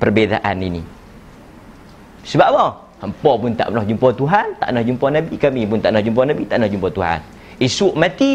perbezaan 0.00 0.56
ini. 0.60 0.82
Sebab 2.24 2.48
apa? 2.48 2.66
Hampa 3.04 3.30
pun 3.36 3.52
tak 3.56 3.72
pernah 3.72 3.84
jumpa 3.84 4.08
Tuhan, 4.16 4.46
tak 4.56 4.68
pernah 4.72 4.84
jumpa 4.84 5.06
Nabi. 5.12 5.34
Kami 5.36 5.60
pun 5.68 5.78
tak 5.80 5.88
pernah 5.92 6.04
jumpa 6.04 6.20
Nabi, 6.24 6.42
tak 6.48 6.56
pernah 6.56 6.70
jumpa 6.72 6.88
Tuhan. 6.96 7.20
Esok 7.60 7.92
mati, 7.92 8.30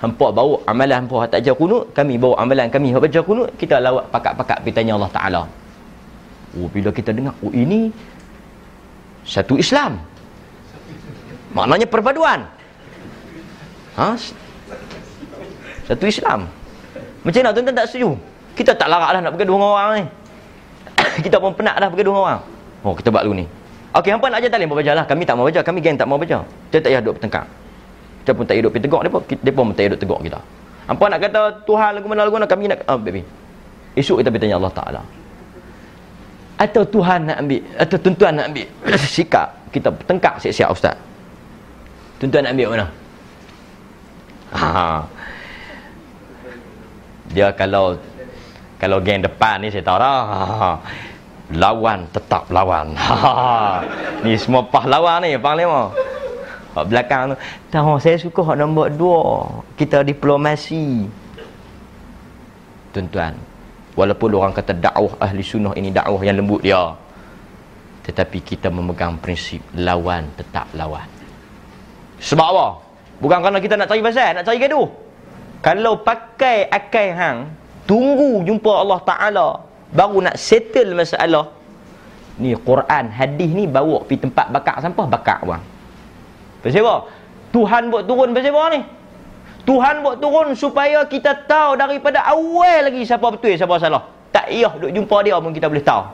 hampa 0.00 0.26
bawa 0.32 0.56
amalan 0.64 1.04
hampa 1.04 1.28
tak 1.28 1.44
baca 1.44 1.52
kunut, 1.52 1.84
kami 1.92 2.16
bawa 2.16 2.40
amalan 2.40 2.72
kami 2.72 2.88
baca 2.96 3.20
kunut, 3.20 3.48
kita 3.60 3.76
lawak 3.84 4.08
pakak-pakak 4.08 4.64
pergi 4.64 4.76
tanya 4.80 4.96
Allah 4.96 5.12
Ta'ala. 5.12 5.42
Oh, 6.56 6.68
bila 6.72 6.88
kita 6.88 7.12
dengar, 7.12 7.36
oh 7.44 7.52
ini 7.52 7.92
satu 9.22 9.58
Islam. 9.58 10.02
Maknanya 11.52 11.86
perpaduan. 11.86 12.48
Ha? 14.00 14.16
Satu 15.86 16.04
Islam. 16.08 16.48
Macam 17.22 17.38
mana 17.38 17.54
tuan-tuan 17.54 17.76
tak 17.76 17.86
setuju? 17.92 18.16
Kita 18.58 18.72
tak 18.74 18.88
larak 18.90 19.16
dah 19.16 19.20
nak 19.22 19.32
bergaduh 19.36 19.56
dengan 19.56 19.70
orang 19.72 19.90
ni. 20.00 20.04
kita 21.24 21.36
pun 21.38 21.52
penat 21.54 21.76
dah 21.78 21.88
bergaduh 21.88 22.12
dengan 22.12 22.24
orang. 22.26 22.40
Oh, 22.82 22.92
kita 22.98 23.08
buat 23.14 23.22
dulu 23.22 23.36
ni. 23.38 23.46
Okey, 23.92 24.10
hampa 24.10 24.26
nak 24.32 24.40
ajar 24.40 24.50
talim 24.50 24.72
baca 24.72 24.92
lah. 24.96 25.04
Kami 25.04 25.22
tak 25.28 25.36
mau 25.36 25.44
baca, 25.44 25.60
kami 25.60 25.78
geng 25.84 25.96
tak 26.00 26.08
mau 26.08 26.16
baca. 26.16 26.38
Kita 26.72 26.80
tak 26.80 26.90
payah 26.90 27.00
duduk 27.04 27.14
bertengkar. 27.20 27.44
Kita 28.24 28.30
pun 28.32 28.44
tak 28.48 28.56
hidup 28.56 28.70
pergi 28.72 28.84
tegak 28.88 29.02
depa, 29.04 29.18
depa 29.20 29.60
pun 29.60 29.74
tak 29.76 29.84
hidup 29.86 29.98
tegak 30.00 30.20
kita. 30.24 30.40
Hampa 30.88 31.04
nak 31.06 31.18
kata 31.22 31.40
Tuhan 31.68 31.90
lagu 31.94 32.06
mana 32.10 32.20
lagu 32.26 32.34
mana 32.34 32.48
kami 32.48 32.64
nak 32.72 32.78
ah, 32.88 32.98
baby. 32.98 33.22
Esok 33.94 34.24
kita 34.24 34.32
bertanya 34.32 34.56
Allah 34.56 34.72
Taala. 34.72 35.02
Atau 36.62 36.86
Tuhan 36.86 37.26
nak 37.26 37.42
ambil 37.42 37.58
atau 37.74 37.96
tuan-tuan 37.98 38.32
nak 38.38 38.46
ambil 38.54 38.66
sikap 39.18 39.50
kita 39.74 39.90
bertengkar 39.90 40.38
siap-siap 40.38 40.70
ustaz. 40.70 40.94
Tuan-tuan 42.22 42.46
nak 42.46 42.54
ambil 42.54 42.68
mana? 42.70 42.86
Ha. 44.54 45.02
Dia 47.34 47.50
kalau 47.56 47.98
kalau 48.78 49.02
geng 49.02 49.26
depan 49.26 49.58
ni 49.58 49.74
saya 49.74 49.82
tahu 49.82 49.98
dah. 49.98 50.22
Ha. 50.30 50.70
Lawan 51.58 52.06
tetap 52.14 52.46
lawan. 52.46 52.94
Ha. 52.94 53.82
Ni 54.22 54.38
semua 54.38 54.62
pahlawan 54.62 55.26
ni 55.26 55.34
panglima. 55.34 55.90
Hak 56.72 56.88
belakang 56.88 57.22
tu. 57.32 57.36
Tahu 57.68 58.00
saya 58.00 58.16
suka 58.16 58.40
hak 58.40 58.56
nombor 58.56 58.88
dua. 58.88 59.20
Kita 59.76 60.00
diplomasi. 60.00 61.04
Tuan-tuan. 62.96 63.51
Walaupun 63.92 64.32
orang 64.32 64.56
kata 64.56 64.72
dakwah 64.72 65.20
ahli 65.20 65.44
sunnah 65.44 65.76
ini 65.76 65.92
dakwah 65.92 66.20
yang 66.24 66.40
lembut 66.40 66.64
dia. 66.64 66.96
Tetapi 68.02 68.38
kita 68.40 68.72
memegang 68.72 69.20
prinsip 69.20 69.60
lawan 69.76 70.32
tetap 70.34 70.66
lawan. 70.72 71.04
Sebab 72.22 72.46
apa? 72.56 72.66
Bukan 73.22 73.38
kerana 73.38 73.58
kita 73.62 73.78
nak 73.78 73.86
cari 73.86 74.02
pasal, 74.02 74.40
nak 74.40 74.44
cari 74.48 74.58
gaduh. 74.58 74.88
Kalau 75.62 76.02
pakai 76.02 76.66
akal 76.66 77.08
hang, 77.14 77.38
tunggu 77.86 78.42
jumpa 78.42 78.72
Allah 78.82 79.00
Ta'ala, 79.06 79.48
baru 79.94 80.18
nak 80.26 80.34
settle 80.34 80.96
masalah. 80.98 81.54
Ni 82.40 82.56
Quran, 82.58 83.04
hadis 83.12 83.50
ni 83.52 83.68
bawa 83.68 84.02
pergi 84.08 84.26
tempat 84.26 84.50
bakar 84.50 84.80
sampah, 84.82 85.06
bakar 85.06 85.38
bang. 85.44 85.62
Pasal 86.64 86.82
apa? 86.82 86.94
Tuhan 87.52 87.92
buat 87.92 88.02
turun 88.08 88.32
pasal 88.32 88.50
apa 88.56 88.62
ni? 88.72 88.80
Tuhan 89.72 90.04
buat 90.04 90.20
turun 90.20 90.52
supaya 90.52 91.00
kita 91.08 91.48
tahu 91.48 91.80
daripada 91.80 92.20
awal 92.28 92.92
lagi 92.92 93.08
siapa 93.08 93.24
betul, 93.32 93.56
siapa 93.56 93.80
salah. 93.80 94.04
Tak 94.28 94.52
payah 94.52 94.72
duk 94.76 94.92
jumpa 94.92 95.16
dia 95.24 95.40
pun 95.40 95.52
kita 95.56 95.72
boleh 95.72 95.80
tahu. 95.80 96.04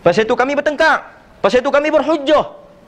Pasal 0.00 0.24
itu 0.24 0.32
kami 0.32 0.56
bertengkar. 0.56 1.04
Pasal 1.44 1.60
itu 1.60 1.68
kami 1.68 1.92
berhujah. 1.92 2.44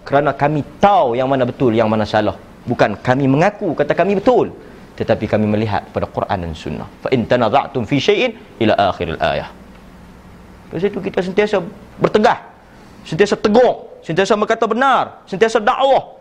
Kerana 0.09 0.33
kami 0.33 0.65
tahu 0.81 1.21
yang 1.21 1.29
mana 1.29 1.45
betul 1.45 1.77
yang 1.77 1.89
mana 1.93 2.09
salah. 2.09 2.33
Bukan 2.65 2.97
kami 3.05 3.29
mengaku 3.29 3.77
kata 3.77 3.93
kami 3.93 4.17
betul. 4.17 4.57
Tetapi 4.97 5.29
kami 5.29 5.45
melihat 5.45 5.85
pada 5.93 6.09
Quran 6.09 6.49
dan 6.49 6.53
Sunnah. 6.57 6.89
Tanaza'tum 7.05 7.85
fi 7.85 8.01
syai'in 8.01 8.31
ila 8.63 8.73
akhir 8.89 9.19
al-ayah 9.19 9.51
Pasal 10.73 10.89
itu 10.89 11.01
kita 11.05 11.21
sentiasa 11.21 11.61
bertegah 12.01 12.41
sentiasa 13.05 13.37
tegur. 13.37 14.01
Sentiasa 14.01 14.33
berkata 14.33 14.65
benar. 14.65 15.25
Sentiasa 15.29 15.61
dakwah 15.61 16.14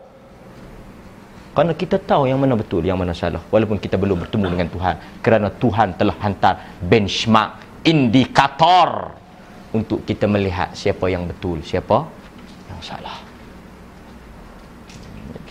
kerana 1.54 1.72
kita 1.72 1.96
tahu 2.02 2.26
yang 2.30 2.38
mana 2.42 2.58
betul 2.58 2.82
yang 2.82 2.98
mana 2.98 3.14
salah 3.14 3.42
walaupun 3.54 3.78
kita 3.78 3.94
belum 3.94 4.26
bertemu 4.26 4.46
dengan 4.58 4.68
Tuhan 4.74 4.94
kerana 5.24 5.48
Tuhan 5.62 5.88
telah 5.94 6.16
hantar 6.18 6.54
benchmark 6.82 7.50
indikator 7.86 9.14
untuk 9.74 10.02
kita 10.02 10.26
melihat 10.26 10.74
siapa 10.74 11.06
yang 11.06 11.30
betul 11.30 11.62
siapa 11.62 12.06
yang 12.70 12.80
salah 12.82 13.34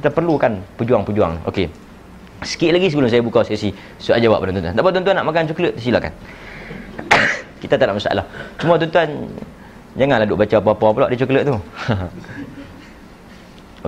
kita 0.04 0.12
perlukan 0.12 0.52
pejuang-pejuang. 0.76 1.48
Okey. 1.48 1.72
Sikit 2.44 2.76
lagi 2.76 2.92
sebelum 2.92 3.08
saya 3.08 3.24
buka 3.24 3.40
sesi 3.48 3.72
soal 3.96 4.20
jawab 4.20 4.44
pada 4.44 4.52
tuan-tuan. 4.52 4.76
Tak 4.76 4.84
apa 4.84 4.90
tuan-tuan 4.92 5.16
nak 5.16 5.26
makan 5.32 5.44
coklat 5.48 5.74
silakan. 5.80 6.12
kita 7.64 7.80
tak 7.80 7.88
ada 7.88 7.96
masalah. 7.96 8.28
Cuma 8.60 8.76
tuan-tuan 8.76 9.32
janganlah 9.96 10.28
duk 10.28 10.44
baca 10.44 10.56
apa-apa 10.60 10.88
pula 10.92 11.08
di 11.08 11.16
coklat 11.16 11.48
tu. 11.48 11.56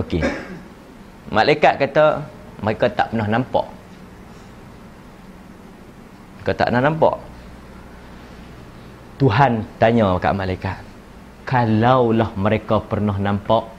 Okey. 0.00 0.24
Malaikat 1.30 1.80
kata 1.82 2.22
mereka 2.62 2.86
tak 2.90 3.12
pernah 3.12 3.28
nampak. 3.28 3.66
Mereka 6.40 6.52
tak 6.54 6.66
pernah 6.70 6.82
nampak. 6.86 7.16
Tuhan 9.16 9.52
tanya 9.80 10.16
kat 10.20 10.32
malaikat. 10.36 10.78
Kalaulah 11.46 12.30
mereka 12.34 12.82
pernah 12.82 13.16
nampak 13.16 13.76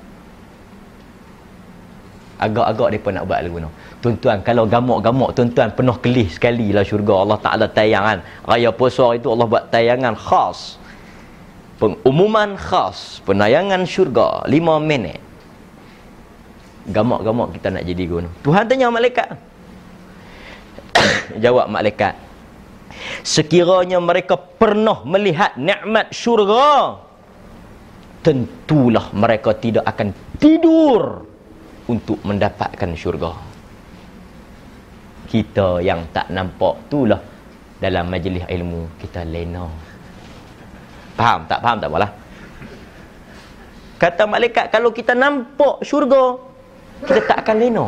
agak-agak 2.37 2.87
mereka 2.93 3.09
nak 3.17 3.25
buat 3.25 3.39
lagu 3.41 3.57
ni 3.57 3.69
tuan-tuan 4.01 4.37
kalau 4.45 4.63
gamuk-gamuk 4.69 5.29
tuan-tuan 5.33 5.73
penuh 5.73 5.97
kelih 5.97 6.29
sekali 6.29 6.69
lah 6.69 6.85
syurga 6.85 7.25
Allah 7.25 7.39
Ta'ala 7.41 7.65
tayangan 7.65 8.21
raya 8.45 8.69
puasa 8.69 9.17
itu 9.17 9.27
Allah 9.33 9.47
buat 9.49 9.73
tayangan 9.73 10.13
khas 10.13 10.77
pengumuman 11.81 12.53
khas 12.57 13.25
penayangan 13.25 13.81
syurga 13.89 14.45
5 14.45 14.53
minit 14.85 15.17
gamuk-gamuk 16.87 17.51
kita 17.59 17.67
nak 17.71 17.83
jadi 17.83 18.03
guna 18.07 18.29
Tuhan 18.41 18.63
tanya 18.67 18.87
malaikat. 18.87 19.29
Jawab 21.43 21.67
malaikat. 21.67 22.15
Sekiranya 23.21 23.99
mereka 24.01 24.39
pernah 24.39 25.03
melihat 25.03 25.53
nikmat 25.59 26.09
syurga 26.15 26.97
tentulah 28.25 29.11
mereka 29.13 29.53
tidak 29.55 29.85
akan 29.85 30.11
tidur 30.41 31.23
untuk 31.87 32.19
mendapatkan 32.25 32.91
syurga. 32.97 33.31
Kita 35.27 35.83
yang 35.83 36.07
tak 36.15 36.31
nampak 36.31 36.87
itulah 36.87 37.19
dalam 37.77 38.07
majlis 38.07 38.47
ilmu 38.47 38.97
kita 38.97 39.27
lena. 39.27 39.67
Faham 41.19 41.45
tak? 41.45 41.59
Faham 41.59 41.77
tak 41.83 41.91
apalah 41.91 42.11
kata 43.97 44.29
malaikat 44.29 44.69
kalau 44.69 44.93
kita 44.93 45.17
nampak 45.17 45.81
syurga 45.81 46.37
kita 47.05 47.21
tak 47.29 47.37
akan 47.45 47.55
lena 47.61 47.85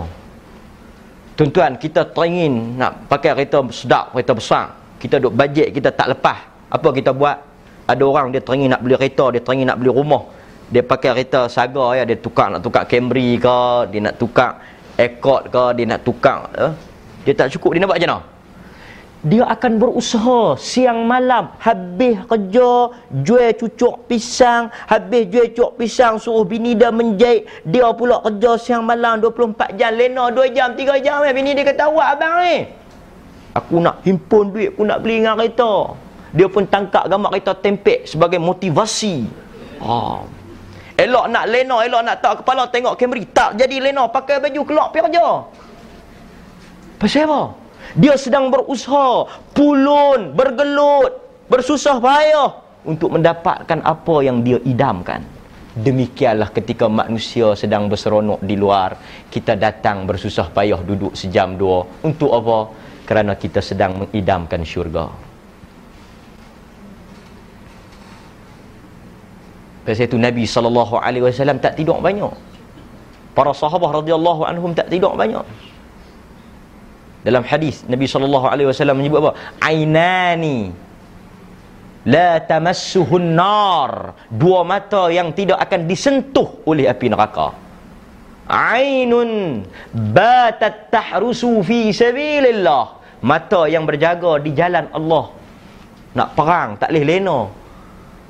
tuan-tuan 1.39 1.79
kita 1.79 2.03
teringin 2.11 2.75
nak 2.75 3.07
pakai 3.07 3.31
kereta 3.31 3.63
sedap 3.71 4.11
kereta 4.11 4.35
besar. 4.35 4.65
Kita 4.99 5.23
duk 5.23 5.31
bajet 5.31 5.71
kita 5.71 5.95
tak 5.95 6.11
lepas. 6.11 6.43
Apa 6.67 6.91
kita 6.91 7.15
buat? 7.15 7.39
Ada 7.87 8.03
orang 8.03 8.35
dia 8.35 8.43
teringin 8.43 8.75
nak 8.75 8.83
beli 8.83 8.99
kereta 8.99 9.31
dia 9.31 9.39
teringin 9.39 9.71
nak 9.71 9.79
beli 9.79 9.87
rumah. 9.87 10.27
Dia 10.67 10.83
pakai 10.83 11.15
kereta 11.15 11.47
saga 11.47 11.95
ya. 11.95 12.03
Dia 12.03 12.19
tukar 12.19 12.51
nak 12.51 12.59
tukar 12.59 12.83
Camry 12.83 13.39
ke 13.39 13.87
dia 13.87 14.03
nak 14.03 14.19
tukar 14.19 14.59
Accord 14.99 15.47
ke 15.47 15.63
dia 15.79 15.85
nak 15.87 16.03
tukar 16.03 16.51
eh? 16.59 16.75
dia 17.23 17.33
tak 17.35 17.55
cukup 17.55 17.71
dia 17.71 17.79
nak 17.83 17.95
buat 17.95 17.99
macam 18.03 18.11
mana 18.19 18.38
dia 19.19 19.43
akan 19.43 19.83
berusaha 19.83 20.55
siang 20.55 21.03
malam 21.03 21.51
habis 21.59 22.15
kerja 22.23 22.71
jual 23.19 23.51
cucuk 23.59 24.07
pisang 24.07 24.71
habis 24.87 25.27
jual 25.27 25.51
cucuk 25.51 25.75
pisang 25.75 26.15
suruh 26.15 26.47
bini 26.47 26.71
dia 26.71 26.87
menjahit 26.87 27.43
dia 27.67 27.91
pula 27.91 28.23
kerja 28.23 28.55
siang 28.55 28.87
malam 28.87 29.19
24 29.19 29.75
jam 29.75 29.91
lena 29.91 30.31
2 30.31 30.55
jam 30.55 30.71
3 30.71 31.03
jam 31.03 31.19
eh. 31.27 31.35
bini 31.35 31.51
dia 31.51 31.67
kata 31.67 31.91
awak 31.91 32.15
abang 32.15 32.35
ni 32.47 32.57
aku 33.51 33.75
nak 33.83 33.99
himpun 34.07 34.55
duit 34.55 34.71
aku 34.71 34.87
nak 34.87 35.03
beli 35.03 35.19
dengan 35.19 35.35
kereta 35.35 35.73
dia 36.31 36.47
pun 36.47 36.63
tangkap 36.63 37.11
gambar 37.11 37.29
kereta 37.35 37.53
tempek 37.59 38.07
sebagai 38.07 38.39
motivasi 38.39 39.27
oh. 39.83 40.23
Elok 40.99 41.31
nak 41.31 41.47
lena, 41.47 41.79
elok 41.79 42.03
nak 42.03 42.19
tak 42.19 42.43
kepala 42.43 42.67
tengok 42.67 42.99
Camry. 42.99 43.23
Tak 43.23 43.55
jadi 43.55 43.79
lena, 43.79 44.11
pakai 44.11 44.43
baju 44.43 44.67
keluar 44.67 44.91
pergi 44.91 45.07
kerja. 45.07 45.27
Pasal 46.99 47.23
apa? 47.23 47.68
Dia 47.97 48.13
sedang 48.19 48.53
berusaha, 48.53 49.25
pulun, 49.55 50.37
bergelut, 50.37 51.13
bersusah 51.49 51.97
payah 51.97 52.49
untuk 52.85 53.17
mendapatkan 53.17 53.81
apa 53.81 54.15
yang 54.21 54.45
dia 54.45 54.61
idamkan. 54.61 55.25
Demikianlah 55.73 56.49
ketika 56.53 56.89
manusia 56.89 57.53
sedang 57.53 57.89
berseronok 57.89 58.41
di 58.43 58.57
luar, 58.57 58.97
kita 59.29 59.53
datang 59.55 60.05
bersusah 60.05 60.49
payah 60.53 60.81
duduk 60.81 61.13
sejam 61.17 61.55
dua. 61.57 61.85
Untuk 62.05 62.29
apa? 62.33 62.73
Kerana 63.05 63.33
kita 63.33 63.61
sedang 63.61 64.05
mengidamkan 64.05 64.61
syurga. 64.61 65.09
Pasal 69.89 70.05
itu 70.05 70.21
Nabi 70.21 70.45
sallallahu 70.45 71.01
alaihi 71.01 71.25
wasallam 71.25 71.57
tak 71.57 71.73
tidur 71.73 71.97
banyak. 71.97 72.29
Para 73.33 73.55
sahabat 73.57 74.03
radhiyallahu 74.03 74.45
anhum 74.45 74.77
tak 74.77 74.85
tidur 74.93 75.17
banyak. 75.17 75.41
Dalam 77.19 77.43
hadis 77.43 77.83
Nabi 77.83 78.07
sallallahu 78.07 78.47
alaihi 78.47 78.67
wasallam 78.71 79.03
menyebut 79.03 79.19
apa? 79.19 79.31
Ainani 79.59 80.71
la 82.07 82.39
tamassuhun 82.39 83.35
nar. 83.35 84.15
Dua 84.31 84.63
mata 84.63 85.11
yang 85.11 85.35
tidak 85.35 85.59
akan 85.59 85.83
disentuh 85.83 86.63
oleh 86.63 86.87
api 86.87 87.11
neraka. 87.11 87.51
Ainun 88.49 89.61
batat 89.91 90.89
tahrusu 90.89 91.59
fi 91.61 91.91
sabilillah. 91.91 92.97
Mata 93.19 93.67
yang 93.67 93.83
berjaga 93.83 94.39
di 94.39 94.55
jalan 94.55 94.87
Allah. 94.95 95.25
Nak 96.15 96.29
perang 96.33 96.69
tak 96.79 96.89
leh 96.95 97.03
lena. 97.03 97.51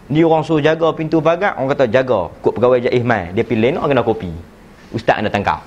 Ni 0.09 0.25
orang 0.25 0.41
suruh 0.41 0.57
jaga 0.57 0.89
pintu 0.97 1.21
pagar, 1.21 1.53
orang 1.61 1.77
kata 1.77 1.85
jaga. 1.85 2.33
Kok 2.41 2.57
pegawai 2.57 2.89
jaih 2.89 3.05
mai, 3.05 3.29
dia 3.29 3.45
pilih 3.45 3.77
nak 3.77 3.85
kena 3.85 4.01
kopi. 4.01 4.33
Ustaz 4.89 5.21
nak 5.21 5.29
tangkap. 5.29 5.61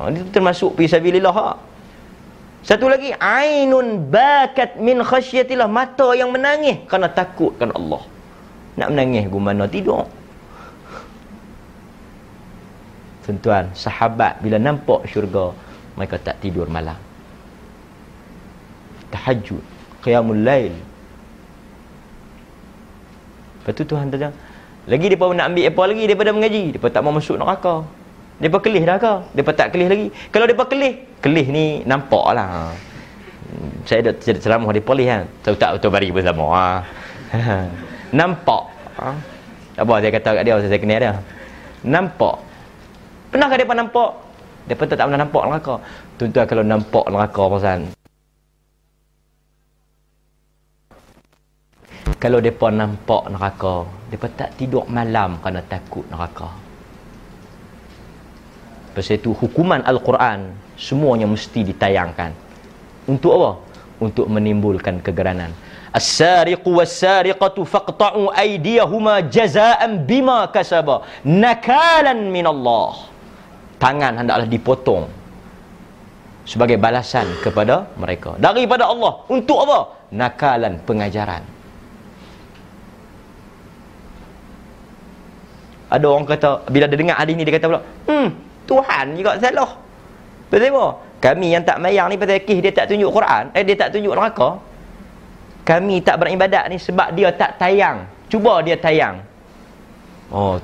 Ha, 0.00 0.08
itu 0.08 0.24
termasuk 0.32 0.80
fi 0.80 0.88
sabilillah. 0.88 1.36
Ha. 1.36 1.52
Satu 2.64 2.88
lagi, 2.88 3.12
ainun 3.20 4.08
bakat 4.08 4.80
min 4.80 5.04
khasyatillah, 5.04 5.68
mata 5.68 6.16
yang 6.16 6.32
menangis 6.32 6.80
kerana 6.88 7.12
takut 7.12 7.52
kan 7.60 7.68
Allah. 7.76 8.00
Nak 8.80 8.88
menangis 8.96 9.28
gimana 9.28 9.68
tidur. 9.68 10.08
Tuan-tuan, 13.28 13.68
sahabat 13.76 14.40
bila 14.40 14.56
nampak 14.56 15.04
syurga, 15.04 15.52
mereka 16.00 16.16
tak 16.16 16.40
tidur 16.40 16.64
malam. 16.64 16.96
Tahajud, 19.12 19.60
qiyamul 20.00 20.40
lail, 20.40 20.72
Lepas 23.60 23.76
tu 23.76 23.84
Tuhan 23.84 24.08
kata, 24.08 24.32
lagi 24.88 25.06
depa 25.12 25.28
nak 25.36 25.52
ambil 25.52 25.64
apa 25.68 25.82
lagi 25.84 26.02
daripada 26.08 26.30
mengaji? 26.32 26.64
Depa 26.74 26.88
tak 26.88 27.04
mau 27.04 27.12
masuk 27.12 27.36
neraka. 27.36 27.84
Depa 28.40 28.58
kelih 28.64 28.82
dah 28.88 28.96
ke? 28.96 29.14
Depa 29.36 29.52
tak 29.52 29.76
kelih 29.76 29.88
lagi. 29.92 30.06
Kalau 30.32 30.48
depa 30.48 30.64
kelih, 30.64 31.04
kelih 31.20 31.46
ni 31.52 31.84
nampaklah. 31.84 32.72
Hmm, 33.50 33.72
saya 33.84 34.10
dah 34.10 34.14
cerita 34.16 34.48
ceramah 34.48 34.72
di 34.72 34.80
polis 34.80 35.04
kan. 35.04 35.28
Tahu 35.44 35.54
tak 35.60 35.70
betul 35.76 35.92
bari 35.92 36.08
bersama. 36.08 36.44
Ha. 36.48 36.64
Nampak. 38.18 38.62
Ha. 38.96 39.08
Apa 39.76 39.92
saya 40.00 40.12
kata 40.16 40.28
kat 40.40 40.42
dia 40.48 40.56
saya 40.56 40.80
kenal 40.80 40.98
dia. 40.98 41.12
Nampak. 41.84 42.36
Pernahkah 43.30 43.56
depa 43.60 43.74
nampak? 43.78 44.10
Depa 44.66 44.82
tak, 44.88 45.06
pernah 45.06 45.20
nampak 45.20 45.42
neraka. 45.46 45.74
Tuan-tuan 46.18 46.46
kalau 46.48 46.64
nampak 46.66 47.04
neraka 47.06 47.42
pasal 47.46 47.80
kalau 52.20 52.36
mereka 52.36 52.68
nampak 52.68 53.22
neraka 53.32 53.74
mereka 54.12 54.28
tak 54.36 54.50
tidur 54.60 54.84
malam 54.92 55.40
kerana 55.40 55.64
takut 55.64 56.04
neraka 56.12 56.52
pasal 58.96 59.18
itu 59.20 59.30
hukuman 59.36 59.80
Al-Quran 59.86 60.54
semuanya 60.74 61.26
mesti 61.30 61.62
ditayangkan 61.66 62.32
untuk 63.06 63.32
apa? 63.38 63.50
untuk 64.00 64.26
menimbulkan 64.32 65.04
kegeranan 65.04 65.52
As-sariqu 65.90 66.70
was-sariqatu 66.70 67.66
faqta'u 67.66 68.30
aydiyahuma 68.30 69.26
jazaa'an 69.26 70.06
bima 70.06 70.46
kasaba 70.54 71.02
nakalan 71.26 72.30
min 72.30 72.46
Allah. 72.46 73.10
Tangan 73.82 74.22
hendaklah 74.22 74.46
dipotong 74.46 75.10
sebagai 76.46 76.78
balasan 76.78 77.26
kepada 77.42 77.90
mereka 77.98 78.38
daripada 78.38 78.86
Allah. 78.86 79.26
Untuk 79.26 79.58
apa? 79.66 79.78
Nakalan 80.14 80.78
pengajaran. 80.86 81.42
Ada 85.90 86.06
orang 86.06 86.26
kata 86.30 86.70
bila 86.70 86.86
dia 86.86 86.98
dengar 87.02 87.18
hadis 87.18 87.34
ni 87.34 87.42
dia 87.42 87.58
kata 87.58 87.66
pula, 87.66 87.82
"Hmm, 88.06 88.30
Tuhan 88.70 89.18
juga 89.18 89.34
salah." 89.42 89.74
Betul 90.46 90.70
apa? 90.70 90.86
Kami 91.20 91.52
yang 91.52 91.62
tak 91.66 91.78
mayang 91.82 92.08
ni 92.08 92.16
pasal 92.16 92.40
kih 92.42 92.58
dia 92.64 92.72
tak 92.72 92.88
tunjuk 92.90 93.10
Quran, 93.12 93.52
eh 93.52 93.62
dia 93.66 93.76
tak 93.76 93.92
tunjuk 93.92 94.14
neraka. 94.14 94.56
Kami 95.62 96.00
tak 96.00 96.16
beribadat 96.18 96.66
ni 96.72 96.80
sebab 96.80 97.12
dia 97.12 97.30
tak 97.30 97.60
tayang. 97.60 98.08
Cuba 98.26 98.64
dia 98.64 98.74
tayang. 98.74 99.20
Oh, 100.32 100.56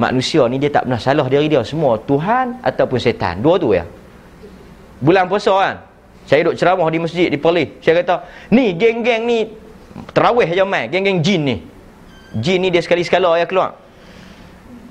manusia 0.00 0.46
ni 0.48 0.56
dia 0.56 0.72
tak 0.72 0.88
pernah 0.88 0.98
salah 0.98 1.26
diri 1.28 1.46
dia. 1.52 1.60
Semua 1.62 2.00
Tuhan 2.00 2.58
ataupun 2.64 2.98
setan. 2.98 3.44
Dua 3.44 3.60
tu 3.60 3.76
ya. 3.76 3.84
Bulan 4.98 5.28
puasa 5.28 5.52
kan. 5.52 5.76
Saya 6.24 6.46
duduk 6.46 6.56
ceramah 6.56 6.86
di 6.88 6.98
masjid 7.02 7.26
di 7.26 7.36
Perlis. 7.36 7.82
Saya 7.82 8.00
kata, 8.00 8.22
"Ni 8.54 8.72
geng-geng 8.78 9.26
ni 9.26 9.50
terawih 10.14 10.46
aja 10.46 10.62
mai, 10.62 10.86
geng-geng 10.86 11.20
jin 11.20 11.40
ni." 11.42 11.56
Jin 12.38 12.62
ni 12.62 12.68
dia 12.70 12.78
sekali-sekala 12.78 13.34
ya 13.36 13.44
keluar. 13.50 13.74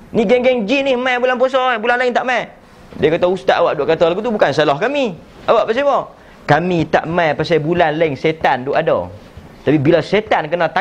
Ni 0.10 0.26
geng-geng 0.26 0.66
jin 0.66 0.89
ni 0.89 0.93
main 0.97 1.22
bulan 1.22 1.38
puasa, 1.38 1.78
bulan 1.78 2.01
lain 2.01 2.14
tak 2.14 2.26
main. 2.26 2.49
Dia 2.97 3.14
kata 3.14 3.30
ustaz 3.30 3.62
awak 3.62 3.78
duk 3.78 3.86
kata 3.86 4.10
lagu 4.10 4.22
tu 4.26 4.34
bukan 4.34 4.49
salah 4.49 4.78
kami. 4.78 5.14
Awak 5.45 5.70
pasal 5.70 5.86
apa? 5.86 5.97
Kami 6.49 6.89
tak 6.89 7.05
main 7.05 7.38
pasal 7.38 7.62
bulan 7.62 7.93
lain 7.93 8.18
setan 8.18 8.66
duk 8.66 8.74
ada. 8.74 9.05
Tapi 9.62 9.78
bila 9.78 10.01
setan 10.01 10.49
kena 10.49 10.74